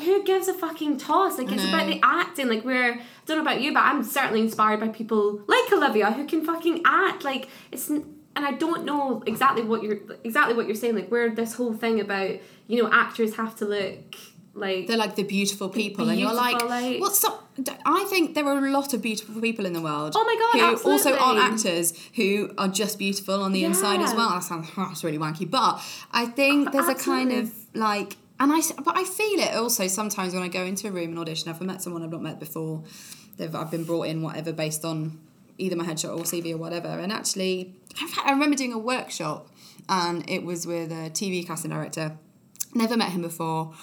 who 0.00 0.22
gives 0.24 0.48
a 0.48 0.54
fucking 0.54 0.98
toss? 0.98 1.38
Like 1.38 1.52
it's 1.52 1.64
about 1.64 1.86
the 1.86 1.94
mm-hmm. 1.94 2.20
acting. 2.20 2.48
Like 2.48 2.64
we're 2.64 2.94
I 2.94 3.02
don't 3.26 3.36
know 3.36 3.42
about 3.42 3.60
you, 3.60 3.74
but 3.74 3.80
I'm 3.80 4.02
certainly 4.02 4.40
inspired 4.40 4.80
by 4.80 4.88
people 4.88 5.42
like 5.46 5.72
Olivia 5.72 6.12
who 6.12 6.26
can 6.26 6.44
fucking 6.44 6.82
act. 6.84 7.24
Like 7.24 7.48
it's 7.70 7.88
and 7.88 8.46
I 8.46 8.52
don't 8.52 8.84
know 8.84 9.22
exactly 9.26 9.62
what 9.62 9.82
you're 9.82 9.98
exactly 10.24 10.54
what 10.54 10.66
you're 10.66 10.76
saying. 10.76 10.94
Like 10.94 11.10
where 11.10 11.30
this 11.30 11.54
whole 11.54 11.74
thing 11.74 12.00
about 12.00 12.38
you 12.66 12.82
know 12.82 12.90
actors 12.90 13.36
have 13.36 13.54
to 13.56 13.64
look 13.66 14.16
like 14.54 14.86
They're 14.86 14.98
like 14.98 15.16
the 15.16 15.22
beautiful 15.22 15.68
people, 15.68 16.08
and 16.08 16.20
you're 16.20 16.32
like, 16.32 16.62
like- 16.62 17.00
what's 17.00 17.24
up? 17.24 17.48
I 17.84 18.04
think 18.08 18.34
there 18.34 18.46
are 18.46 18.64
a 18.64 18.70
lot 18.70 18.94
of 18.94 19.02
beautiful 19.02 19.40
people 19.40 19.66
in 19.66 19.72
the 19.72 19.80
world. 19.80 20.14
Oh 20.16 20.24
my 20.24 20.60
God, 20.60 20.78
Who 20.78 20.90
also 20.90 21.16
aren't 21.16 21.38
actors 21.38 21.92
who 22.14 22.52
are 22.56 22.68
just 22.68 22.98
beautiful 22.98 23.42
on 23.42 23.52
the 23.52 23.64
inside 23.64 24.00
as 24.00 24.14
well. 24.14 24.30
That 24.30 24.42
sounds 24.42 24.70
oh, 24.76 24.86
that's 24.88 25.04
really 25.04 25.18
wanky, 25.18 25.50
but 25.50 25.80
I 26.12 26.26
think 26.26 26.68
oh, 26.68 26.70
there's 26.72 26.88
a 26.88 26.94
kind 26.94 27.32
of 27.32 27.50
like, 27.74 28.16
and 28.40 28.52
I 28.52 28.60
but 28.82 28.96
I 28.96 29.04
feel 29.04 29.40
it 29.40 29.54
also 29.54 29.86
sometimes 29.86 30.34
when 30.34 30.42
I 30.42 30.48
go 30.48 30.64
into 30.64 30.88
a 30.88 30.90
room 30.90 31.10
and 31.10 31.18
audition. 31.18 31.50
If 31.50 31.60
I 31.60 31.64
met 31.64 31.82
someone 31.82 32.02
I've 32.02 32.10
not 32.10 32.22
met 32.22 32.40
before, 32.40 32.84
they've 33.36 33.54
I've 33.54 33.70
been 33.70 33.84
brought 33.84 34.06
in 34.06 34.22
whatever 34.22 34.52
based 34.52 34.84
on 34.84 35.18
either 35.58 35.76
my 35.76 35.84
headshot 35.84 36.16
or 36.16 36.22
CV 36.24 36.52
or 36.52 36.58
whatever. 36.58 36.88
And 36.88 37.12
actually, 37.12 37.74
I 38.24 38.30
remember 38.30 38.56
doing 38.56 38.72
a 38.72 38.78
workshop, 38.78 39.48
and 39.88 40.28
it 40.28 40.42
was 40.42 40.66
with 40.66 40.90
a 40.90 41.10
TV 41.10 41.46
casting 41.46 41.70
director. 41.70 42.16
Never 42.74 42.96
met 42.96 43.10
him 43.10 43.20
before 43.20 43.74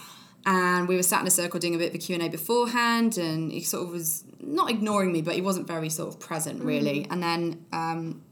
and 0.50 0.88
we 0.88 0.96
were 0.96 1.04
sat 1.04 1.22
in 1.22 1.28
a 1.28 1.32
circle 1.32 1.60
doing 1.60 1.76
a 1.76 1.78
bit 1.78 1.90
of 1.90 1.96
a 1.96 2.00
q&a 2.00 2.28
beforehand 2.28 3.18
and 3.18 3.52
he 3.52 3.62
sort 3.62 3.84
of 3.84 3.92
was 3.92 4.24
not 4.40 4.70
ignoring 4.70 5.12
me 5.12 5.22
but 5.22 5.36
he 5.36 5.42
wasn't 5.42 5.68
very 5.68 5.90
sort 5.90 6.10
of 6.10 6.20
present 6.20 6.64
really. 6.64 7.06
And 7.12 7.22
then 7.22 7.66
um, 7.72 8.24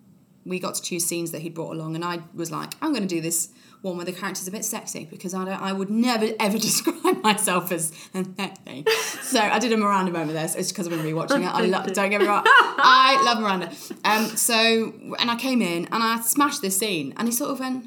we 0.44 0.60
got 0.60 0.76
to 0.76 0.82
choose 0.82 1.06
scenes 1.06 1.32
that 1.32 1.42
he'd 1.42 1.54
brought 1.54 1.76
along 1.76 1.94
and 1.96 2.06
i 2.06 2.20
was 2.34 2.52
like 2.52 2.74
i'm 2.82 2.92
going 2.92 3.08
to 3.08 3.16
do 3.16 3.20
this 3.20 3.50
one 3.82 3.98
where 3.98 4.06
the 4.06 4.14
character's 4.14 4.48
a 4.48 4.52
bit 4.52 4.64
sexy 4.64 5.06
because 5.06 5.34
i 5.34 5.44
don't 5.44 5.62
i 5.62 5.74
would 5.74 5.90
never 5.90 6.30
ever 6.40 6.58
describe 6.58 7.22
myself 7.22 7.72
as 7.72 7.92
sexy. 8.38 8.86
So 9.22 9.40
i 9.40 9.60
did 9.60 9.74
a 9.74 9.78
miranda 9.78 10.12
moment 10.12 10.34
there 10.34 10.48
so 10.48 10.58
it's 10.58 10.72
because 10.72 10.88
i've 10.88 10.94
been 10.94 11.06
rewatching 11.06 11.42
it. 11.42 11.54
I 11.54 11.66
love 11.66 11.92
don't 11.92 12.10
get 12.10 12.22
me 12.22 12.28
wrong. 12.28 12.44
I 12.46 13.22
love 13.26 13.40
miranda. 13.42 13.68
Um, 14.06 14.26
so 14.38 14.94
and 15.20 15.30
i 15.30 15.36
came 15.36 15.62
in 15.62 15.86
and 15.92 16.02
i 16.02 16.22
smashed 16.22 16.62
this 16.62 16.78
scene 16.78 17.14
and 17.18 17.28
he 17.28 17.34
sort 17.34 17.52
of 17.52 17.60
went 17.60 17.86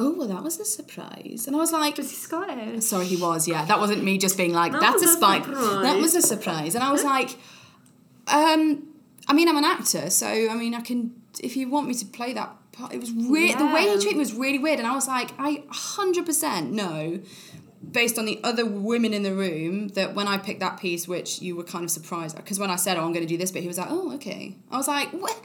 oh 0.00 0.12
well 0.16 0.28
that 0.28 0.42
was 0.42 0.58
a 0.58 0.64
surprise 0.64 1.40
and 1.46 1.54
i 1.54 1.58
was 1.58 1.72
like 1.72 1.96
was 1.96 2.10
he 2.10 2.16
Scottish? 2.16 2.84
Sorry, 2.84 3.06
he 3.06 3.16
was. 3.16 3.46
Yeah, 3.52 3.64
that 3.70 3.78
wasn't 3.78 4.02
me 4.08 4.16
just 4.26 4.36
being 4.36 4.54
like, 4.62 4.72
That 4.72 4.80
"That's 4.80 5.02
a 5.02 5.08
spike." 5.08 5.44
surprise. 5.44 5.82
That 5.86 5.96
was 6.04 6.14
a 6.14 6.22
surprise, 6.22 6.74
and 6.76 6.82
I 6.88 6.90
was 6.92 7.04
like, 7.04 7.30
um, 8.28 8.62
I 9.28 9.32
mean, 9.32 9.48
I'm 9.48 9.56
an 9.56 9.64
actor, 9.64 10.10
so 10.10 10.26
I 10.26 10.54
mean, 10.54 10.74
I 10.74 10.80
can. 10.80 10.98
If 11.42 11.56
you 11.56 11.68
want 11.68 11.86
me 11.88 11.94
to 11.94 12.06
play 12.06 12.32
that 12.34 12.50
part, 12.72 12.92
it 12.92 13.00
was 13.00 13.12
weird. 13.12 13.58
The 13.58 13.66
way 13.66 13.82
he 13.82 13.94
treated 13.94 14.14
me 14.14 14.18
was 14.20 14.34
really 14.34 14.58
weird, 14.58 14.78
and 14.78 14.86
I 14.86 14.94
was 14.94 15.08
like, 15.08 15.30
I 15.38 15.64
hundred 15.70 16.26
percent 16.26 16.72
know, 16.72 17.20
based 17.98 18.18
on 18.18 18.24
the 18.24 18.40
other 18.42 18.64
women 18.66 19.12
in 19.14 19.22
the 19.22 19.34
room, 19.34 19.88
that 19.88 20.14
when 20.14 20.26
I 20.28 20.38
picked 20.38 20.60
that 20.60 20.78
piece, 20.80 21.06
which 21.08 21.42
you 21.42 21.56
were 21.56 21.64
kind 21.64 21.84
of 21.84 21.90
surprised, 21.90 22.36
because 22.36 22.58
when 22.58 22.70
I 22.70 22.76
said, 22.76 22.96
"Oh, 22.96 23.04
I'm 23.04 23.12
going 23.12 23.26
to 23.26 23.32
do 23.34 23.36
this," 23.36 23.50
but 23.52 23.62
he 23.62 23.68
was 23.68 23.78
like, 23.78 23.90
"Oh, 23.90 24.14
okay." 24.14 24.56
I 24.70 24.76
was 24.76 24.88
like, 24.88 25.10
"What? 25.10 25.36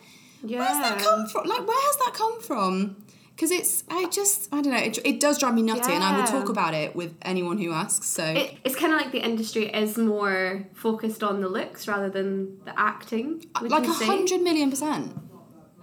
Where's 0.42 0.80
that 0.86 1.00
come 1.00 1.28
from? 1.28 1.48
Like, 1.48 1.66
where 1.68 1.82
has 1.90 1.98
that 1.98 2.14
come 2.14 2.42
from?" 2.42 2.98
Because 3.36 3.52
it's, 3.52 3.84
I 3.90 4.08
just, 4.10 4.48
I 4.54 4.62
don't 4.62 4.72
know, 4.72 4.80
it, 4.80 4.98
it 5.04 5.20
does 5.20 5.38
drive 5.38 5.56
me 5.56 5.62
nutty, 5.62 5.92
and 5.92 6.02
I 6.02 6.18
will 6.18 6.26
talk 6.26 6.48
about 6.48 6.74
it 6.74 6.96
with 6.96 7.14
anyone 7.22 7.58
who 7.58 7.74
asks. 7.74 8.08
So 8.08 8.24
It, 8.24 8.58
it's 8.64 8.78
kind 8.78 8.94
of 8.94 9.02
like 9.02 9.12
the 9.12 9.20
industry 9.20 9.66
is 9.66 9.98
more 9.98 10.66
focused 10.74 11.22
on 11.22 11.42
the 11.42 11.50
looks 11.50 11.86
rather 11.86 12.10
than 12.10 12.64
the 12.64 12.74
acting. 12.80 13.44
Like 13.62 13.84
a 13.84 13.92
hundred 13.92 14.42
million 14.42 14.70
percent, 14.70 15.18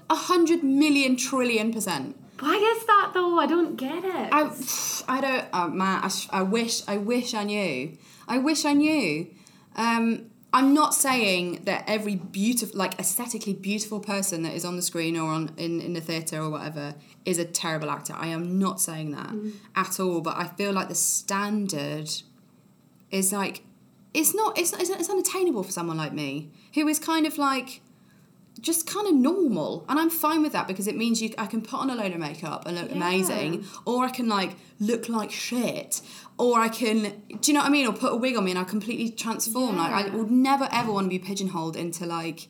a 0.08 0.14
hundred 0.14 0.64
million 0.64 1.16
trillion 1.16 1.74
percent. 1.74 2.16
Why 2.40 2.56
is 2.56 2.86
that 2.86 3.10
though? 3.12 3.38
I 3.38 3.46
don't 3.46 3.76
get 3.76 4.02
it. 4.02 4.28
I, 4.32 4.50
I 5.06 5.20
don't, 5.20 5.44
oh, 5.52 5.68
man, 5.68 6.00
I, 6.02 6.08
sh- 6.08 6.28
I 6.30 6.42
wish, 6.42 6.82
I 6.88 6.96
wish 6.96 7.34
I 7.34 7.44
knew. 7.44 7.96
I 8.26 8.38
wish 8.38 8.64
I 8.64 8.72
knew. 8.72 9.28
Um, 9.76 10.30
I'm 10.54 10.74
not 10.74 10.94
saying 10.94 11.62
that 11.64 11.84
every 11.86 12.16
beautiful, 12.16 12.78
like 12.78 12.98
aesthetically 12.98 13.54
beautiful 13.54 14.00
person 14.00 14.42
that 14.42 14.52
is 14.52 14.64
on 14.64 14.76
the 14.76 14.82
screen 14.82 15.16
or 15.16 15.30
on 15.30 15.52
in, 15.56 15.80
in 15.80 15.92
the 15.94 16.00
theatre 16.00 16.40
or 16.40 16.50
whatever 16.50 16.94
is 17.24 17.38
a 17.38 17.44
terrible 17.44 17.90
actor. 17.90 18.14
I 18.16 18.28
am 18.28 18.58
not 18.58 18.80
saying 18.80 19.12
that 19.12 19.30
mm. 19.30 19.52
at 19.76 19.98
all, 19.98 20.20
but 20.20 20.36
I 20.36 20.48
feel 20.48 20.72
like 20.72 20.88
the 20.88 20.94
standard 20.94 22.10
is 23.10 23.32
like, 23.32 23.62
it's 24.12 24.34
not, 24.34 24.58
it's, 24.58 24.72
it's, 24.72 24.90
it's 24.90 25.08
unattainable 25.08 25.62
for 25.62 25.72
someone 25.72 25.96
like 25.96 26.12
me 26.12 26.50
who 26.74 26.88
is 26.88 26.98
kind 26.98 27.26
of 27.26 27.38
like, 27.38 27.81
just 28.60 28.86
kind 28.86 29.06
of 29.08 29.14
normal 29.14 29.84
and 29.88 29.98
i'm 29.98 30.10
fine 30.10 30.42
with 30.42 30.52
that 30.52 30.68
because 30.68 30.86
it 30.86 30.96
means 30.96 31.20
you 31.22 31.32
i 31.38 31.46
can 31.46 31.62
put 31.62 31.80
on 31.80 31.90
a 31.90 31.94
load 31.94 32.12
of 32.12 32.18
makeup 32.18 32.64
and 32.66 32.76
look 32.76 32.90
Yeah. 32.90 32.96
amazing 32.96 33.64
or 33.84 34.04
i 34.04 34.10
can 34.10 34.28
like 34.28 34.56
look 34.78 35.08
like 35.08 35.30
shit 35.30 36.00
or 36.38 36.60
i 36.60 36.68
can 36.68 37.02
do 37.40 37.50
you 37.50 37.54
know 37.54 37.60
what 37.60 37.66
i 37.66 37.70
mean? 37.70 37.86
Or 37.86 37.92
put 37.92 38.12
a 38.12 38.16
wig 38.16 38.36
on 38.36 38.44
me 38.44 38.50
and 38.50 38.60
i 38.60 38.64
completely 38.64 39.10
transform 39.10 39.76
like 39.78 39.92
i 39.92 40.14
would 40.14 40.30
never 40.30 40.68
ever 40.70 40.92
want 40.92 41.06
to 41.06 41.08
be 41.10 41.18
pigeonholed 41.18 41.76
into 41.76 42.04
like 42.06 42.48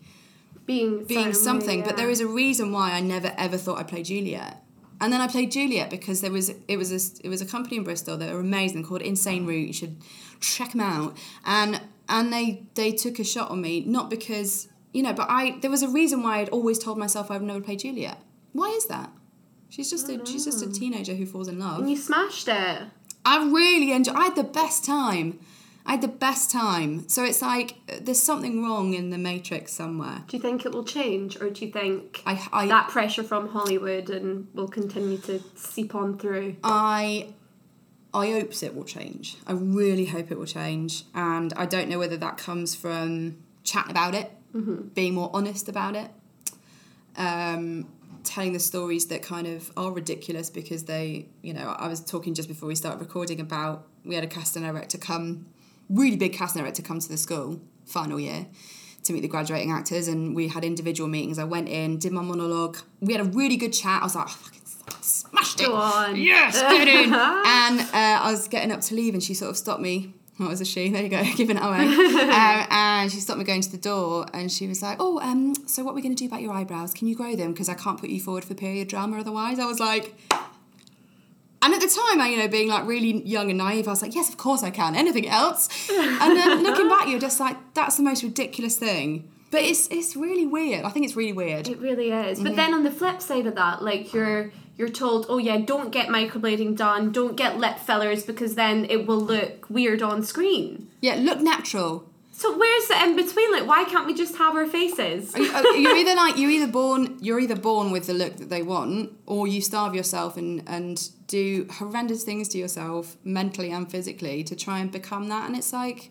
being 0.66 1.04
being 1.04 1.32
something 1.32 1.82
but 1.82 1.96
there 1.96 2.10
is 2.10 2.20
a 2.20 2.26
reason 2.26 2.72
why 2.72 2.92
i 2.92 3.00
never 3.00 3.32
ever 3.38 3.56
thought 3.56 3.78
i'd 3.78 3.88
play 3.88 4.02
juliet. 4.02 4.58
And 5.00 5.12
then 5.12 5.20
i 5.20 5.26
played 5.26 5.50
juliet 5.50 5.90
because 5.90 6.20
there 6.20 6.30
was 6.30 6.50
it 6.68 6.76
was 6.76 6.90
a, 6.92 7.26
it 7.26 7.28
was 7.28 7.40
a 7.40 7.46
company 7.46 7.76
in 7.76 7.84
bristol 7.84 8.16
that 8.18 8.32
were 8.32 8.40
amazing 8.40 8.84
called 8.84 9.02
Insane 9.02 9.46
Root 9.46 9.66
you 9.68 9.72
should 9.72 9.96
check 10.40 10.72
them 10.72 10.80
out. 10.80 11.16
And 11.44 11.80
and 12.08 12.32
they 12.32 12.64
they 12.74 12.92
took 12.92 13.18
a 13.18 13.24
shot 13.24 13.50
on 13.50 13.60
me 13.60 13.80
not 13.80 14.10
because 14.10 14.68
you 14.92 15.02
know 15.02 15.12
but 15.12 15.26
i 15.28 15.58
there 15.60 15.70
was 15.70 15.82
a 15.82 15.88
reason 15.88 16.22
why 16.22 16.38
i'd 16.38 16.48
always 16.50 16.78
told 16.78 16.98
myself 16.98 17.30
i 17.30 17.34
would 17.34 17.46
never 17.46 17.60
play 17.60 17.76
juliet 17.76 18.18
why 18.52 18.68
is 18.68 18.86
that 18.86 19.10
she's 19.68 19.90
just 19.90 20.08
a 20.08 20.24
she's 20.26 20.44
just 20.44 20.62
a 20.62 20.66
mm. 20.66 20.74
teenager 20.74 21.14
who 21.14 21.26
falls 21.26 21.48
in 21.48 21.58
love 21.58 21.80
and 21.80 21.90
you 21.90 21.96
smashed 21.96 22.48
it. 22.48 22.82
I 23.24 23.44
really 23.44 23.92
enjoyed. 23.92 24.16
I 24.16 24.24
had 24.24 24.36
the 24.36 24.44
best 24.44 24.84
time. 24.84 25.38
I 25.84 25.92
had 25.92 26.00
the 26.00 26.08
best 26.08 26.50
time. 26.50 27.08
So 27.08 27.24
it's 27.24 27.42
like 27.42 27.76
there's 28.00 28.22
something 28.22 28.62
wrong 28.62 28.94
in 28.94 29.10
the 29.10 29.18
Matrix 29.18 29.72
somewhere. 29.72 30.24
Do 30.28 30.36
you 30.36 30.42
think 30.42 30.64
it 30.64 30.72
will 30.72 30.84
change, 30.84 31.40
or 31.40 31.50
do 31.50 31.64
you 31.64 31.72
think 31.72 32.22
I 32.26 32.48
I 32.52 32.66
that 32.66 32.88
pressure 32.88 33.22
from 33.22 33.48
Hollywood 33.48 34.10
and 34.10 34.48
will 34.54 34.68
continue 34.68 35.18
to 35.18 35.40
seep 35.54 35.94
on 35.94 36.18
through? 36.18 36.56
I 36.62 37.34
I 38.14 38.30
hope 38.30 38.62
it 38.62 38.74
will 38.74 38.84
change. 38.84 39.36
I 39.46 39.52
really 39.52 40.06
hope 40.06 40.30
it 40.30 40.38
will 40.38 40.46
change, 40.46 41.04
and 41.14 41.52
I 41.54 41.66
don't 41.66 41.88
know 41.88 41.98
whether 41.98 42.16
that 42.16 42.36
comes 42.36 42.74
from 42.74 43.38
chatting 43.64 43.90
about 43.90 44.14
it, 44.14 44.30
being 44.94 45.14
more 45.14 45.30
honest 45.32 45.68
about 45.68 45.96
it, 45.96 46.10
um, 47.16 47.88
telling 48.24 48.52
the 48.52 48.60
stories 48.60 49.06
that 49.06 49.22
kind 49.22 49.46
of 49.46 49.72
are 49.76 49.92
ridiculous 49.92 50.50
because 50.50 50.84
they, 50.84 51.26
you 51.42 51.54
know, 51.54 51.74
I 51.78 51.88
was 51.88 52.00
talking 52.00 52.34
just 52.34 52.48
before 52.48 52.68
we 52.68 52.74
started 52.74 53.00
recording 53.00 53.40
about 53.40 53.86
we 54.04 54.14
had 54.14 54.24
a 54.24 54.28
casting 54.28 54.62
director 54.62 54.98
come, 54.98 55.46
really 55.88 56.16
big 56.16 56.32
casting 56.32 56.62
director 56.62 56.82
come 56.82 56.98
to 56.98 57.08
the 57.08 57.16
school 57.16 57.60
final 57.86 58.18
year 58.18 58.46
to 59.04 59.12
meet 59.12 59.20
the 59.20 59.28
graduating 59.28 59.72
actors, 59.72 60.06
and 60.08 60.34
we 60.34 60.48
had 60.48 60.64
individual 60.64 61.08
meetings. 61.08 61.38
I 61.38 61.44
went 61.44 61.68
in, 61.68 61.98
did 61.98 62.12
my 62.12 62.22
monologue. 62.22 62.78
We 63.00 63.12
had 63.12 63.20
a 63.20 63.28
really 63.30 63.56
good 63.56 63.72
chat. 63.72 64.00
I 64.00 64.04
was 64.04 64.14
like, 64.14 64.26
oh, 64.28 64.30
fucking 64.30 64.60
smashed 65.00 65.60
it. 65.60 65.66
Go 65.66 65.74
on. 65.74 66.16
Yes, 66.16 66.60
get 66.60 66.86
in. 66.86 67.12
and 67.12 67.80
uh, 67.80 68.22
I 68.22 68.30
was 68.30 68.46
getting 68.48 68.70
up 68.70 68.80
to 68.82 68.94
leave, 68.94 69.14
and 69.14 69.22
she 69.22 69.34
sort 69.34 69.50
of 69.50 69.56
stopped 69.56 69.80
me. 69.80 70.14
What 70.38 70.48
was 70.48 70.60
a 70.60 70.64
she? 70.64 70.88
There 70.92 71.02
you 71.02 71.08
go, 71.08 71.22
giving 71.36 71.56
it 71.56 71.62
away. 71.62 71.86
um, 71.86 72.66
and 72.70 73.12
she 73.12 73.20
stopped 73.20 73.38
me 73.38 73.44
going 73.44 73.60
to 73.62 73.70
the 73.70 73.78
door, 73.78 74.26
and 74.32 74.50
she 74.50 74.66
was 74.66 74.82
like, 74.82 74.96
"Oh, 75.00 75.20
um, 75.20 75.54
so 75.66 75.84
what 75.84 75.92
are 75.92 75.94
we 75.94 76.02
going 76.02 76.14
to 76.14 76.18
do 76.18 76.26
about 76.26 76.42
your 76.42 76.52
eyebrows? 76.52 76.92
Can 76.94 77.06
you 77.08 77.14
grow 77.14 77.36
them? 77.36 77.52
Because 77.52 77.68
I 77.68 77.74
can't 77.74 78.00
put 78.00 78.10
you 78.10 78.20
forward 78.20 78.44
for 78.44 78.54
period 78.54 78.88
drama 78.88 79.18
otherwise." 79.18 79.58
I 79.58 79.66
was 79.66 79.80
like. 79.80 80.14
And 81.64 81.72
at 81.72 81.80
the 81.80 81.86
time, 81.86 82.20
I, 82.20 82.26
you 82.28 82.38
know, 82.38 82.48
being 82.48 82.68
like 82.68 82.84
really 82.88 83.22
young 83.24 83.48
and 83.48 83.56
naive, 83.56 83.86
I 83.86 83.92
was 83.92 84.02
like, 84.02 84.16
yes, 84.16 84.28
of 84.28 84.36
course 84.36 84.64
I 84.64 84.70
can. 84.70 84.96
Anything 84.96 85.28
else? 85.28 85.68
And 85.92 86.36
then 86.36 86.64
looking 86.64 86.88
back, 86.88 87.06
you're 87.06 87.20
just 87.20 87.38
like, 87.38 87.56
that's 87.74 87.98
the 87.98 88.02
most 88.02 88.24
ridiculous 88.24 88.76
thing. 88.76 89.30
But 89.52 89.62
it's 89.62 89.86
it's 89.88 90.16
really 90.16 90.46
weird. 90.46 90.84
I 90.84 90.88
think 90.90 91.04
it's 91.06 91.14
really 91.14 91.32
weird. 91.34 91.68
It 91.68 91.78
really 91.78 92.10
is. 92.10 92.40
But 92.40 92.56
then 92.56 92.74
on 92.74 92.82
the 92.82 92.90
flip 92.90 93.20
side 93.22 93.46
of 93.46 93.54
that, 93.54 93.82
like 93.82 94.12
you're 94.12 94.50
you're 94.78 94.88
told, 94.88 95.26
oh 95.28 95.38
yeah, 95.38 95.58
don't 95.58 95.90
get 95.92 96.08
microblading 96.08 96.76
done, 96.76 97.12
don't 97.12 97.36
get 97.36 97.58
lip 97.58 97.78
fillers 97.78 98.24
because 98.24 98.54
then 98.56 98.86
it 98.88 99.06
will 99.06 99.20
look 99.20 99.68
weird 99.70 100.02
on 100.02 100.22
screen. 100.24 100.88
Yeah, 101.02 101.16
look 101.16 101.40
natural. 101.40 102.08
So 102.34 102.56
where's 102.56 102.88
the 102.88 102.96
in 103.04 103.14
between? 103.14 103.52
Like, 103.52 103.66
why 103.68 103.84
can't 103.84 104.06
we 104.06 104.14
just 104.14 104.36
have 104.36 104.56
our 104.56 104.66
faces? 104.66 105.36
You- 105.36 105.44
you're 105.82 105.96
either 106.02 106.14
like 106.14 106.38
you're 106.38 106.50
either 106.50 106.66
born 106.72 107.18
you're 107.20 107.38
either 107.38 107.54
born 107.54 107.92
with 107.92 108.06
the 108.06 108.14
look 108.14 108.36
that 108.38 108.48
they 108.48 108.62
want, 108.62 109.12
or 109.26 109.46
you 109.46 109.60
starve 109.60 109.94
yourself 109.94 110.38
and 110.38 110.62
and 110.66 111.10
do 111.26 111.66
horrendous 111.78 112.24
things 112.24 112.48
to 112.48 112.58
yourself 112.58 113.16
mentally 113.22 113.70
and 113.70 113.90
physically 113.90 114.42
to 114.44 114.56
try 114.56 114.78
and 114.78 114.90
become 114.90 115.28
that. 115.28 115.46
And 115.46 115.54
it's 115.56 115.72
like, 115.74 116.10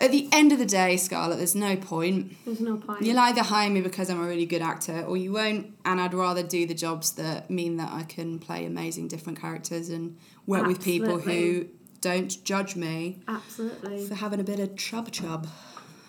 at 0.00 0.10
the 0.10 0.28
end 0.32 0.50
of 0.52 0.58
the 0.58 0.66
day, 0.66 0.96
Scarlett, 0.96 1.38
there's 1.38 1.54
no 1.54 1.76
point. 1.76 2.32
There's 2.46 2.60
no 2.60 2.78
point. 2.78 3.02
You'll 3.02 3.18
either 3.18 3.42
hire 3.42 3.68
me 3.68 3.82
because 3.82 4.08
I'm 4.08 4.20
a 4.20 4.26
really 4.26 4.46
good 4.46 4.62
actor, 4.62 5.02
or 5.02 5.16
you 5.16 5.32
won't. 5.32 5.74
And 5.84 6.00
I'd 6.00 6.14
rather 6.14 6.42
do 6.42 6.66
the 6.66 6.74
jobs 6.74 7.12
that 7.12 7.50
mean 7.50 7.76
that 7.76 7.92
I 7.92 8.04
can 8.04 8.38
play 8.38 8.64
amazing 8.64 9.08
different 9.08 9.40
characters 9.40 9.90
and 9.90 10.16
work 10.46 10.66
with 10.66 10.82
people 10.82 11.18
who 11.18 11.66
don't 12.00 12.42
judge 12.44 12.76
me 12.76 13.20
Absolutely. 13.28 14.06
for 14.06 14.14
having 14.14 14.40
a 14.40 14.44
bit 14.44 14.58
of 14.58 14.76
chub 14.76 15.10
chub. 15.12 15.46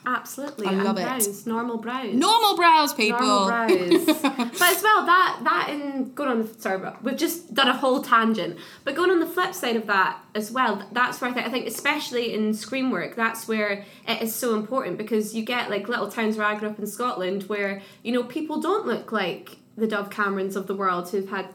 Absolutely. 0.06 0.68
I 0.68 0.72
and 0.72 0.84
love 0.84 0.98
it. 0.98 1.04
brows, 1.04 1.46
Normal 1.46 1.78
brows. 1.78 2.14
Normal 2.14 2.56
brows, 2.56 2.94
people. 2.94 3.20
Normal 3.20 3.68
brows. 3.68 4.06
but 4.22 4.62
as 4.62 4.84
well, 4.84 5.06
that 5.06 5.42
that 5.44 5.70
in 5.70 6.14
going 6.14 6.30
on. 6.30 6.42
The, 6.42 6.60
sorry, 6.60 6.80
but 6.80 7.04
we've 7.04 7.18
just 7.18 7.54
done 7.54 7.68
a 7.68 7.78
whole 7.78 8.02
tangent. 8.02 8.58
But 8.84 8.96
going 8.96 9.12
on 9.12 9.20
the 9.20 9.28
flip 9.28 9.54
side 9.54 9.76
of 9.76 9.86
that 9.88 10.20
as 10.34 10.52
well, 10.52 10.88
that's 10.92 11.22
where 11.22 11.30
I 11.30 11.34
think, 11.34 11.46
I 11.46 11.50
think 11.52 11.68
especially 11.68 12.34
in 12.34 12.54
screen 12.54 12.90
work, 12.90 13.16
that's 13.16 13.48
where 13.48 13.86
it 14.08 14.22
is 14.22 14.34
so 14.34 14.56
important 14.56 14.98
because 14.98 15.36
you 15.36 15.44
get 15.44 15.70
like 15.70 15.88
little 15.88 16.10
towns 16.10 16.36
where 16.36 16.48
I 16.48 16.56
grew 16.56 16.70
up 16.70 16.80
in 16.80 16.88
Scotland 16.88 17.44
where 17.44 17.82
you 18.04 18.12
know 18.12 18.24
people 18.24 18.60
don't 18.60 18.88
look 18.88 19.12
like 19.12 19.58
the 19.78 19.88
Dove 19.88 20.10
Camerons 20.10 20.56
of 20.56 20.66
the 20.66 20.76
world 20.76 21.10
who've 21.10 21.30
had 21.30 21.48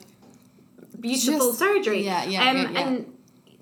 beautiful 1.00 1.48
Just- 1.48 1.58
surgery. 1.58 2.04
yeah, 2.04 2.24
yeah, 2.24 2.50
um, 2.50 2.56
yeah, 2.56 2.70
yeah. 2.70 2.80
And 2.88 3.12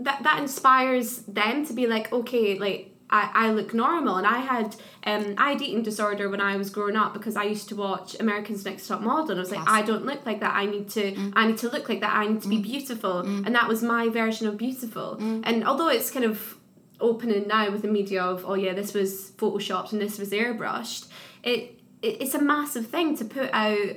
that 0.01 0.23
that 0.25 0.41
inspires 0.41 1.19
them 1.21 1.65
to 1.67 1.73
be 1.73 1.87
like, 1.87 2.13
okay, 2.13 2.59
like 2.59 2.94
I, 3.11 3.31
I 3.35 3.51
look 3.51 3.75
normal. 3.75 4.17
And 4.17 4.27
I 4.27 4.39
had 4.39 4.77
um 5.05 5.35
I 5.39 5.53
had 5.53 5.63
eating 5.63 5.83
disorder 5.83 6.29
when 6.29 6.41
I 6.41 6.57
was 6.57 6.71
growing 6.71 6.97
up 6.97 7.13
because 7.13 7.37
I 7.37 7.45
used 7.45 7.69
to 7.69 7.77
watch 7.77 8.19
America's 8.19 8.65
Next 8.65 8.89
Top 8.89 9.01
Model 9.01 9.33
and 9.33 9.41
I 9.41 9.43
was 9.43 9.51
like, 9.51 9.69
I 9.69 9.83
don't 9.83 10.05
look 10.05 10.25
like 10.27 10.41
that. 10.41 10.55
I 10.55 10.67
need 10.67 10.89
to 10.91 11.05
Mm. 11.15 11.33
I 11.37 11.47
need 11.47 11.59
to 11.59 11.69
look 11.69 11.89
like 11.89 12.01
that. 12.01 12.17
I 12.17 12.27
need 12.27 12.43
to 12.43 12.49
be 12.49 12.61
beautiful. 12.61 13.19
And 13.21 13.55
that 13.55 13.69
was 13.69 13.83
my 13.83 14.09
version 14.09 14.47
of 14.47 14.57
beautiful. 14.57 15.17
Mm. 15.21 15.43
And 15.45 15.67
although 15.69 15.89
it's 15.89 16.11
kind 16.11 16.25
of 16.25 16.57
opening 17.01 17.47
now 17.47 17.71
with 17.71 17.83
the 17.83 17.89
media 17.89 18.23
of 18.23 18.45
oh 18.47 18.55
yeah 18.55 18.73
this 18.73 18.95
was 18.95 19.33
photoshopped 19.33 19.93
and 19.93 20.01
this 20.01 20.17
was 20.19 20.31
airbrushed 20.31 21.09
it, 21.43 21.79
it 22.03 22.23
it's 22.23 22.35
a 22.35 22.41
massive 22.41 22.87
thing 22.87 23.17
to 23.17 23.25
put 23.25 23.51
out 23.53 23.97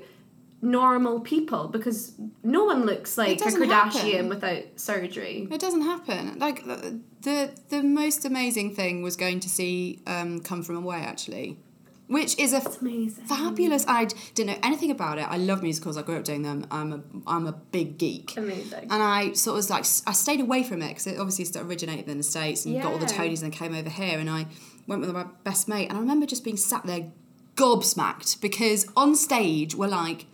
normal 0.62 1.20
people 1.20 1.68
because 1.68 2.14
no 2.44 2.66
one 2.66 2.86
looks 2.86 3.18
like 3.18 3.40
a 3.40 3.44
Kardashian 3.44 4.12
happen. 4.12 4.30
without 4.30 4.64
surgery. 4.76 5.48
It 5.52 5.60
doesn't 5.60 5.82
happen. 5.82 6.40
Like 6.40 6.66
the 6.66 7.52
the, 7.70 7.84
most 7.84 8.26
amazing 8.26 8.74
thing 8.74 9.02
was 9.02 9.16
going 9.16 9.40
to 9.42 9.50
see 9.50 10.02
um, 10.08 10.40
come 10.40 10.64
from 10.64 10.78
away 10.78 10.98
actually, 10.98 11.60
which 12.08 12.38
is 12.40 12.54
a 12.54 12.62
fabulous. 12.62 13.86
I 13.88 14.06
didn't 14.34 14.48
know 14.48 14.60
anything 14.64 14.90
about 14.90 15.20
it. 15.20 15.28
I 15.30 15.38
love 15.38 15.62
musicals. 15.62 15.96
I 15.96 16.02
grew 16.02 16.18
up 16.18 16.24
doing 16.24 16.42
them. 16.42 16.66
I'm 16.72 16.94
a 16.94 17.02
I'm 17.28 17.46
a 17.46 17.52
big 17.52 18.00
geek. 18.00 18.36
Amazing. 18.36 18.88
And 18.90 19.04
I 19.04 19.34
sort 19.34 19.54
of 19.54 19.58
was 19.58 19.70
like, 19.70 19.86
I 20.08 20.14
stayed 20.14 20.42
away 20.42 20.64
from 20.64 20.82
it 20.82 20.90
because 20.90 21.08
it 21.08 21.20
obviously 21.20 21.62
originated 21.62 22.10
in 22.10 22.18
the 22.18 22.24
States 22.24 22.66
and 22.66 22.82
got 22.82 22.94
all 22.94 22.98
the 22.98 23.06
Tonys 23.06 23.44
and 23.44 23.54
came 23.54 23.76
over 23.76 23.90
here. 23.90 24.18
And 24.18 24.30
I 24.30 24.48
went 24.88 25.02
with 25.02 25.12
my 25.12 25.26
best 25.44 25.68
mate. 25.68 25.90
And 25.90 25.98
I 25.98 26.02
remember 26.02 26.26
just 26.26 26.44
being 26.44 26.58
sat 26.58 26.86
there 26.86 27.12
gobsmacked 27.56 28.40
because 28.40 28.88
on 28.96 29.16
stage 29.16 29.76
we're 29.76 29.88
like 29.88 30.28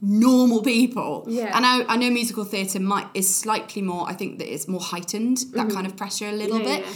normal 0.00 0.62
people. 0.62 1.24
Yeah. 1.28 1.56
And 1.56 1.66
I, 1.66 1.82
I 1.92 1.96
know 1.96 2.10
musical 2.10 2.44
theatre 2.44 2.80
might 2.80 3.08
is 3.14 3.32
slightly 3.34 3.82
more, 3.82 4.08
I 4.08 4.14
think 4.14 4.38
that 4.38 4.52
it's 4.52 4.68
more 4.68 4.80
heightened, 4.80 5.38
that 5.54 5.70
kind 5.70 5.86
of 5.86 5.96
pressure 5.96 6.28
a 6.28 6.32
little 6.32 6.58
Mm-hmm. 6.58 6.68
Yeah, 6.68 6.76
bit. 6.78 6.86
yeah. 6.86 6.92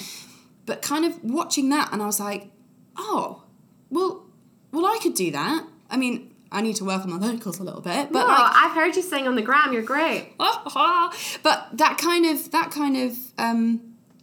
But 0.66 0.82
kind 0.82 1.04
of 1.04 1.22
watching 1.24 1.70
that 1.70 1.92
and 1.92 2.00
I 2.02 2.06
was 2.06 2.20
like, 2.20 2.50
oh, 2.96 3.42
well, 3.90 4.24
well, 4.70 4.86
I 4.86 4.98
could 5.02 5.14
do 5.14 5.30
that. 5.32 5.66
I 5.90 5.96
mean, 5.96 6.32
I 6.52 6.60
need 6.60 6.76
to 6.76 6.84
work 6.84 7.02
on 7.04 7.10
my 7.10 7.18
vocals 7.18 7.58
a 7.58 7.64
little 7.64 7.80
bit, 7.80 8.12
but 8.12 8.20
no, 8.22 8.26
like, 8.28 8.52
I've 8.54 8.72
heard 8.72 8.94
you 8.94 9.02
sing 9.02 9.26
on 9.26 9.34
the 9.36 9.42
gram. 9.42 9.72
You're 9.72 9.82
great. 9.82 10.34
but 10.38 11.68
that 11.72 11.96
kind 11.98 12.26
of 12.26 12.50
that 12.50 12.70
kind 12.70 12.96
of 12.96 13.16
um, 13.38 13.80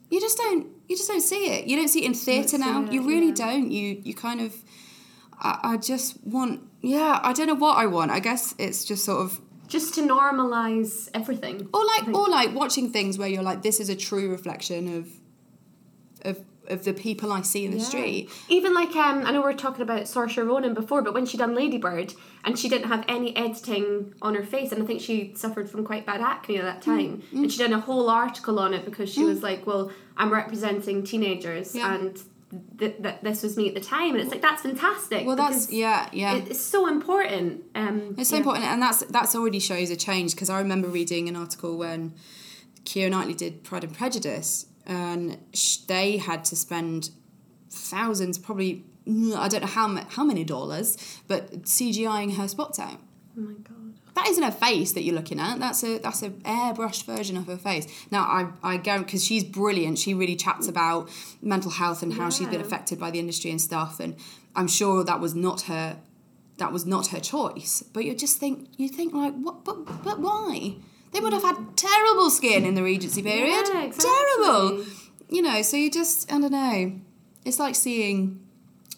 you 0.09 0.19
just 0.21 0.37
don't 0.37 0.67
you 0.87 0.95
just 0.95 1.07
don't 1.09 1.21
see 1.21 1.47
it. 1.51 1.65
You 1.65 1.75
don't 1.75 1.87
see 1.87 2.03
it 2.03 2.05
in 2.05 2.13
theatre 2.13 2.57
now. 2.59 2.83
it, 2.85 2.91
you 2.93 3.07
really 3.07 3.29
yeah. 3.29 3.33
don't. 3.33 3.71
You 3.71 3.99
you 4.03 4.13
kind 4.13 4.41
of 4.41 4.55
I, 5.39 5.59
I 5.63 5.77
just 5.77 6.23
want 6.23 6.61
yeah. 6.81 7.19
I 7.23 7.33
don't 7.33 7.47
know 7.47 7.55
what 7.55 7.77
I 7.77 7.85
want. 7.85 8.11
I 8.11 8.19
guess 8.19 8.55
it's 8.57 8.83
just 8.85 9.03
sort 9.05 9.21
of 9.21 9.39
Just 9.67 9.93
to 9.95 10.01
normalize 10.01 11.09
everything. 11.13 11.69
or 11.73 11.83
like 11.85 12.07
or 12.13 12.27
like 12.29 12.53
watching 12.55 12.89
things 12.91 13.17
where 13.17 13.27
you're 13.27 13.43
like 13.43 13.61
this 13.61 13.79
is 13.79 13.89
a 13.89 13.95
true 13.95 14.29
reflection 14.31 14.97
of 14.97 15.09
of 16.25 16.45
of 16.67 16.83
the 16.83 16.93
people 16.93 17.31
I 17.31 17.41
see 17.41 17.65
in 17.65 17.71
the 17.71 17.77
Yeah. 17.77 17.83
street. 17.83 18.29
Even 18.47 18.75
like 18.75 18.95
um, 18.95 19.25
I 19.25 19.31
know 19.31 19.39
we 19.41 19.45
were 19.45 19.53
talking 19.53 19.81
about 19.81 20.03
Saoirse 20.03 20.45
Ronan 20.45 20.75
before, 20.75 21.01
but 21.01 21.15
when 21.15 21.25
she 21.25 21.35
done 21.35 21.55
Ladybird 21.55 22.13
and 22.43 22.59
she 22.59 22.69
didn't 22.69 22.89
have 22.89 23.03
any 23.07 23.35
editing 23.35 24.13
on 24.21 24.35
her 24.35 24.43
face, 24.43 24.71
and 24.71 24.83
I 24.83 24.85
think 24.85 25.01
she 25.01 25.33
suffered 25.35 25.67
from 25.67 25.83
quite 25.83 26.05
bad 26.05 26.21
acne 26.21 26.57
at 26.57 26.63
that 26.65 26.81
time, 26.83 27.23
Mm, 27.33 27.43
and 27.43 27.51
she 27.51 27.57
done 27.57 27.73
a 27.73 27.79
whole 27.79 28.07
article 28.07 28.59
on 28.59 28.75
it 28.75 28.85
because 28.85 29.09
she 29.11 29.23
was 29.23 29.41
like, 29.41 29.65
"Well, 29.65 29.91
I'm 30.15 30.31
representing 30.31 31.03
teenagers, 31.03 31.73
Yeah. 31.75 31.95
and 31.95 32.21
th- 32.77 33.01
th- 33.01 33.15
this 33.21 33.43
was 33.43 33.57
me 33.57 33.67
at 33.67 33.75
the 33.75 33.81
time," 33.81 34.11
and 34.15 34.21
it's 34.21 34.31
like 34.31 34.41
that's 34.41 34.61
fantastic. 34.61 35.25
Well, 35.25 35.35
that's 35.35 35.71
yeah, 35.71 36.09
yeah. 36.13 36.35
It's 36.35 36.59
so 36.61 36.87
important. 36.87 37.63
Um, 37.75 38.15
It's 38.17 38.29
so 38.29 38.35
yeah. 38.35 38.39
important, 38.41 38.65
and 38.65 38.81
that's 38.81 38.99
that's 39.05 39.35
already 39.35 39.59
shows 39.59 39.89
a 39.89 39.95
change 39.95 40.33
because 40.35 40.49
I 40.49 40.59
remember 40.59 40.87
reading 40.87 41.29
an 41.29 41.35
article 41.35 41.77
when 41.77 42.13
Keira 42.85 43.09
Knightley 43.09 43.33
did 43.33 43.63
Pride 43.63 43.83
and 43.83 43.93
Prejudice, 43.93 44.65
and 44.85 45.37
sh- 45.53 45.77
they 45.87 46.17
had 46.17 46.43
to 46.45 46.55
spend 46.55 47.11
thousands, 47.69 48.37
probably 48.37 48.83
I 49.07 49.47
don't 49.47 49.61
know 49.61 49.67
how 49.67 49.87
how 50.09 50.23
many 50.23 50.43
dollars, 50.43 50.97
but 51.27 51.63
CGIing 51.63 52.35
her 52.37 52.47
spots 52.47 52.79
out. 52.79 52.99
Oh 53.37 53.41
my 53.41 53.53
god. 53.53 53.75
That 54.19 54.27
isn't 54.27 54.43
her 54.43 54.51
face 54.51 54.91
that 54.93 55.03
you're 55.03 55.15
looking 55.15 55.39
at. 55.39 55.59
That's 55.59 55.81
a 55.81 55.97
that's 55.97 56.21
a 56.23 56.31
airbrushed 56.31 57.05
version 57.05 57.37
of 57.37 57.47
her 57.47 57.55
face. 57.55 57.87
Now 58.11 58.23
I 58.23 58.47
I 58.61 58.75
go 58.75 58.99
because 58.99 59.23
she's 59.23 59.45
brilliant. 59.45 59.97
She 59.97 60.13
really 60.13 60.35
chats 60.35 60.67
about 60.67 61.09
mental 61.41 61.71
health 61.71 62.03
and 62.03 62.13
how 62.13 62.29
she's 62.29 62.49
been 62.49 62.59
affected 62.59 62.99
by 62.99 63.11
the 63.11 63.19
industry 63.19 63.49
and 63.49 63.61
stuff. 63.61 64.01
And 64.01 64.17
I'm 64.57 64.67
sure 64.67 65.05
that 65.05 65.21
was 65.21 65.35
not 65.35 65.61
her 65.61 65.99
that 66.57 66.73
was 66.73 66.85
not 66.85 67.07
her 67.07 67.21
choice. 67.21 67.81
But 67.93 68.03
you 68.03 68.13
just 68.13 68.39
think 68.39 68.67
you 68.75 68.89
think 68.89 69.13
like 69.13 69.33
what 69.35 69.63
but 69.63 70.03
but 70.03 70.19
why? 70.19 70.75
They 71.13 71.21
would 71.21 71.31
have 71.31 71.43
had 71.43 71.77
terrible 71.77 72.29
skin 72.29 72.65
in 72.65 72.75
the 72.75 72.83
Regency 72.83 73.23
period. 73.23 73.67
Yeah, 73.73 73.83
exactly. 73.83 74.11
Terrible. 74.11 74.85
You 75.29 75.41
know, 75.43 75.61
so 75.61 75.77
you 75.77 75.89
just 75.89 76.29
I 76.29 76.41
don't 76.41 76.51
know. 76.51 76.99
It's 77.45 77.57
like 77.57 77.75
seeing 77.75 78.45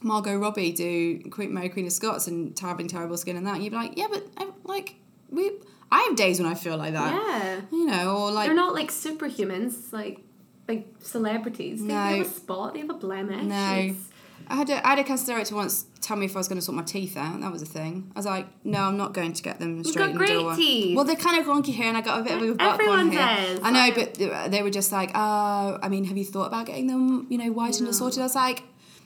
Margot 0.01 0.35
Robbie 0.35 0.71
do 0.71 1.19
Queen 1.29 1.53
Mary 1.53 1.69
Queen 1.69 1.85
of 1.85 1.91
Scots 1.91 2.25
and 2.25 2.57
having 2.57 2.87
terrible 2.87 3.17
skin 3.17 3.37
and 3.37 3.45
that. 3.45 3.61
You'd 3.61 3.69
be 3.69 3.75
like, 3.75 3.97
yeah, 3.97 4.07
but 4.09 4.25
I, 4.35 4.49
like 4.63 4.95
we, 5.31 5.51
I 5.91 6.01
have 6.07 6.15
days 6.15 6.39
when 6.39 6.49
I 6.51 6.55
feel 6.55 6.77
like 6.77 6.93
that. 6.93 7.13
Yeah. 7.13 7.61
You 7.71 7.85
know, 7.87 8.17
or 8.17 8.31
like 8.31 8.47
They're 8.47 8.55
not 8.55 8.73
like 8.73 8.89
superhumans, 8.91 9.91
like 9.91 10.21
like 10.67 10.87
celebrities. 10.99 11.81
They, 11.81 11.87
they 11.87 11.93
have 11.93 12.27
a 12.27 12.29
spot, 12.29 12.73
they 12.73 12.79
have 12.81 12.89
a 12.89 12.93
blemish. 12.95 13.43
No. 13.43 13.73
It's- 13.77 14.07
I 14.47 14.55
had 14.55 14.69
a, 14.69 14.85
I 14.85 14.89
had 14.91 14.99
a 14.99 15.03
casting 15.05 15.33
director 15.33 15.55
once 15.55 15.85
tell 16.01 16.17
me 16.17 16.25
if 16.25 16.35
I 16.35 16.39
was 16.39 16.47
going 16.49 16.57
to 16.59 16.61
sort 16.65 16.75
my 16.75 16.83
teeth 16.83 17.15
out. 17.15 17.39
That 17.39 17.51
was 17.53 17.61
a 17.61 17.65
thing. 17.65 18.11
I 18.15 18.19
was 18.19 18.25
like, 18.25 18.47
no, 18.65 18.79
I'm 18.81 18.97
not 18.97 19.13
going 19.13 19.31
to 19.31 19.41
get 19.41 19.59
them 19.59 19.81
straight 19.83 20.07
got 20.13 20.15
great 20.17 20.55
teeth. 20.57 20.95
Well, 20.95 21.05
they're 21.05 21.15
kind 21.15 21.39
of 21.39 21.45
wonky 21.45 21.67
here, 21.67 21.85
and 21.87 21.95
I 21.95 22.01
got 22.01 22.19
a 22.19 22.23
bit 22.23 22.33
of 22.33 22.41
a 22.49 22.55
butt 22.55 22.73
Everyone 22.73 22.97
one 22.97 23.11
here. 23.11 23.21
does. 23.21 23.59
I 23.63 23.71
know, 23.71 23.95
but 23.95 24.51
they- 24.51 24.61
were 24.63 24.69
just 24.71 24.91
like, 24.91 25.11
oh, 25.15 25.79
I 25.81 25.87
mean, 25.87 26.03
have 26.05 26.17
you 26.17 26.25
thought 26.25 26.47
about 26.47 26.65
getting 26.65 26.87
them, 26.87 27.27
you 27.29 27.37
know, 27.37 27.49
whitened 27.49 27.87
or 27.87 27.93
sorted? 27.93 28.19
I 28.19 28.23
was 28.23 28.35
like, 28.35 28.63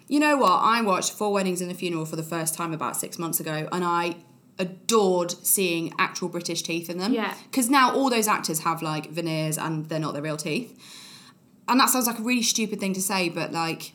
you 0.07 0.19
know 0.19 0.36
what? 0.38 0.51
I 0.53 0.82
watched 0.82 1.11
Four 1.11 1.32
Weddings 1.34 1.61
and 1.61 1.69
a 1.69 1.76
Funeral 1.76 2.05
for 2.05 2.15
the 2.15 2.23
first 2.23 2.55
time 2.55 2.73
about 2.73 2.95
six 2.95 3.19
months 3.19 3.39
ago, 3.39 3.67
and 3.71 3.84
I 3.84 4.15
adored 4.57 5.31
seeing 5.31 5.93
actual 5.99 6.29
British 6.29 6.61
teeth 6.61 6.89
in 6.89 6.97
them. 6.97 7.13
Yeah. 7.13 7.33
Because 7.43 7.69
now 7.69 7.93
all 7.93 8.09
those 8.09 8.27
actors 8.27 8.59
have 8.59 8.81
like 8.81 9.09
veneers 9.09 9.57
and 9.57 9.87
they're 9.87 9.99
not 9.99 10.13
their 10.13 10.23
real 10.23 10.37
teeth. 10.37 10.77
And 11.67 11.79
that 11.79 11.89
sounds 11.89 12.07
like 12.07 12.19
a 12.19 12.21
really 12.21 12.43
stupid 12.43 12.79
thing 12.79 12.93
to 12.93 13.01
say, 13.01 13.29
but 13.29 13.51
like, 13.51 13.93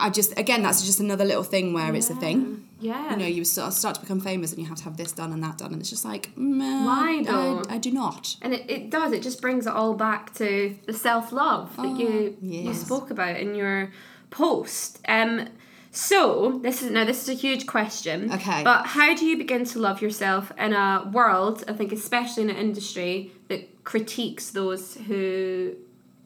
I 0.00 0.08
just, 0.08 0.36
again, 0.38 0.62
that's 0.62 0.84
just 0.84 0.98
another 0.98 1.26
little 1.26 1.42
thing 1.42 1.74
where 1.74 1.94
it's 1.94 2.08
a 2.08 2.14
thing. 2.16 2.66
Yeah. 2.80 3.10
You 3.10 3.16
know, 3.18 3.26
you 3.26 3.44
start, 3.44 3.74
start 3.74 3.96
to 3.96 4.00
become 4.00 4.20
famous 4.20 4.52
and 4.52 4.60
you 4.62 4.66
have 4.68 4.78
to 4.78 4.84
have 4.84 4.96
this 4.96 5.12
done 5.12 5.32
and 5.32 5.42
that 5.44 5.58
done, 5.58 5.72
and 5.72 5.80
it's 5.82 5.90
just 5.90 6.04
like, 6.06 6.34
mm, 6.34 6.86
Why 6.86 7.18
I, 7.18 7.22
though? 7.22 7.62
I, 7.68 7.76
do 7.76 7.90
not. 7.90 8.36
And 8.40 8.54
it, 8.54 8.70
it 8.70 8.90
does, 8.90 9.12
it 9.12 9.22
just 9.22 9.42
brings 9.42 9.66
it 9.66 9.74
all 9.74 9.92
back 9.92 10.32
to 10.36 10.74
the 10.86 10.94
self 10.94 11.32
love 11.32 11.76
that 11.76 11.98
you 11.98 12.38
you 12.40 12.62
yes. 12.62 12.80
spoke 12.80 13.10
about 13.10 13.36
in 13.36 13.54
your 13.54 13.92
post. 14.30 15.00
Um 15.06 15.48
so 15.92 16.60
this 16.62 16.82
is 16.82 16.90
now 16.90 17.04
this 17.04 17.22
is 17.22 17.28
a 17.28 17.34
huge 17.34 17.66
question. 17.66 18.32
Okay. 18.32 18.62
But 18.62 18.86
how 18.86 19.14
do 19.14 19.26
you 19.26 19.36
begin 19.36 19.64
to 19.66 19.78
love 19.80 20.00
yourself 20.00 20.52
in 20.56 20.72
a 20.72 21.10
world, 21.12 21.64
I 21.66 21.72
think 21.72 21.92
especially 21.92 22.44
in 22.44 22.50
an 22.50 22.56
industry 22.56 23.32
that 23.48 23.84
critiques 23.84 24.50
those 24.50 24.94
who 24.94 25.74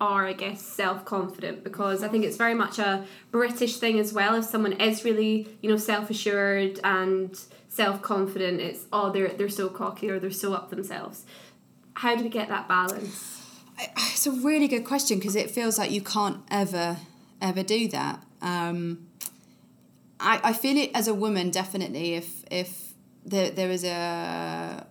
are, 0.01 0.27
I 0.27 0.35
guess, 0.35 0.61
self 0.61 1.05
confident 1.07 1.65
because 1.65 2.03
I 2.03 2.09
think 2.09 2.25
it's 2.25 2.37
very 2.37 2.55
much 2.55 2.79
a 2.79 3.07
British 3.31 3.79
thing 3.79 3.99
as 3.99 4.13
well. 4.13 4.35
If 4.35 4.45
someone 4.45 4.73
is 4.75 5.05
really, 5.05 5.49
you 5.63 5.71
know, 5.71 5.79
self 5.79 6.11
assured 6.11 6.79
and 6.85 7.39
self 7.71 8.03
confident, 8.03 8.61
it's 8.61 8.85
oh 8.93 9.11
they're 9.11 9.29
they're 9.29 9.49
so 9.49 9.69
cocky 9.69 10.11
or 10.11 10.19
they're 10.19 10.31
so 10.31 10.53
up 10.53 10.69
themselves. 10.69 11.25
How 11.95 12.17
do 12.17 12.25
we 12.25 12.29
get 12.29 12.49
that 12.49 12.69
balance? 12.69 13.41
It's 13.79 14.27
a 14.27 14.31
really 14.31 14.69
good 14.69 14.85
question 14.85 15.19
because 15.19 15.37
it 15.37 15.51
feels 15.51 15.79
like 15.79 15.91
you 15.91 16.01
can't 16.01 16.39
ever, 16.51 16.99
ever 17.41 17.63
do 17.63 17.89
that. 17.89 18.23
Um, 18.41 19.09
I, 20.25 20.41
I 20.43 20.53
feel 20.53 20.77
it 20.77 20.91
as 20.95 21.07
a 21.07 21.15
woman 21.15 21.51
definitely. 21.51 22.15
If 22.15 22.45
if 22.51 22.95
there 23.25 23.51
there 23.51 23.71
is 23.71 23.85
a 23.85 24.87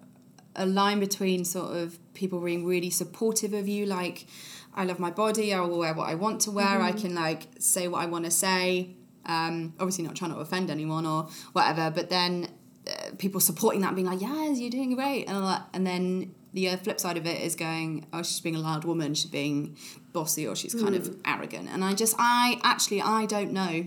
a 0.56 0.66
line 0.66 1.00
between 1.00 1.44
sort 1.44 1.76
of 1.76 1.98
people 2.14 2.40
being 2.40 2.66
really 2.66 2.92
supportive 2.92 3.54
of 3.54 3.68
you, 3.68 3.86
like 3.86 4.28
I 4.76 4.86
love 4.86 5.00
my 5.00 5.10
body, 5.12 5.54
I 5.54 5.60
will 5.62 5.80
wear 5.80 5.94
what 5.94 6.10
I 6.10 6.16
want 6.16 6.42
to 6.42 6.52
wear, 6.52 6.82
I 6.82 6.92
can 6.92 7.16
like 7.16 7.48
say 7.58 7.88
what 7.88 8.02
I 8.02 8.06
want 8.06 8.26
to 8.26 8.32
say. 8.32 8.96
Um, 9.26 9.74
obviously 9.80 10.04
not 10.04 10.16
trying 10.16 10.34
to 10.34 10.38
offend 10.38 10.70
anyone 10.70 11.06
or 11.06 11.30
whatever, 11.54 11.90
but 11.90 12.10
then 12.10 12.50
uh, 12.88 13.16
people 13.18 13.40
supporting 13.40 13.82
that, 13.82 13.96
being 13.96 14.08
like, 14.08 14.22
"Yes, 14.22 14.60
you're 14.60 14.70
doing 14.70 14.94
great," 14.96 15.26
and 15.26 15.38
all 15.38 15.48
that, 15.48 15.70
and 15.74 15.88
then 15.88 16.36
the 16.52 16.70
uh, 16.70 16.78
flip 16.78 17.00
side 17.00 17.16
of 17.16 17.26
it 17.26 17.42
is 17.42 17.56
going, 17.56 18.06
"Oh, 18.12 18.22
she's 18.22 18.42
being 18.42 18.58
a 18.58 18.60
loud 18.60 18.84
woman, 18.84 19.14
she's 19.16 19.32
being 19.32 19.78
bossy, 20.12 20.46
or 20.46 20.58
she's 20.58 20.76
kind 20.76 20.94
of 20.94 21.18
arrogant," 21.26 21.70
and 21.70 21.86
I 21.86 21.94
just, 21.94 22.18
I 22.20 22.60
actually, 22.64 23.02
I 23.02 23.26
don't 23.26 23.54
know 23.54 23.86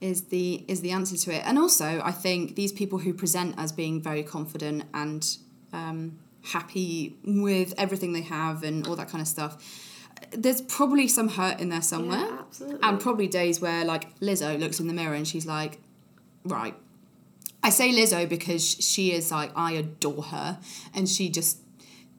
is 0.00 0.24
the 0.26 0.64
is 0.68 0.80
the 0.80 0.90
answer 0.92 1.16
to 1.16 1.34
it. 1.34 1.42
And 1.44 1.58
also, 1.58 2.00
I 2.04 2.12
think 2.12 2.54
these 2.56 2.72
people 2.72 2.98
who 2.98 3.12
present 3.12 3.54
as 3.58 3.72
being 3.72 4.00
very 4.02 4.22
confident 4.22 4.84
and 4.94 5.26
um, 5.72 6.18
happy 6.44 7.16
with 7.24 7.74
everything 7.76 8.12
they 8.12 8.22
have 8.22 8.62
and 8.62 8.86
all 8.86 8.96
that 8.96 9.08
kind 9.08 9.22
of 9.22 9.28
stuff. 9.28 9.84
There's 10.32 10.60
probably 10.60 11.08
some 11.08 11.28
hurt 11.28 11.60
in 11.60 11.68
there 11.68 11.80
somewhere, 11.82 12.18
Yeah, 12.18 12.38
absolutely. 12.40 12.80
and 12.82 13.00
probably 13.00 13.28
days 13.28 13.60
where 13.60 13.84
like 13.84 14.18
Lizzo 14.20 14.58
looks 14.58 14.80
in 14.80 14.86
the 14.88 14.92
mirror 14.94 15.14
and 15.14 15.26
she's 15.26 15.46
like, 15.46 15.78
right. 16.44 16.74
I 17.62 17.70
say 17.70 17.90
Lizzo 17.90 18.28
because 18.28 18.64
she 18.68 19.12
is 19.12 19.30
like 19.30 19.52
I 19.56 19.72
adore 19.72 20.22
her, 20.24 20.58
and 20.94 21.08
she 21.08 21.28
just 21.28 21.58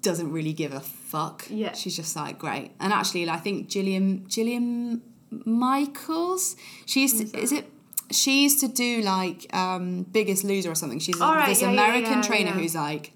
doesn't 0.01 0.31
really 0.31 0.53
give 0.53 0.73
a 0.73 0.79
fuck. 0.79 1.45
Yeah. 1.49 1.73
she's 1.73 1.95
just 1.95 2.15
like 2.15 2.39
great. 2.39 2.71
And 2.79 2.91
actually, 2.93 3.29
I 3.29 3.37
think 3.37 3.69
Jillian 3.69 4.27
Jillian 4.27 5.01
Michaels. 5.31 6.55
She 6.85 7.01
used 7.01 7.31
to, 7.31 7.39
is 7.39 7.51
it? 7.51 7.69
She 8.11 8.43
used 8.43 8.59
to 8.61 8.67
do 8.67 9.01
like 9.01 9.53
um, 9.55 10.03
Biggest 10.03 10.43
Loser 10.43 10.71
or 10.71 10.75
something. 10.75 10.99
She's 10.99 11.19
right, 11.19 11.47
this 11.47 11.61
yeah, 11.61 11.69
American 11.69 12.13
yeah, 12.13 12.21
trainer 12.21 12.49
yeah. 12.49 12.57
who's 12.57 12.75
like, 12.75 13.13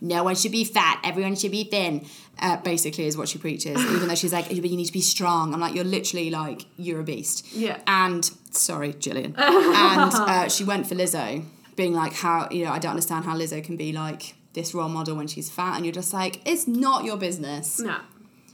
no 0.00 0.24
one 0.24 0.34
should 0.34 0.50
be 0.50 0.64
fat, 0.64 1.00
everyone 1.04 1.36
should 1.36 1.52
be 1.52 1.64
thin. 1.64 2.04
Uh, 2.40 2.56
basically, 2.56 3.06
is 3.06 3.16
what 3.16 3.28
she 3.28 3.38
preaches. 3.38 3.78
Even 3.92 4.08
though 4.08 4.16
she's 4.16 4.32
like, 4.32 4.50
you 4.50 4.60
need 4.60 4.86
to 4.86 4.92
be 4.92 5.00
strong. 5.00 5.54
I'm 5.54 5.60
like, 5.60 5.74
you're 5.74 5.84
literally 5.84 6.30
like, 6.30 6.64
you're 6.76 7.00
a 7.00 7.04
beast. 7.04 7.52
Yeah. 7.52 7.78
And 7.86 8.24
sorry, 8.50 8.94
Jillian. 8.94 9.34
and 9.38 10.12
uh, 10.12 10.48
she 10.48 10.64
went 10.64 10.88
for 10.88 10.96
Lizzo, 10.96 11.44
being 11.76 11.94
like, 11.94 12.14
how 12.14 12.48
you 12.50 12.64
know, 12.64 12.72
I 12.72 12.80
don't 12.80 12.90
understand 12.90 13.24
how 13.24 13.36
Lizzo 13.36 13.62
can 13.62 13.76
be 13.76 13.92
like 13.92 14.34
this 14.54 14.74
role 14.74 14.88
model 14.88 15.14
when 15.16 15.28
she's 15.28 15.50
fat, 15.50 15.76
and 15.76 15.84
you're 15.84 15.94
just 15.94 16.12
like, 16.12 16.40
it's 16.44 16.66
not 16.66 17.04
your 17.04 17.16
business 17.16 17.80
No. 17.80 17.98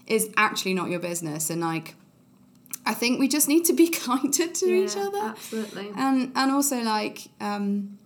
is 0.06 0.28
actually 0.36 0.74
not 0.74 0.90
your 0.90 1.00
business 1.00 1.50
and 1.50 1.60
like 1.60 1.94
i 2.86 2.94
think 2.94 3.18
we 3.20 3.28
just 3.28 3.48
need 3.48 3.64
to 3.64 3.72
be 3.72 3.88
kinder 4.06 4.46
to 4.48 4.66
each 4.66 4.96
Yeah, 4.96 5.02
other 5.06 5.18
Absolutely. 5.28 5.90
and 5.96 6.32
and 6.34 6.50
also 6.50 6.80
like 6.82 7.28
um 7.40 7.98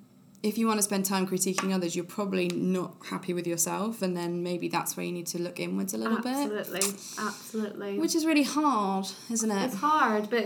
if 0.43 0.59
you 0.59 0.67
want 0.67 0.79
to 0.79 0.83
spend 0.83 1.05
time 1.05 1.25
critiquing 1.27 1.73
others 1.73 1.95
you're 1.95 2.05
probably 2.05 2.49
not 2.49 2.95
happy 3.11 3.33
with 3.33 3.47
yourself 3.47 4.03
and 4.03 4.17
then 4.17 4.43
maybe 4.43 4.69
that's 4.69 4.97
where 4.97 5.07
you 5.07 5.13
need 5.13 5.27
to 5.29 5.39
look 5.41 5.61
inwards 5.61 5.95
a 5.95 5.99
little 5.99 6.19
bit 6.19 6.27
Absolutely. 6.35 6.81
Absolutely. 7.19 7.99
which 7.99 8.15
is 8.15 8.27
really 8.27 8.43
hard 8.43 9.07
isn't 9.31 9.51
it 9.51 9.65
it's 9.67 9.77
hard, 9.77 10.29
but 10.31 10.45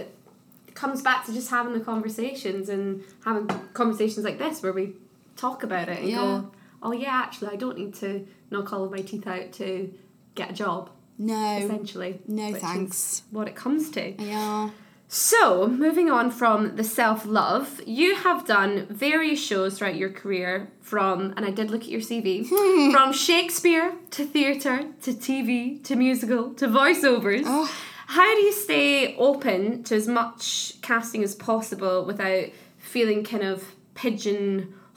it 0.68 0.74
comes 0.74 1.00
back 1.00 1.24
to 1.24 1.32
just 1.32 1.48
having 1.48 1.72
the 1.72 1.80
conversations 1.80 2.68
and 2.68 3.02
having 3.24 3.46
conversations 3.72 4.24
like 4.26 4.38
this 4.38 4.62
where 4.62 4.72
we 4.74 4.92
talk 5.34 5.62
about 5.62 5.88
it 5.88 6.00
and 6.00 6.08
Yeah. 6.10 6.16
go, 6.16 6.50
oh 6.82 6.92
yeah, 6.92 7.12
actually, 7.24 7.48
I 7.52 7.56
don't 7.56 7.78
need 7.78 7.94
to 7.96 8.26
knock 8.50 8.72
all 8.74 8.84
of 8.84 8.90
my 8.90 8.98
teeth 8.98 9.26
out 9.26 9.52
to 9.54 9.92
get 10.34 10.50
a 10.50 10.52
job. 10.52 10.90
No 11.18 11.58
Essentially, 11.58 12.20
no 12.26 12.54
thanks 12.54 13.22
what 13.30 13.48
it 13.48 13.56
comes 13.56 13.90
to. 13.92 14.14
yeah 14.22 14.70
So, 15.08 15.68
moving 15.68 16.10
on 16.10 16.30
from 16.32 16.74
the 16.76 16.82
self 16.84 17.24
love, 17.24 17.80
you 17.86 18.16
have 18.16 18.44
done 18.44 18.86
various 18.90 19.40
shows 19.40 19.78
throughout 19.78 19.94
your 19.96 20.10
career 20.10 20.68
from, 20.80 21.32
and 21.36 21.46
I 21.46 21.50
did 21.50 21.70
look 21.70 21.82
at 21.82 21.88
your 21.88 22.00
CV, 22.00 22.44
from 22.92 23.12
Shakespeare 23.12 23.94
to 24.10 24.24
theatre 24.24 24.80
to 25.02 25.12
TV 25.12 25.82
to 25.84 25.94
musical 25.94 26.54
to 26.54 26.66
voiceovers. 26.66 27.44
Oh. 27.46 27.70
How 28.08 28.34
do 28.34 28.40
you 28.40 28.52
stay 28.52 29.16
open 29.16 29.82
to 29.84 29.94
as 29.96 30.06
much 30.08 30.80
casting 30.82 31.22
as 31.24 31.34
possible 31.34 32.04
without 32.04 32.46
feeling 32.78 33.24
kind 33.24 33.42
of 33.42 33.64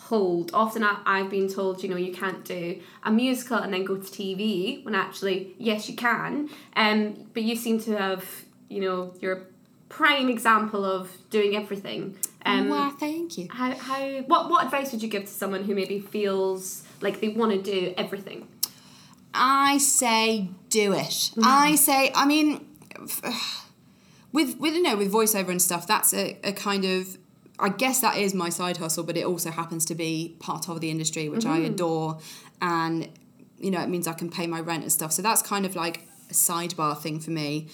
pigeonholed? 0.09 0.51
Often 0.53 0.83
I, 0.83 1.01
I've 1.05 1.29
been 1.29 1.47
told, 1.47 1.83
you 1.83 1.89
know, 1.89 1.95
you 1.95 2.13
can't 2.13 2.43
do 2.43 2.81
a 3.03 3.11
musical 3.11 3.57
and 3.57 3.73
then 3.73 3.85
go 3.85 3.95
to 3.95 4.01
TV, 4.01 4.83
when 4.83 4.95
actually, 4.95 5.55
yes, 5.57 5.89
you 5.89 5.95
can. 5.95 6.49
Um, 6.75 7.27
but 7.33 7.43
you 7.43 7.55
seem 7.55 7.79
to 7.81 7.97
have 7.97 8.25
you 8.69 8.81
know, 8.81 9.13
you're 9.19 9.33
a 9.33 9.41
prime 9.89 10.29
example 10.29 10.85
of 10.85 11.11
doing 11.29 11.55
everything. 11.55 12.15
Um, 12.45 12.69
wow, 12.69 12.95
thank 12.97 13.37
you. 13.37 13.47
How, 13.49 13.71
how 13.71 13.99
what, 14.27 14.49
what 14.49 14.63
advice 14.63 14.91
would 14.91 15.01
you 15.01 15.09
give 15.09 15.23
to 15.23 15.31
someone 15.31 15.63
who 15.63 15.75
maybe 15.75 15.99
feels 15.99 16.83
like 17.01 17.19
they 17.19 17.29
want 17.29 17.51
to 17.51 17.61
do 17.61 17.93
everything? 17.97 18.47
I 19.33 19.79
say 19.79 20.49
do 20.69 20.93
it. 20.93 21.31
I 21.43 21.75
say, 21.75 22.11
I 22.15 22.25
mean, 22.25 22.65
with 24.31 24.57
with 24.59 24.73
you 24.75 24.83
know 24.83 24.95
with 24.95 25.11
voiceover 25.11 25.49
and 25.49 25.61
stuff, 25.61 25.85
that's 25.87 26.13
a, 26.13 26.37
a 26.43 26.53
kind 26.53 26.85
of 26.85 27.17
I 27.59 27.69
guess 27.69 28.01
that 28.01 28.17
is 28.17 28.33
my 28.33 28.49
side 28.49 28.77
hustle, 28.77 29.03
but 29.03 29.17
it 29.17 29.25
also 29.25 29.51
happens 29.51 29.85
to 29.85 29.95
be 29.95 30.35
part 30.39 30.69
of 30.69 30.81
the 30.81 30.89
industry, 30.89 31.29
which 31.29 31.45
I 31.45 31.57
adore, 31.59 32.19
and 32.61 33.09
you 33.57 33.71
know 33.71 33.81
it 33.81 33.89
means 33.89 34.07
I 34.07 34.13
can 34.13 34.29
pay 34.29 34.47
my 34.47 34.61
rent 34.61 34.83
and 34.83 34.91
stuff. 34.91 35.11
So 35.11 35.21
that's 35.21 35.41
kind 35.41 35.65
of 35.65 35.75
like 35.75 36.07
a 36.29 36.33
sidebar 36.33 36.97
thing 36.97 37.19
for 37.19 37.31
me. 37.31 37.67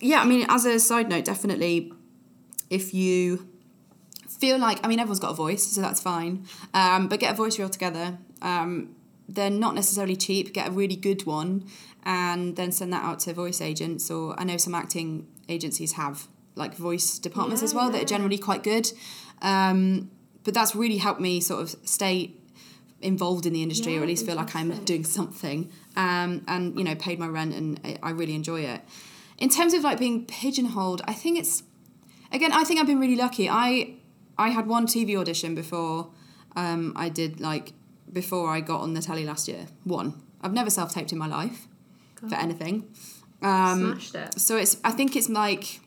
Yeah, 0.00 0.20
I 0.20 0.24
mean, 0.24 0.46
as 0.48 0.64
a 0.64 0.78
side 0.78 1.08
note, 1.08 1.24
definitely, 1.24 1.92
if 2.68 2.94
you 2.94 3.48
feel 4.28 4.58
like 4.58 4.80
I 4.84 4.88
mean 4.88 4.98
everyone's 4.98 5.20
got 5.20 5.30
a 5.30 5.34
voice, 5.34 5.62
so 5.62 5.80
that's 5.80 6.00
fine, 6.00 6.46
um, 6.74 7.08
but 7.08 7.20
get 7.20 7.32
a 7.32 7.36
voice 7.36 7.58
reel 7.58 7.68
together. 7.68 8.18
Um, 8.42 8.94
they're 9.28 9.50
not 9.50 9.74
necessarily 9.74 10.16
cheap. 10.16 10.52
Get 10.52 10.68
a 10.68 10.70
really 10.70 10.96
good 10.96 11.24
one, 11.24 11.64
and 12.04 12.56
then 12.56 12.72
send 12.72 12.92
that 12.92 13.04
out 13.04 13.20
to 13.20 13.32
voice 13.32 13.60
agents. 13.60 14.10
Or 14.10 14.38
I 14.38 14.44
know 14.44 14.56
some 14.56 14.74
acting 14.74 15.26
agencies 15.48 15.92
have 15.92 16.28
like 16.56 16.74
voice 16.74 17.18
departments 17.18 17.62
as 17.62 17.72
Yeah, 17.72 17.78
well 17.80 17.90
that 17.90 18.02
are 18.02 18.06
generally 18.06 18.38
quite 18.38 18.62
good. 18.62 18.90
Um, 19.42 20.10
but 20.44 20.54
that's 20.54 20.74
really 20.74 20.98
helped 20.98 21.20
me 21.20 21.40
sort 21.40 21.62
of 21.62 21.76
stay 21.84 22.32
involved 23.02 23.46
in 23.46 23.52
the 23.52 23.62
industry, 23.62 23.96
or 23.96 24.02
at 24.02 24.08
least 24.08 24.26
feel 24.26 24.36
like 24.36 24.54
I'm 24.54 24.84
doing 24.84 25.04
something. 25.04 25.70
Um, 25.96 26.44
and 26.48 26.76
you 26.78 26.84
know, 26.84 26.94
paid 26.94 27.18
my 27.18 27.26
rent, 27.28 27.54
and 27.54 27.80
I, 27.84 27.98
I 28.02 28.10
really 28.10 28.34
enjoy 28.34 28.62
it. 28.62 28.80
In 29.38 29.48
terms 29.48 29.74
of 29.74 29.82
like 29.82 29.98
being 29.98 30.26
pigeonholed, 30.26 31.02
I 31.06 31.12
think 31.14 31.38
it's 31.38 31.62
again. 32.32 32.52
I 32.52 32.64
think 32.64 32.80
I've 32.80 32.86
been 32.86 33.00
really 33.00 33.16
lucky. 33.16 33.48
I 33.48 33.94
I 34.38 34.50
had 34.50 34.66
one 34.66 34.86
TV 34.86 35.16
audition 35.16 35.54
before 35.54 36.10
um, 36.56 36.92
I 36.96 37.08
did 37.08 37.40
like 37.40 37.72
before 38.12 38.50
I 38.50 38.60
got 38.60 38.80
on 38.80 38.94
the 38.94 39.02
telly 39.02 39.24
last 39.24 39.48
year. 39.48 39.66
One. 39.84 40.14
I've 40.42 40.54
never 40.54 40.70
self 40.70 40.94
taped 40.94 41.12
in 41.12 41.18
my 41.18 41.26
life 41.26 41.68
for 42.28 42.34
anything. 42.34 42.88
Um, 43.42 43.98
Smashed 43.98 44.14
it. 44.14 44.40
so 44.40 44.56
it's 44.56 44.78
I 44.84 44.90
think 44.90 45.16
it's 45.16 45.28
like 45.28 45.80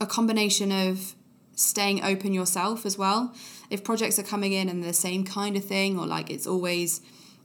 a 0.00 0.06
combination 0.06 0.70
of 0.70 1.14
staying 1.56 2.04
open 2.04 2.32
yourself 2.32 2.86
as 2.86 2.96
well. 2.96 3.34
If 3.70 3.82
projects 3.82 4.16
are 4.20 4.22
coming 4.22 4.52
in 4.52 4.68
and 4.68 4.84
the 4.84 4.92
same 4.92 5.24
kind 5.24 5.56
of 5.56 5.64
thing, 5.64 5.98
or 5.98 6.06
like 6.06 6.30
it's 6.30 6.46
always, 6.46 7.00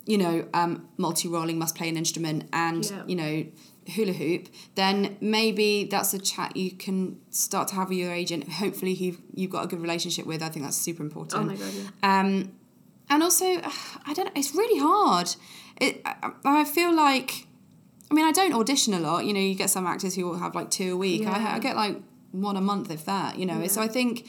you 0.06 0.18
know, 0.20 0.48
um, 0.54 0.88
multi 0.98 1.28
rolling 1.28 1.58
must 1.58 1.74
play 1.76 1.90
an 1.90 1.98
instrument 1.98 2.48
and 2.54 2.86
Yeah. 2.86 3.04
you 3.08 3.16
know 3.16 3.46
hula 3.96 4.14
hoop, 4.14 4.48
then 4.76 5.18
maybe 5.22 5.86
that's 5.86 6.14
a 6.14 6.20
chat 6.20 6.56
you 6.56 6.72
can 6.72 7.18
start 7.32 7.68
to 7.70 7.76
have 7.76 7.90
with 7.90 7.98
your 7.98 8.12
agent. 8.12 8.48
Hopefully, 8.48 8.94
you've 8.94 9.20
you've 9.34 9.50
got 9.50 9.66
a 9.66 9.68
good 9.68 9.82
relationship 9.82 10.28
with. 10.28 10.44
I 10.44 10.50
think 10.50 10.66
that's 10.66 10.78
super 10.78 11.02
important. 11.02 11.42
Oh 11.42 11.46
my 11.46 11.56
god, 11.56 11.74
yeah. 11.74 12.20
Um, 12.20 12.52
and 13.10 13.24
also, 13.24 13.46
I 14.06 14.14
don't 14.14 14.26
know, 14.26 14.32
it's 14.36 14.54
really 14.54 14.80
hard. 14.80 15.36
It, 15.80 16.02
I, 16.06 16.32
I 16.46 16.64
feel 16.64 16.94
like, 16.96 17.48
I 18.12 18.14
mean, 18.14 18.26
I 18.26 18.32
don't 18.32 18.54
audition 18.54 18.94
a 18.94 19.00
lot. 19.00 19.26
You 19.26 19.34
know, 19.34 19.40
you 19.40 19.56
get 19.56 19.70
some 19.72 19.88
actors 19.88 20.16
who 20.16 20.26
will 20.28 20.38
have 20.38 20.54
like 20.54 20.70
two 20.70 20.94
a 20.94 20.98
week. 20.98 21.24
Yeah. 21.24 21.32
I, 21.32 21.56
I 21.56 21.60
get 21.60 21.76
like 21.76 21.98
one 22.32 22.58
a 22.58 22.62
month, 22.62 22.92
if 22.92 23.06
that, 23.06 23.38
you 23.38 23.46
know. 23.46 23.62
Yeah. 23.62 23.68
So 23.68 23.82
I 23.82 23.88
think 23.88 24.28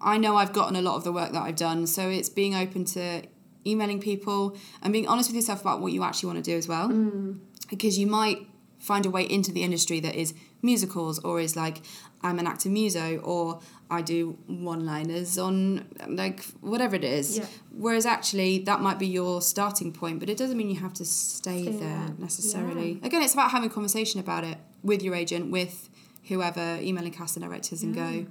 I 0.00 0.18
know 0.18 0.36
I've 0.36 0.52
gotten 0.52 0.76
a 0.76 0.82
lot 0.82 0.96
of 0.96 1.04
the 1.04 1.12
work 1.12 1.32
that 1.32 1.42
I've 1.42 1.56
done. 1.56 1.86
So 1.86 2.08
it's 2.08 2.28
being 2.28 2.54
open 2.54 2.84
to 2.86 3.22
emailing 3.66 4.00
people 4.00 4.56
and 4.82 4.92
being 4.92 5.06
honest 5.06 5.28
with 5.28 5.36
yourself 5.36 5.60
about 5.60 5.80
what 5.80 5.92
you 5.92 6.02
actually 6.02 6.26
want 6.32 6.44
to 6.44 6.50
do 6.50 6.56
as 6.56 6.68
well. 6.68 6.88
Mm. 6.88 7.38
Because 7.70 7.98
you 7.98 8.06
might 8.06 8.46
find 8.78 9.06
a 9.06 9.10
way 9.10 9.22
into 9.22 9.52
the 9.52 9.62
industry 9.62 10.00
that 10.00 10.14
is 10.16 10.34
musicals 10.60 11.20
or 11.20 11.40
is 11.40 11.54
like 11.54 11.78
I'm 12.22 12.38
an 12.38 12.46
actor 12.46 12.68
muso 12.68 13.18
or 13.18 13.60
I 13.90 14.02
do 14.02 14.38
one 14.46 14.84
liners 14.84 15.38
on 15.38 15.86
like 16.08 16.44
whatever 16.60 16.96
it 16.96 17.04
is. 17.04 17.38
Yeah. 17.38 17.46
Whereas 17.70 18.06
actually 18.06 18.58
that 18.60 18.80
might 18.80 18.98
be 18.98 19.06
your 19.06 19.40
starting 19.42 19.92
point, 19.92 20.18
but 20.18 20.28
it 20.28 20.36
doesn't 20.36 20.56
mean 20.56 20.70
you 20.70 20.80
have 20.80 20.94
to 20.94 21.04
stay, 21.04 21.62
Stay 21.62 21.72
there 21.72 21.80
there. 21.80 22.14
necessarily. 22.18 23.00
Again, 23.02 23.22
it's 23.22 23.34
about 23.34 23.50
having 23.50 23.70
a 23.70 23.72
conversation 23.72 24.18
about 24.18 24.44
it 24.44 24.58
with 24.82 25.02
your 25.02 25.14
agent, 25.14 25.50
with 25.50 25.88
whoever, 26.28 26.78
emailing 26.80 27.12
casting 27.12 27.42
directors 27.42 27.82
and 27.82 27.94
go, 27.94 28.26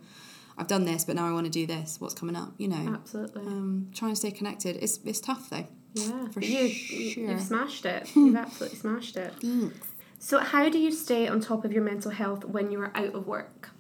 I've 0.58 0.68
done 0.68 0.86
this, 0.86 1.06
but 1.06 1.16
now 1.16 1.28
I 1.28 1.32
want 1.32 1.46
to 1.46 1.52
do 1.52 1.66
this. 1.66 2.00
What's 2.00 2.14
coming 2.14 2.36
up? 2.36 2.54
You 2.58 2.68
know. 2.68 2.94
Absolutely. 2.94 3.42
Um, 3.42 3.90
try 3.94 4.10
and 4.10 4.18
stay 4.18 4.32
connected. 4.32 4.78
It's 4.78 5.00
it's 5.06 5.20
tough 5.20 5.50
though. 5.50 5.68
yeah. 5.94 6.28
for 6.30 6.42
you, 6.42 6.70
sure. 6.70 7.32
You've 7.32 7.42
smashed 7.42 7.86
it. 7.86 8.10
You've 8.16 8.36
absolutely 8.36 8.78
smashed 8.78 9.18
it. 9.18 9.34
Thanks. 9.42 9.88
So, 10.20 10.38
how 10.38 10.70
do 10.70 10.78
you 10.78 10.92
stay 10.92 11.28
on 11.28 11.42
top 11.42 11.66
of 11.66 11.74
your 11.74 11.84
mental 11.84 12.12
health 12.12 12.46
when 12.46 12.70
you 12.72 12.80
are 12.82 12.92
out 12.96 13.16
of 13.16 13.26
work? 13.26 13.72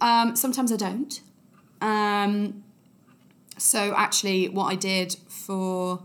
Um, 0.00 0.36
sometimes 0.36 0.70
I 0.72 0.76
don't. 0.76 1.20
Um, 1.80 2.64
so 3.56 3.94
actually, 3.96 4.48
what 4.48 4.66
I 4.66 4.74
did 4.74 5.16
for, 5.28 6.02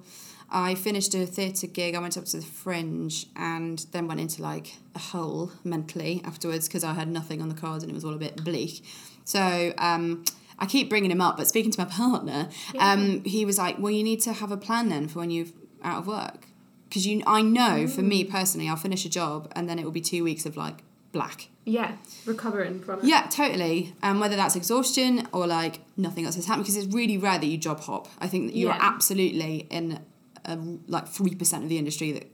I 0.52 0.76
finished 0.76 1.16
a 1.16 1.26
theatre 1.26 1.68
gig. 1.68 1.95
I 1.95 1.99
went 1.99 2.18
up 2.18 2.26
to 2.26 2.38
the 2.38 2.43
Fringe 2.43 3.26
and 3.38 3.80
then 3.91 4.08
went 4.08 4.20
into 4.20 4.41
like 4.41 4.76
a 4.93 4.99
hole 4.99 5.52
mentally 5.64 6.22
afterwards 6.26 6.68
because 6.68 6.84
I 6.84 6.93
had 6.93 7.08
nothing 7.08 7.41
on 7.41 7.47
the 7.47 7.56
cards 7.56 7.84
and 7.84 7.91
it 7.91 7.95
was 7.95 8.04
all 8.04 8.14
a 8.14 8.18
bit 8.18 8.43
bleak. 8.43 8.84
So 9.24 9.74
um, 9.78 10.26
I 10.60 10.66
keep 10.66 10.89
bringing 10.89 11.10
him 11.10 11.22
up, 11.22 11.38
but 11.38 11.47
speaking 11.47 11.72
to 11.72 11.80
my 11.80 11.86
partner, 11.89 12.49
um, 12.78 13.24
he 13.24 13.45
was 13.45 13.58
like, 13.58 13.80
"Well, 13.80 13.91
you 13.91 14.04
need 14.04 14.22
to 14.22 14.34
have 14.34 14.52
a 14.52 14.58
plan 14.58 14.89
then 14.89 15.08
for 15.08 15.20
when 15.20 15.32
you're 15.32 15.47
out 15.84 15.99
of 15.99 16.08
work." 16.08 16.47
Because 16.89 17.08
you, 17.08 17.24
I 17.26 17.41
know 17.41 17.88
for 17.88 18.02
me 18.02 18.26
personally, 18.26 18.68
I'll 18.68 18.76
finish 18.76 19.06
a 19.06 19.10
job 19.10 19.49
and 19.56 19.70
then 19.70 19.80
it 19.80 19.86
will 19.86 19.91
be 19.91 20.02
two 20.02 20.26
weeks 20.26 20.45
of 20.45 20.58
like 20.58 20.84
black. 21.14 21.47
Yeah, 21.64 21.93
recovering 22.26 22.82
from 22.82 22.99
it. 22.99 23.06
Yeah, 23.06 23.28
totally. 23.32 23.95
And 24.04 24.20
whether 24.20 24.36
that's 24.36 24.58
exhaustion 24.58 25.28
or 25.32 25.47
like 25.47 25.80
nothing 25.95 26.26
else 26.26 26.36
has 26.36 26.47
happened, 26.47 26.66
because 26.66 26.76
it's 26.76 26.93
really 26.93 27.18
rare 27.18 27.39
that 27.39 27.45
you 27.45 27.58
job 27.58 27.80
hop. 27.80 28.10
I 28.20 28.28
think 28.28 28.47
that 28.47 28.58
you 28.58 28.70
are 28.70 28.78
absolutely 28.78 29.68
in 29.70 29.99
a, 30.46 30.58
like 30.88 31.08
three 31.08 31.36
percent 31.36 31.64
of 31.64 31.70
the 31.70 31.78
industry 31.78 32.12
that 32.14 32.28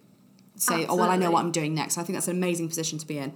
say, 0.55 0.86
"Oh 0.88 0.95
well, 0.95 1.10
I 1.10 1.18
know 1.18 1.32
what 1.32 1.43
I'm 1.43 1.51
doing 1.51 1.74
next." 1.74 1.97
I 1.97 2.03
think 2.03 2.16
that's 2.16 2.28
an 2.28 2.36
amazing 2.36 2.68
position 2.68 2.97
to 2.99 3.05
be 3.08 3.18
in. 3.18 3.34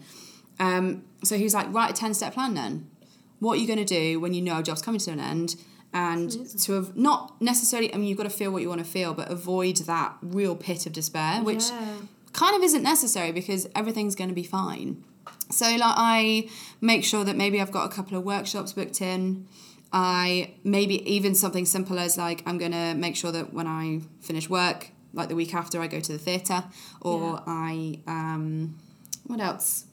Um, 0.60 1.04
so 1.24 1.38
he's 1.38 1.54
like, 1.54 1.74
"Write 1.74 1.92
a 1.92 1.94
ten 1.94 2.14
step 2.14 2.34
plan 2.34 2.54
then. 2.54 2.90
What 3.40 3.54
are 3.54 3.62
you 3.62 3.68
going 3.68 3.80
to 3.80 3.86
do 3.86 4.20
when 4.20 4.34
you 4.34 4.42
know 4.42 4.60
a 4.60 4.64
job's 4.64 4.82
coming 4.82 5.00
to 5.02 5.12
an 5.12 5.20
end?" 5.20 5.56
And 5.94 6.32
to 6.62 6.74
have 6.74 6.96
not 6.96 7.42
necessarily, 7.42 7.94
I 7.94 7.98
mean, 7.98 8.08
you've 8.08 8.18
got 8.18 8.24
to 8.24 8.30
feel 8.30 8.50
what 8.52 8.62
you 8.62 8.70
want 8.70 8.80
to 8.80 8.86
feel, 8.90 9.14
but 9.14 9.30
avoid 9.30 9.76
that 9.78 10.16
real 10.22 10.56
pit 10.56 10.86
of 10.86 10.94
despair, 10.94 11.44
which 11.44 11.66
Yeah. 11.70 11.96
kind 12.32 12.56
of 12.56 12.64
isn't 12.64 12.82
necessary 12.82 13.34
because 13.34 13.68
everything's 13.76 14.16
going 14.16 14.30
to 14.30 14.34
be 14.36 14.44
fine. 14.44 15.04
So 15.50 15.66
like 15.66 15.82
I 15.98 16.48
make 16.80 17.04
sure 17.04 17.26
that 17.26 17.36
maybe 17.36 17.60
I've 17.60 17.72
got 17.72 17.92
a 17.92 17.94
couple 17.94 18.18
of 18.18 18.24
workshops 18.24 18.72
booked 18.72 19.02
in. 19.02 19.48
I 19.94 20.54
maybe 20.64 20.96
even 21.12 21.36
something 21.36 21.66
simple 21.66 22.00
as 22.00 22.18
like 22.18 22.44
I'm 22.46 22.58
going 22.58 22.72
to 22.72 22.94
make 22.96 23.16
sure 23.16 23.32
that 23.32 23.54
when 23.54 23.68
I 23.68 24.02
finish 24.22 24.50
work, 24.50 24.90
like 25.14 25.28
the 25.30 25.36
week 25.36 25.54
after, 25.54 25.82
I 25.82 25.88
go 25.88 26.00
to 26.00 26.12
the 26.14 26.18
theatre, 26.18 26.64
or 27.02 27.20
Yeah. 27.20 27.40
I 27.48 28.00
um, 28.08 28.78
what 29.26 29.40
else? 29.42 29.86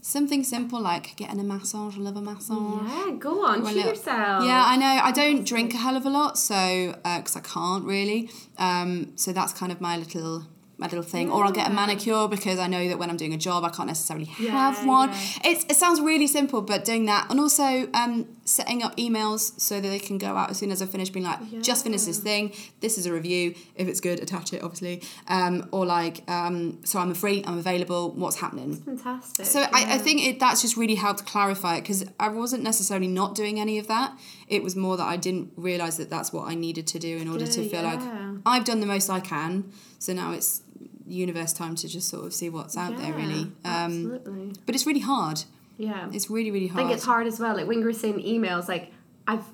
Something 0.00 0.42
simple 0.42 0.80
like 0.80 1.16
getting 1.16 1.38
a 1.38 1.44
massage. 1.44 1.96
I 1.98 2.00
love 2.00 2.16
a 2.16 2.22
massage. 2.22 2.88
Yeah, 2.88 3.14
go 3.18 3.44
on, 3.44 3.62
treat 3.62 3.84
yourself. 3.84 4.44
Yeah, 4.44 4.62
I 4.66 4.76
know. 4.76 4.86
I 5.02 5.12
don't 5.12 5.44
drink 5.46 5.74
a 5.74 5.76
hell 5.76 5.96
of 5.96 6.06
a 6.06 6.10
lot, 6.10 6.38
so 6.38 6.94
because 7.04 7.36
I 7.36 7.40
can't 7.40 7.84
really. 7.84 8.30
Um, 8.58 9.12
so 9.16 9.32
that's 9.32 9.52
kind 9.52 9.70
of 9.70 9.80
my 9.80 9.96
little 9.98 10.46
my 10.78 10.86
little 10.86 11.02
thing. 11.02 11.30
Or 11.30 11.44
I'll 11.44 11.52
get 11.52 11.68
a 11.68 11.74
manicure 11.74 12.26
because 12.28 12.58
I 12.58 12.68
know 12.68 12.88
that 12.88 12.98
when 12.98 13.10
I'm 13.10 13.16
doing 13.16 13.34
a 13.34 13.36
job, 13.36 13.64
I 13.64 13.68
can't 13.68 13.88
necessarily 13.88 14.30
Yeah, 14.38 14.52
have 14.52 14.86
one. 14.86 15.10
yeah. 15.10 15.18
It's, 15.50 15.64
it 15.64 15.74
sounds 15.76 16.00
really 16.00 16.28
simple, 16.28 16.62
but 16.62 16.84
doing 16.84 17.04
that 17.06 17.26
and 17.30 17.38
also 17.40 17.88
um, 17.94 18.26
setting 18.48 18.82
up 18.82 18.96
emails 18.96 19.58
so 19.60 19.80
that 19.80 19.88
they 19.88 19.98
can 19.98 20.18
go 20.18 20.36
out 20.36 20.50
as 20.50 20.58
soon 20.58 20.70
as 20.70 20.80
I 20.80 20.86
finish, 20.86 21.10
being 21.10 21.26
like, 21.26 21.62
just 21.62 21.84
finished 21.84 22.06
this 22.06 22.18
thing. 22.18 22.52
This 22.80 22.96
is 22.98 23.06
a 23.06 23.12
review. 23.12 23.54
If 23.76 23.88
it's 23.88 24.00
good, 24.00 24.20
attach 24.20 24.52
it, 24.52 24.62
obviously. 24.62 25.02
Um, 25.28 25.68
or 25.70 25.84
like, 25.84 26.28
um, 26.30 26.78
so 26.84 26.98
I'm 26.98 27.12
free. 27.14 27.44
I'm 27.46 27.58
available. 27.58 28.10
What's 28.12 28.36
happening? 28.40 28.74
Fantastic. 28.76 29.46
So 29.46 29.60
I, 29.60 29.94
I 29.94 29.98
think 29.98 30.26
it, 30.26 30.40
that's 30.40 30.62
just 30.62 30.76
really 30.76 30.94
helped 30.94 31.26
clarify 31.26 31.76
it 31.76 31.82
because 31.82 32.04
I 32.18 32.28
wasn't 32.28 32.62
necessarily 32.62 33.08
not 33.08 33.34
doing 33.34 33.60
any 33.60 33.78
of 33.78 33.86
that. 33.88 34.18
It 34.48 34.62
was 34.62 34.74
more 34.74 34.96
that 34.96 35.06
I 35.06 35.16
didn't 35.16 35.52
realize 35.56 35.98
that 35.98 36.08
that's 36.08 36.32
what 36.32 36.48
I 36.48 36.54
needed 36.54 36.86
to 36.88 36.98
do 36.98 37.18
in 37.18 37.28
order 37.28 37.46
to 37.46 37.68
feel 37.68 37.82
like. 37.82 38.00
I've 38.46 38.64
done 38.64 38.80
the 38.80 38.86
most 38.86 39.10
I 39.10 39.20
can. 39.20 39.70
So 39.98 40.12
now 40.12 40.32
it's 40.32 40.62
universe 41.06 41.52
time 41.52 41.74
to 41.74 41.88
just 41.88 42.08
sort 42.08 42.24
of 42.26 42.34
see 42.34 42.48
what's 42.48 42.76
out 42.76 42.96
there, 42.96 43.12
really. 43.12 43.52
Um, 43.64 44.14
absolutely. 44.14 44.52
but 44.66 44.74
it's 44.74 44.86
really 44.86 45.00
hard. 45.00 45.44
Yeah. 45.78 46.10
It's 46.12 46.28
really 46.28 46.50
really 46.50 46.66
hard. 46.66 46.84
I 46.84 46.86
think 46.86 46.96
it's 46.96 47.06
hard 47.06 47.26
as 47.26 47.40
well. 47.40 47.56
Like 47.56 47.66
when 47.66 47.78
you 47.78 47.86
were 47.86 47.92
saying 47.94 48.22
emails, 48.22 48.68
like 48.68 48.92
I've 49.26 49.44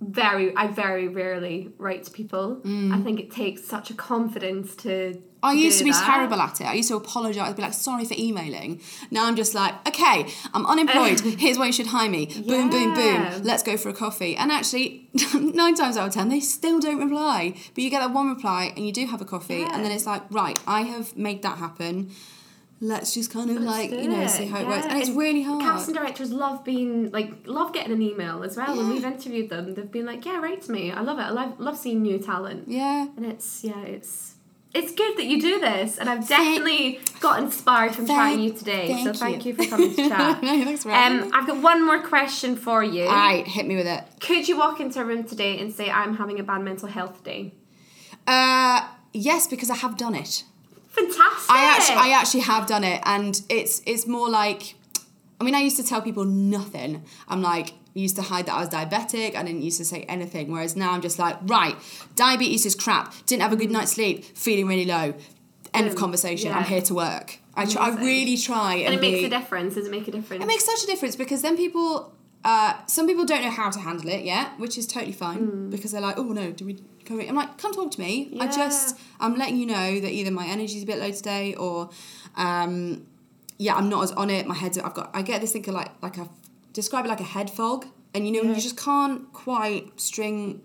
very, 0.00 0.54
I 0.56 0.68
very 0.68 1.08
rarely 1.08 1.72
write 1.76 2.04
to 2.04 2.10
people. 2.10 2.60
I 2.92 3.00
think 3.00 3.18
it 3.18 3.30
takes 3.30 3.64
such 3.64 3.90
a 3.90 3.94
confidence 3.94 4.76
to. 4.76 4.88
Mm. 4.88 5.22
I 5.42 5.52
used 5.52 5.78
to 5.78 5.84
be 5.84 5.92
that. 5.92 6.04
terrible 6.04 6.40
at 6.40 6.60
it. 6.60 6.66
I 6.66 6.74
used 6.74 6.88
to 6.88 6.96
apologise, 6.96 7.54
be 7.54 7.62
like, 7.62 7.72
sorry 7.72 8.04
for 8.04 8.14
emailing. 8.18 8.80
Now 9.10 9.26
I'm 9.26 9.36
just 9.36 9.54
like, 9.54 9.74
okay, 9.86 10.26
I'm 10.52 10.66
unemployed. 10.66 11.20
Here's 11.38 11.58
why 11.58 11.66
you 11.66 11.72
should 11.72 11.86
hire 11.86 12.10
me. 12.10 12.26
Boom, 12.26 12.70
boom, 12.70 12.94
boom. 12.94 13.42
Let's 13.44 13.62
go 13.62 13.76
for 13.76 13.88
a 13.88 13.92
coffee. 13.92 14.36
And 14.36 14.50
actually, 14.50 15.08
nine 15.34 15.74
times 15.74 15.96
out 15.96 16.08
of 16.08 16.14
ten, 16.14 16.28
they 16.28 16.40
still 16.40 16.80
don't 16.80 16.98
reply. 16.98 17.54
But 17.74 17.84
you 17.84 17.90
get 17.90 18.00
that 18.00 18.12
one 18.12 18.28
reply 18.28 18.72
and 18.76 18.86
you 18.86 18.92
do 18.92 19.06
have 19.06 19.20
a 19.20 19.24
coffee. 19.24 19.58
Yeah. 19.58 19.74
And 19.74 19.84
then 19.84 19.92
it's 19.92 20.06
like, 20.06 20.22
right, 20.30 20.58
I 20.66 20.82
have 20.82 21.16
made 21.16 21.42
that 21.42 21.58
happen. 21.58 22.10
Let's 22.80 23.12
just 23.14 23.32
kind 23.32 23.50
of 23.50 23.58
like 23.62 23.90
you 23.90 24.08
know 24.08 24.20
it, 24.20 24.28
see 24.30 24.46
how 24.46 24.60
it 24.60 24.66
works, 24.66 24.86
and 24.86 24.98
it's 24.98 25.08
And 25.08 25.18
really 25.18 25.42
hard. 25.42 25.62
Casting 25.62 25.94
directors 25.94 26.30
love 26.32 26.64
being 26.64 27.10
like 27.10 27.32
love 27.46 27.72
getting 27.72 27.92
an 27.92 28.02
email 28.02 28.42
as 28.42 28.56
well. 28.56 28.76
When 28.76 28.88
we've 28.90 29.04
interviewed 29.04 29.50
them, 29.50 29.74
they've 29.74 29.90
been 29.90 30.06
like, 30.06 30.24
"Yeah, 30.24 30.40
write 30.40 30.62
to 30.62 30.72
me. 30.72 30.92
I 30.92 31.00
love 31.00 31.18
it. 31.18 31.22
I 31.22 31.30
love, 31.30 31.58
love 31.58 31.76
seeing 31.76 32.02
new 32.02 32.18
talent." 32.18 32.68
yeah. 32.68 33.06
And 33.16 33.26
it's 33.26 33.64
yeah, 33.64 33.80
it's 33.82 34.34
it's 34.74 34.92
good 34.92 35.16
that 35.16 35.24
you 35.24 35.40
do 35.40 35.60
this, 35.60 35.96
and 35.98 36.10
I've 36.10 36.26
Thank- 36.28 36.56
definitely 36.58 37.00
got 37.20 37.42
inspired 37.42 37.94
from 37.94 38.06
Thank- 38.06 38.18
chatting 38.18 38.40
you 38.44 38.52
today. 38.52 38.88
so 39.02 39.12
thank 39.12 39.16
thank 39.16 39.44
you. 39.46 39.54
you. 39.54 39.64
for 39.64 39.70
coming 39.70 39.94
to 39.94 40.08
chat. 40.08 40.42
no, 40.42 40.64
thanks 40.64 40.82
for 40.82 40.92
Um, 40.92 41.20
me. 41.22 41.30
I've 41.32 41.46
got 41.46 41.62
one 41.62 41.84
more 41.86 42.00
question 42.02 42.54
for 42.54 42.84
you. 42.84 43.04
All 43.04 43.14
right, 43.14 43.46
hit 43.46 43.66
me 43.66 43.76
with 43.76 43.86
it. 43.86 44.04
Could 44.20 44.46
you 44.46 44.58
walk 44.58 44.78
into 44.80 45.00
a 45.00 45.04
room 45.04 45.24
today 45.24 45.58
and 45.58 45.72
say, 45.72 45.90
"I'm 45.90 46.16
having 46.16 46.38
a 46.38 46.42
bad 46.42 46.60
mental 46.62 46.86
health 46.88 47.24
day"? 47.24 47.54
Uh, 48.26 48.86
yes, 49.14 49.46
because 49.46 49.70
I 49.70 49.76
have 49.76 49.96
done 49.96 50.14
it. 50.14 50.44
Fantastic. 50.98 51.50
I 51.50 51.74
actually, 51.76 51.96
I 51.96 52.08
actually 52.20 52.40
have 52.40 52.66
done 52.66 52.84
it, 52.84 53.00
and 53.04 53.40
it's 53.48 53.82
it's 53.86 54.06
more 54.06 54.28
like, 54.28 54.74
I 55.40 55.44
mean, 55.44 55.54
I 55.54 55.60
used 55.60 55.76
to 55.76 55.84
tell 55.84 56.02
people 56.02 56.24
nothing. 56.24 57.04
I'm 57.28 57.42
like, 57.42 57.74
used 57.94 58.16
to 58.16 58.22
hide 58.22 58.46
that 58.46 58.54
I 58.54 58.60
was 58.60 58.68
diabetic. 58.68 59.34
I 59.34 59.42
didn't 59.42 59.62
used 59.62 59.78
to 59.78 59.84
say 59.84 60.02
anything. 60.02 60.50
Whereas 60.52 60.76
now 60.76 60.92
I'm 60.92 61.02
just 61.02 61.18
like, 61.18 61.36
right, 61.42 61.76
diabetes 62.14 62.64
is 62.66 62.74
crap. 62.74 63.14
Didn't 63.26 63.42
have 63.42 63.52
a 63.52 63.56
good 63.56 63.70
night's 63.70 63.92
sleep. 63.92 64.24
Feeling 64.24 64.66
really 64.66 64.84
low. 64.84 65.14
End 65.74 65.86
of 65.86 65.96
conversation. 65.96 66.50
Yeah. 66.50 66.58
I'm 66.58 66.64
here 66.64 66.80
to 66.82 66.94
work. 66.94 67.38
I 67.54 67.66
try, 67.66 67.88
I 67.88 67.96
really 67.96 68.36
try 68.36 68.74
and, 68.74 68.86
and 68.86 68.94
it 68.94 69.00
makes 69.00 69.18
be- 69.18 69.24
a 69.26 69.28
difference. 69.28 69.74
Does 69.74 69.86
it 69.86 69.90
make 69.90 70.06
a 70.08 70.12
difference? 70.12 70.42
It 70.42 70.46
makes 70.46 70.64
such 70.64 70.82
a 70.84 70.86
difference 70.86 71.16
because 71.16 71.42
then 71.42 71.56
people, 71.56 72.14
uh, 72.44 72.74
some 72.86 73.06
people 73.06 73.24
don't 73.24 73.42
know 73.42 73.50
how 73.50 73.68
to 73.68 73.80
handle 73.80 74.08
it 74.08 74.24
yet, 74.24 74.58
which 74.58 74.78
is 74.78 74.86
totally 74.86 75.12
fine 75.12 75.68
because 75.68 75.92
they're 75.92 76.00
like, 76.00 76.16
oh 76.16 76.22
no, 76.24 76.52
do 76.52 76.64
we? 76.64 76.78
I'm 77.10 77.34
like, 77.36 77.58
come 77.58 77.72
talk 77.72 77.90
to 77.92 78.00
me. 78.00 78.36
I 78.40 78.46
just, 78.48 78.98
I'm 79.20 79.36
letting 79.36 79.56
you 79.56 79.66
know 79.66 80.00
that 80.00 80.10
either 80.10 80.30
my 80.30 80.46
energy's 80.46 80.82
a 80.82 80.86
bit 80.86 80.98
low 80.98 81.10
today 81.10 81.54
or, 81.54 81.90
um, 82.36 83.06
yeah, 83.58 83.74
I'm 83.74 83.88
not 83.88 84.04
as 84.04 84.12
on 84.12 84.30
it. 84.30 84.46
My 84.46 84.54
head's, 84.54 84.78
I've 84.78 84.94
got, 84.94 85.10
I 85.14 85.22
get 85.22 85.40
this 85.40 85.52
thing 85.52 85.68
of 85.68 85.74
like, 85.74 85.90
like 86.02 86.18
a, 86.18 86.28
describe 86.72 87.04
it 87.04 87.08
like 87.08 87.20
a 87.20 87.24
head 87.24 87.50
fog, 87.50 87.86
and 88.14 88.26
you 88.26 88.32
know 88.32 88.42
Yeah. 88.42 88.54
you 88.54 88.60
just 88.60 88.76
can't 88.76 89.32
quite 89.32 89.98
string, 90.00 90.60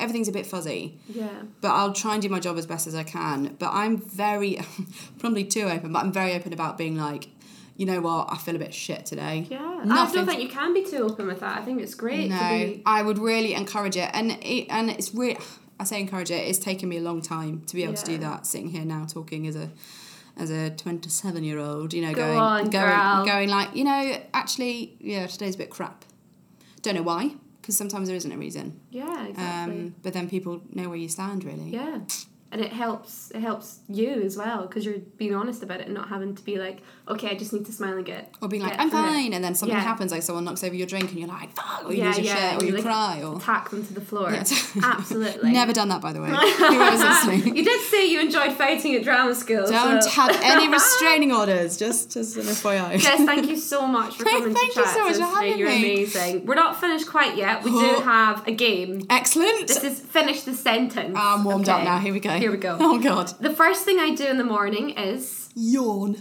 everything's 0.00 0.28
a 0.28 0.32
bit 0.32 0.46
fuzzy 0.46 0.98
yeah. 1.08 1.28
but 1.60 1.68
I'll 1.70 1.92
try 1.92 2.12
and 2.14 2.22
do 2.22 2.28
my 2.28 2.38
job 2.40 2.56
as 2.56 2.66
best 2.66 2.86
as 2.86 2.94
I 2.94 3.02
can. 3.02 3.56
But 3.58 3.70
I'm 3.72 3.98
very, 3.98 4.60
probably 5.18 5.44
too 5.44 5.64
open, 5.68 5.92
but 5.92 6.00
I'm 6.00 6.12
very 6.12 6.34
open 6.34 6.52
about 6.52 6.78
being 6.78 6.96
like, 6.96 7.28
you 7.76 7.86
know 7.86 8.00
what, 8.00 8.28
I 8.32 8.36
feel 8.38 8.56
a 8.56 8.58
bit 8.58 8.74
shit 8.74 9.06
today. 9.06 9.46
Yeah. 9.48 9.80
I 9.88 10.10
don't 10.12 10.26
think 10.26 10.42
you 10.42 10.48
can 10.48 10.74
be 10.74 10.84
too 10.84 11.04
open 11.04 11.26
with 11.28 11.40
that. 11.40 11.58
I 11.58 11.64
think 11.64 11.80
it's 11.80 11.94
great 11.94 12.28
no, 12.28 12.36
be. 12.38 12.82
I 12.84 13.02
would 13.02 13.18
really 13.18 13.54
encourage 13.54 13.96
it, 13.96 14.10
and 14.12 14.32
it, 14.42 14.66
and 14.68 14.90
it's 14.90 15.14
really, 15.14 15.38
I 15.80 15.84
say 15.84 16.00
encourage 16.00 16.30
it. 16.30 16.46
It's 16.48 16.58
taken 16.58 16.88
me 16.88 16.96
a 16.98 17.00
long 17.00 17.22
time 17.22 17.62
to 17.66 17.74
be 17.74 17.84
able 17.84 17.94
to 17.94 18.04
do 18.04 18.18
that. 18.18 18.46
Sitting 18.46 18.68
here 18.68 18.84
now 18.84 19.04
talking 19.06 19.46
as 19.46 19.56
a, 19.56 19.70
as 20.36 20.50
a 20.50 20.70
twenty-seven 20.70 21.44
year 21.44 21.58
old, 21.58 21.92
you 21.94 22.02
know, 22.02 22.12
Go 22.12 22.22
going, 22.26 22.38
on, 22.38 22.70
going, 22.70 22.70
girl. 22.88 23.24
going 23.24 23.48
like, 23.48 23.74
you 23.76 23.84
know, 23.84 24.20
actually, 24.34 24.96
yeah, 25.00 25.26
today's 25.26 25.54
a 25.54 25.58
bit 25.58 25.70
crap. 25.70 26.04
Don't 26.82 26.94
know 26.94 27.02
why, 27.02 27.32
because 27.60 27.76
sometimes 27.76 28.08
there 28.08 28.16
isn't 28.16 28.30
a 28.32 28.38
reason. 28.38 28.80
Yeah, 28.90 29.26
exactly. 29.26 29.76
Um, 29.76 29.94
but 30.02 30.12
then 30.12 30.28
people 30.28 30.62
know 30.72 30.88
where 30.88 30.98
you 30.98 31.08
stand, 31.08 31.44
really. 31.44 31.70
yeah. 31.70 32.00
And 32.50 32.62
it 32.62 32.72
helps. 32.72 33.30
It 33.32 33.40
helps 33.40 33.80
you 33.88 34.22
as 34.22 34.36
well 34.36 34.62
because 34.66 34.84
you're 34.86 34.98
being 35.18 35.34
honest 35.34 35.62
about 35.62 35.80
it 35.80 35.86
and 35.86 35.94
not 35.94 36.08
having 36.08 36.34
to 36.34 36.42
be 36.42 36.56
like, 36.58 36.78
okay, 37.06 37.28
I 37.30 37.34
just 37.34 37.52
need 37.52 37.66
to 37.66 37.72
smile 37.72 37.94
and 37.96 38.06
get. 38.06 38.32
Or 38.40 38.48
being 38.48 38.62
like, 38.62 38.78
I'm 38.78 38.88
through 38.90 39.00
it." 39.00 39.02
fine, 39.02 39.32
and 39.34 39.44
then 39.44 39.54
something 39.54 39.76
Yeah. 39.76 39.82
happens, 39.84 40.12
like 40.12 40.22
someone 40.22 40.44
knocks 40.44 40.64
over 40.64 40.74
your 40.74 40.86
drink, 40.86 41.10
and 41.10 41.18
you're 41.18 41.28
like, 41.28 41.54
fuck, 41.54 41.84
or 41.84 41.92
you 41.92 41.98
Yeah, 41.98 42.06
lose 42.06 42.16
your 42.18 42.26
yeah, 42.26 42.52
shit, 42.52 42.62
or 42.62 42.66
you 42.66 42.72
like 42.72 42.84
cry, 42.84 43.22
or. 43.22 43.36
Attack 43.36 43.70
them 43.70 43.84
to 43.86 43.94
the 43.94 44.00
floor. 44.00 44.30
Yeah. 44.32 44.44
Absolutely. 44.82 45.52
Never 45.52 45.72
done 45.72 45.88
that, 45.90 46.00
by 46.00 46.12
the 46.12 46.20
way. 46.22 46.28
Whoever's 46.32 47.00
listening. 47.00 47.56
you 47.56 47.64
did 47.64 47.80
say 47.82 48.06
you 48.06 48.20
enjoyed 48.20 48.52
fighting 48.54 48.94
at 48.94 49.02
drama 49.04 49.34
school. 49.34 49.66
Don't 49.66 50.02
so. 50.02 50.10
have 50.10 50.38
any 50.42 50.68
restraining 50.72 51.32
orders, 51.32 51.76
just 51.76 52.16
as 52.16 52.36
an 52.36 52.44
FYI. 52.44 52.98
Jess, 52.98 53.24
thank 53.24 53.48
you 53.48 53.56
so 53.56 53.86
much 53.86 54.16
for 54.16 54.24
coming 54.24 54.54
thank 54.54 54.72
to 54.72 54.80
you 54.80 54.86
chat. 54.86 54.94
so 54.94 55.04
much 55.04 55.16
for 55.16 55.22
having 55.22 55.58
You're 55.58 55.68
me. 55.68 55.76
amazing. 55.76 56.46
We're 56.46 56.54
not 56.54 56.80
finished 56.80 57.06
quite 57.08 57.36
yet. 57.36 57.62
We 57.62 57.70
do 57.70 57.76
oh. 57.78 58.00
have 58.00 58.46
a 58.46 58.52
game. 58.52 59.06
Excellent. 59.10 59.68
This 59.68 59.84
is 59.84 60.00
finish 60.00 60.42
the 60.42 60.54
sentence. 60.54 61.16
I'm 61.18 61.44
warmed 61.44 61.68
up 61.68 61.84
now. 61.84 61.98
Here 61.98 62.12
we 62.12 62.20
go. 62.20 62.37
Here 62.38 62.50
we 62.50 62.56
go. 62.58 62.76
Oh 62.80 62.98
god. 62.98 63.28
The 63.40 63.50
first 63.50 63.84
thing 63.84 63.98
I 63.98 64.14
do 64.14 64.26
in 64.26 64.38
the 64.38 64.44
morning 64.44 64.90
is 64.90 65.50
Yawn. 65.54 66.16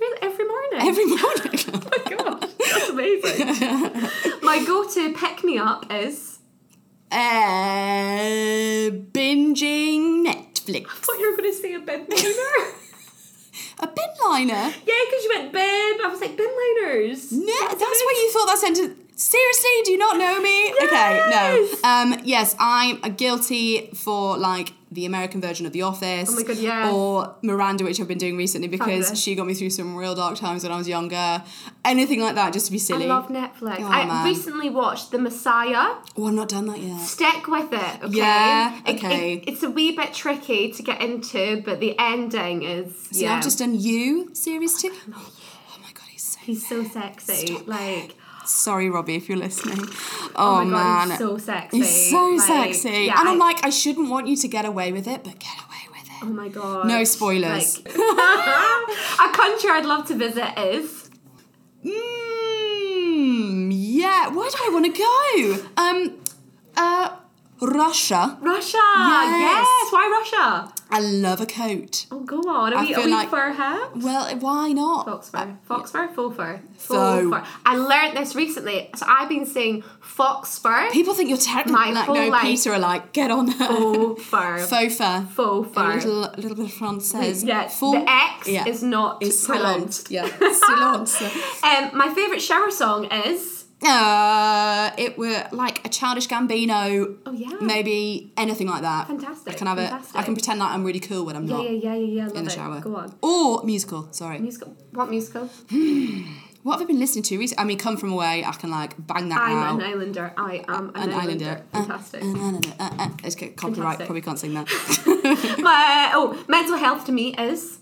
really 0.00 0.18
every 0.22 0.46
morning. 0.46 0.80
Every 0.88 1.04
morning. 1.04 1.60
oh 1.74 1.80
my 1.90 2.16
god, 2.16 2.48
that's 2.58 2.88
amazing. 2.90 4.08
My 4.42 4.64
go-to 4.64 5.12
pick 5.14 5.44
me 5.44 5.58
up 5.58 5.86
is. 5.92 6.38
uh, 7.10 8.90
binging 9.12 10.26
Netflix. 10.26 10.86
I 10.86 10.94
thought 11.04 11.18
you 11.18 11.30
were 11.30 11.36
going 11.36 11.52
to 11.52 11.56
say 11.58 11.74
a 11.74 11.80
bin 11.80 12.06
liner. 12.08 12.72
A 13.80 13.86
bin 13.86 14.10
liner? 14.24 14.54
yeah, 14.54 15.00
because 15.06 15.24
you 15.24 15.32
went 15.36 15.52
bin. 15.52 15.60
I 16.04 16.08
was 16.10 16.20
like 16.20 16.36
bin 16.36 16.50
liners. 16.62 17.30
No, 17.32 17.60
that's 17.68 17.80
what 17.80 18.16
you 18.16 18.30
thought 18.32 18.46
that 18.46 18.58
sentence. 18.58 18.98
Seriously, 19.14 19.70
do 19.84 19.92
you 19.92 19.98
not 19.98 20.16
know 20.16 20.40
me? 20.40 20.66
Yes. 20.80 20.82
Okay, 20.84 21.30
no. 21.30 21.88
Um, 21.88 22.20
yes, 22.24 22.56
I'm 22.58 23.00
guilty 23.16 23.90
for 23.94 24.36
like 24.38 24.72
the 24.90 25.06
American 25.06 25.40
version 25.40 25.64
of 25.64 25.72
The 25.72 25.82
Office. 25.82 26.28
Oh 26.30 26.34
my 26.34 26.42
God. 26.42 26.92
Or 26.92 27.36
Miranda, 27.42 27.84
which 27.84 28.00
I've 28.00 28.08
been 28.08 28.18
doing 28.18 28.36
recently 28.36 28.68
because 28.68 28.86
Fabulous. 29.06 29.22
she 29.22 29.34
got 29.34 29.46
me 29.46 29.54
through 29.54 29.70
some 29.70 29.96
real 29.96 30.14
dark 30.14 30.36
times 30.36 30.64
when 30.64 30.72
I 30.72 30.76
was 30.76 30.88
younger. 30.88 31.42
Anything 31.84 32.20
like 32.20 32.34
that, 32.34 32.52
just 32.52 32.66
to 32.66 32.72
be 32.72 32.78
silly. 32.78 33.04
I 33.04 33.08
love 33.08 33.28
Netflix. 33.28 33.76
Oh, 33.80 33.84
I 33.86 34.06
man. 34.06 34.24
recently 34.26 34.70
watched 34.70 35.10
The 35.10 35.18
Messiah. 35.18 35.94
oh, 36.16 36.26
I've 36.26 36.34
not 36.34 36.48
done 36.48 36.66
that 36.66 36.78
yet. 36.80 36.98
Stick 37.00 37.46
with 37.48 37.72
it, 37.72 38.02
okay? 38.04 38.16
Yeah, 38.18 38.80
okay. 38.88 39.34
it- 39.34 39.48
it's 39.48 39.62
a 39.62 39.70
wee 39.70 39.94
bit 39.96 40.12
tricky 40.14 40.72
to 40.72 40.82
get 40.82 41.00
into, 41.00 41.62
but 41.64 41.80
the 41.80 41.98
ending 41.98 42.62
is. 42.62 42.94
See, 43.12 43.24
yeah. 43.24 43.36
I've 43.36 43.42
just 43.42 43.58
done 43.60 43.78
You 43.78 44.34
series 44.34 44.80
two. 44.80 44.92
Oh 45.14 45.78
my 45.82 45.92
god, 45.92 46.06
he's 46.10 46.22
so. 46.22 46.38
He's 46.42 46.66
so 46.68 46.84
sexy. 46.84 47.46
Stop 47.46 47.62
it. 47.80 48.14
Sorry, 48.52 48.88
Robbie, 48.90 49.14
if 49.16 49.28
you're 49.28 49.38
listening. 49.38 49.78
oh, 49.80 50.32
Oh, 50.36 50.64
my 50.64 50.70
god, 50.70 51.08
man. 51.08 51.18
so 51.18 51.38
sexy. 51.38 51.78
He's 51.78 52.10
so 52.10 52.30
Like, 52.36 52.74
sexy. 52.74 52.90
yeah, 53.06 53.18
and 53.20 53.28
I'm 53.28 53.40
I- 53.42 53.46
like, 53.46 53.64
I 53.64 53.70
shouldn't 53.70 54.08
want 54.10 54.28
you 54.28 54.36
to 54.36 54.48
get 54.48 54.64
away 54.64 54.92
with 54.92 55.06
it, 55.08 55.24
but 55.24 55.38
get 55.38 55.56
away 55.66 55.84
with 55.90 56.06
it. 56.06 56.22
Oh 56.22 56.26
my 56.26 56.48
god. 56.48 56.86
No 56.86 57.02
spoilers. 57.04 57.78
Like, 57.84 57.96
a 57.96 59.30
country 59.32 59.70
I'd 59.70 59.84
love 59.86 60.06
to 60.08 60.14
visit 60.14 60.56
is. 60.58 61.10
Mmm, 61.84 63.70
yeah. 63.74 64.28
Where 64.28 64.48
do 64.50 64.56
I 64.60 64.70
want 64.72 64.86
to 64.86 64.92
go? 64.92 65.82
Um, 65.82 66.18
uh, 66.76 67.16
Russia. 67.60 68.38
Russia! 68.40 68.78
Yes. 68.78 69.66
Yes! 69.66 69.92
Why 69.92 70.04
Russia? 70.20 70.72
I 70.92 71.00
love 71.00 71.40
a 71.40 71.46
coat. 71.46 72.06
Oh, 72.10 72.20
go 72.20 72.38
on. 72.42 72.72
Are 72.74 72.78
I 72.78 72.82
we, 72.84 72.94
are 72.94 73.04
we 73.04 73.10
like- 73.10 73.30
fur 73.30 73.52
huh? 73.52 73.88
Well, 73.96 74.36
why 74.38 74.72
not? 74.72 75.06
Fox 75.06 75.30
fur. 75.30 75.56
Fox 75.64 75.90
fur? 75.90 76.08
Faux 76.08 76.36
fur. 76.36 76.60
Faux. 76.76 77.30
Fur. 77.30 77.44
I 77.64 77.76
learned 77.76 78.16
this 78.18 78.34
recently. 78.34 78.90
So 78.96 79.06
I've 79.08 79.28
been 79.28 79.46
saying 79.46 79.82
fox 80.00 80.58
fur. 80.58 80.90
People 80.90 81.14
think 81.14 81.28
you're 81.30 81.38
terrible. 81.38 81.72
My 81.72 81.90
like, 81.90 82.08
no, 82.08 82.28
life. 82.28 82.42
Peter 82.42 82.72
are 82.74 82.78
like, 82.78 83.12
get 83.12 83.30
on 83.30 83.46
that. 83.46 83.70
Faux 83.70 84.22
fur. 84.22 84.58
Faux 84.58 84.96
fur. 84.96 85.26
Faux 85.34 85.68
A 85.68 85.72
fur. 85.72 85.94
little, 85.94 86.24
a 86.24 86.36
little 86.36 86.56
bit 86.56 86.66
of 86.66 86.72
Francaise. 86.74 87.42
Yeah, 87.42 87.68
Full, 87.68 87.92
the 87.92 88.04
X 88.08 88.48
yeah. 88.48 88.66
is 88.68 88.82
not 88.82 89.22
is 89.22 89.44
pronounced. 89.46 90.08
silent. 90.08 90.30
Yeah, 90.40 90.52
silence. 90.52 91.22
Um, 91.64 91.96
my 91.96 92.12
favourite 92.14 92.42
shower 92.42 92.70
song 92.70 93.04
is. 93.06 93.51
Uh, 93.84 94.90
it 94.96 95.18
were 95.18 95.46
like 95.52 95.84
a 95.84 95.88
childish 95.88 96.28
Gambino. 96.28 97.16
Oh, 97.26 97.32
yeah. 97.32 97.48
Maybe 97.60 98.32
anything 98.36 98.68
like 98.68 98.82
that. 98.82 99.08
Fantastic, 99.08 99.54
I 99.54 99.56
can 99.56 99.66
have 99.66 99.78
it. 99.78 99.92
I 100.14 100.22
can 100.22 100.34
pretend 100.34 100.60
like 100.60 100.70
I'm 100.70 100.84
really 100.84 101.00
cool 101.00 101.24
when 101.26 101.36
I'm 101.36 101.46
Yeah, 101.46 101.56
not 101.56 101.64
yeah, 101.64 101.70
yeah, 101.70 101.94
yeah, 101.94 102.06
yeah. 102.24 102.28
In 102.38 102.44
the 102.44 102.50
it. 102.50 102.52
shower. 102.52 102.80
Go 102.80 102.96
on. 102.96 103.14
Or 103.22 103.62
musical. 103.64 104.08
Sorry. 104.12 104.38
Musical. 104.38 104.76
What 104.92 105.10
musical? 105.10 105.48
What 106.62 106.74
have 106.74 106.82
I 106.82 106.84
been 106.86 107.00
listening 107.00 107.24
to 107.24 107.38
recently? 107.40 107.60
I 107.60 107.66
mean, 107.66 107.76
Come 107.76 107.96
From 107.96 108.12
Away. 108.12 108.44
I 108.44 108.52
can 108.52 108.70
like 108.70 108.94
bang 108.96 109.28
that 109.30 109.40
I'm 109.40 109.56
out. 109.58 109.80
an 109.80 109.84
islander. 109.84 110.32
I 110.36 110.64
am 110.68 110.90
an, 110.94 111.10
An 111.10 111.12
islander. 111.12 111.44
islander. 111.44 111.64
Fantastic. 111.72 112.22
Uh, 112.22 112.26
uh, 112.28 112.30
uh, 112.30 112.60
uh, 112.78 112.90
uh, 113.00 113.04
uh. 113.04 113.08
It's 113.24 113.34
copyright. 113.34 113.98
Fantastic. 113.98 114.06
Probably 114.06 114.20
can't 114.20 114.38
sing 114.38 114.54
that. 114.54 114.68
My 115.60 116.12
oh, 116.14 116.44
mental 116.46 116.76
health 116.76 117.04
to 117.06 117.12
me 117.12 117.34
is 117.34 117.80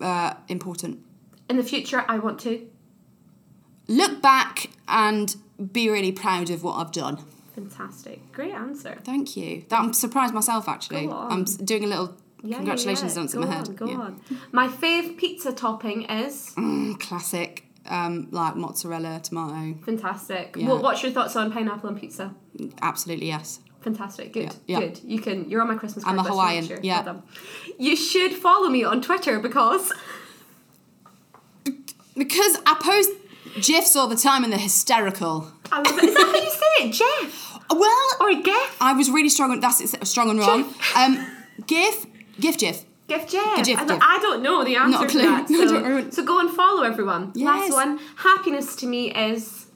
uh, 0.00 0.34
important. 0.46 1.00
in 1.50 1.56
the 1.56 1.64
future. 1.64 2.04
I 2.06 2.20
want 2.20 2.38
to. 2.40 2.68
Look 3.88 4.20
back 4.22 4.70
and 4.86 5.34
be 5.72 5.88
really 5.90 6.12
proud 6.12 6.50
of 6.50 6.62
what 6.62 6.74
I've 6.74 6.92
done. 6.92 7.18
Fantastic. 7.54 8.32
Great 8.32 8.52
answer. 8.52 8.98
Thank 9.04 9.36
you. 9.36 9.64
That 9.68 9.80
I'm 9.80 9.92
surprised 9.92 10.32
myself 10.34 10.68
actually. 10.68 11.06
Go 11.06 11.12
on. 11.12 11.32
I'm 11.32 11.44
doing 11.44 11.84
a 11.84 11.86
little 11.88 12.14
Yeah, 12.42 12.56
congratulations 12.56 13.16
yeah, 13.16 13.22
yeah. 13.22 13.22
dance 13.22 13.34
go 13.34 13.42
in 13.42 13.48
my 13.48 13.56
on, 13.56 13.66
head. 13.66 13.76
Go 13.76 13.86
Yeah. 13.88 13.96
on. 13.96 14.20
My 14.52 14.68
fave 14.68 15.16
pizza 15.16 15.52
topping 15.52 16.02
is 16.04 16.52
Mm, 16.56 17.00
classic. 17.00 17.64
Um, 17.90 18.28
like 18.32 18.54
mozzarella, 18.54 19.18
tomato. 19.22 19.78
fantastic. 19.82 20.56
What, 20.60 20.82
what's 20.82 21.02
your 21.02 21.10
thoughts 21.10 21.34
on 21.36 21.50
pineapple 21.50 21.88
on 21.88 21.98
pizza? 21.98 22.34
Absolutely 22.82 23.28
yes. 23.28 23.60
Fantastic. 23.80 24.34
Good. 24.34 24.54
Yeah, 24.66 24.78
yeah. 24.80 24.80
Good. 24.80 25.00
You 25.04 25.20
can. 25.20 25.48
You're 25.48 25.62
on 25.62 25.68
my 25.68 25.74
Christmas 25.76 26.04
I'm 26.06 26.18
a 26.18 26.22
Hawaiian, 26.22 26.66
year. 26.66 26.80
yeah. 26.82 27.02
Well. 27.02 27.24
You 27.78 27.96
should 27.96 28.34
follow 28.34 28.68
me 28.68 28.84
on 28.84 29.00
Twitter 29.00 29.38
because 29.40 29.90
Because 32.16 32.58
I 32.66 32.74
post 32.74 33.10
gifs 33.62 33.96
all 33.96 34.06
the 34.08 34.16
time 34.16 34.44
and 34.44 34.52
they're 34.52 34.58
hysterical. 34.60 35.52
I 35.72 35.78
love 35.82 35.98
it. 35.98 36.04
Is 36.04 36.14
that 36.14 36.26
how 36.26 36.34
you 36.34 36.50
say 36.50 36.88
it, 36.88 36.92
Jeff 36.92 37.58
Well, 37.70 38.08
or 38.20 38.30
a 38.30 38.42
Gif? 38.42 38.76
I 38.80 38.92
was 38.94 39.10
really 39.10 39.28
strong 39.28 39.50
on 39.50 39.60
that's 39.60 39.80
it, 39.94 40.06
strong 40.06 40.30
and 40.30 40.38
wrong. 40.40 40.72
Um, 40.96 41.26
gif, 41.66 42.06
gif, 42.40 42.58
gif. 42.58 42.84
Gift 43.08 43.30
Jeff. 43.30 43.64
Gift 43.64 43.80
I, 43.80 43.84
don't, 43.86 43.88
Jeff. 43.88 43.98
I 44.02 44.18
don't 44.20 44.42
know 44.42 44.64
the 44.64 44.76
answer 44.76 44.90
Not 44.90 45.04
a 45.04 45.06
to 45.06 45.12
clue. 45.12 45.22
that. 45.22 45.48
No, 45.50 45.58
So, 45.66 45.72
don't 45.72 45.82
remember. 45.82 46.10
so 46.12 46.24
go 46.26 46.40
and 46.40 46.50
follow 46.50 46.82
everyone. 46.82 47.32
Last 47.36 47.72
one. 47.72 47.98
Happiness 48.16 48.76
to 48.76 48.86
me 48.86 49.14
is. 49.14 49.66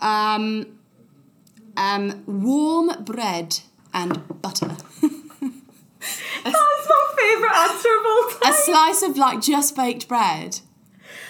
Um, 0.00 0.78
um, 1.76 2.22
warm 2.26 3.02
bread 3.04 3.58
and 3.92 4.22
butter. 4.42 4.68
That's 6.44 6.88
my 6.88 7.14
favourite 7.18 7.56
answer 7.56 7.88
of 7.98 8.06
all 8.06 8.28
time. 8.30 8.52
a 8.52 8.56
slice 8.56 9.02
of 9.02 9.16
like 9.16 9.40
just 9.40 9.74
baked 9.74 10.06
bread. 10.06 10.60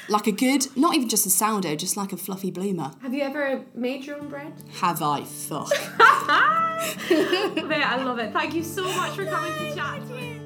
Like 0.09 0.29
a 0.29 0.33
good, 0.33 0.67
not 0.77 0.95
even 0.95 1.09
just 1.09 1.27
a 1.27 1.31
sourdough, 1.31 1.77
just 1.77 1.97
like 1.97 2.13
a 2.13 2.17
fluffy 2.17 2.53
bloomer. 2.53 2.93
Have 3.03 3.13
you 3.13 3.23
ever 3.23 3.65
made 3.75 4.05
your 4.05 4.19
own 4.19 4.29
bread? 4.29 4.53
Have 4.81 5.03
I? 5.03 5.25
Fuck. 5.25 5.71
Mate, 7.11 7.85
I 7.85 8.03
love 8.05 8.19
it. 8.19 8.33
Thank 8.33 8.55
you 8.55 8.63
so 8.63 8.85
much 8.85 9.17
for 9.17 9.25
coming 9.25 9.53
to 9.53 9.75
chat 9.75 10.07
to 10.07 10.15
me. 10.15 10.41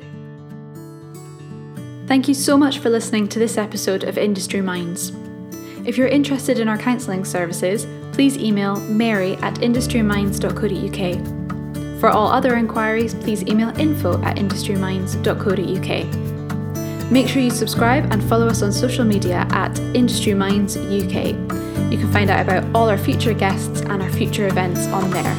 Thank 2.06 2.26
you 2.26 2.34
so 2.34 2.56
much 2.56 2.78
for 2.78 2.88
listening 2.90 3.28
to 3.28 3.38
this 3.38 3.58
episode 3.58 4.04
of 4.04 4.16
Industry 4.16 4.62
Minds. 4.62 5.12
If 5.84 5.96
you're 5.96 6.08
interested 6.08 6.58
in 6.58 6.68
our 6.68 6.78
counselling 6.78 7.24
services, 7.24 7.86
please 8.12 8.36
email 8.38 8.76
mary 8.76 9.34
at 9.36 9.54
industryminds.co.uk. 9.56 12.00
For 12.00 12.08
all 12.08 12.28
other 12.28 12.56
inquiries, 12.56 13.14
please 13.14 13.42
email 13.42 13.68
info 13.78 14.20
at 14.22 14.38
industryminds.co.uk. 14.38 16.39
Make 17.11 17.26
sure 17.26 17.42
you 17.42 17.50
subscribe 17.50 18.12
and 18.12 18.22
follow 18.28 18.46
us 18.46 18.62
on 18.62 18.72
social 18.72 19.04
media 19.04 19.46
at 19.50 19.76
Industry 19.94 20.32
Minds 20.32 20.76
UK. 20.76 21.34
You 21.90 21.98
can 21.98 22.12
find 22.12 22.30
out 22.30 22.40
about 22.40 22.64
all 22.74 22.88
our 22.88 22.98
future 22.98 23.34
guests 23.34 23.80
and 23.80 24.00
our 24.00 24.11
future 24.11 24.46
events 24.46 24.86
on 24.86 25.11
there. 25.11 25.34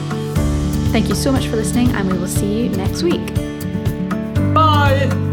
Thank 0.91 1.07
you 1.07 1.15
so 1.15 1.31
much 1.31 1.47
for 1.47 1.55
listening, 1.55 1.89
and 1.95 2.11
we 2.11 2.17
will 2.17 2.27
see 2.27 2.63
you 2.63 2.69
next 2.69 3.03
week. 3.03 3.25
Bye. 4.53 5.30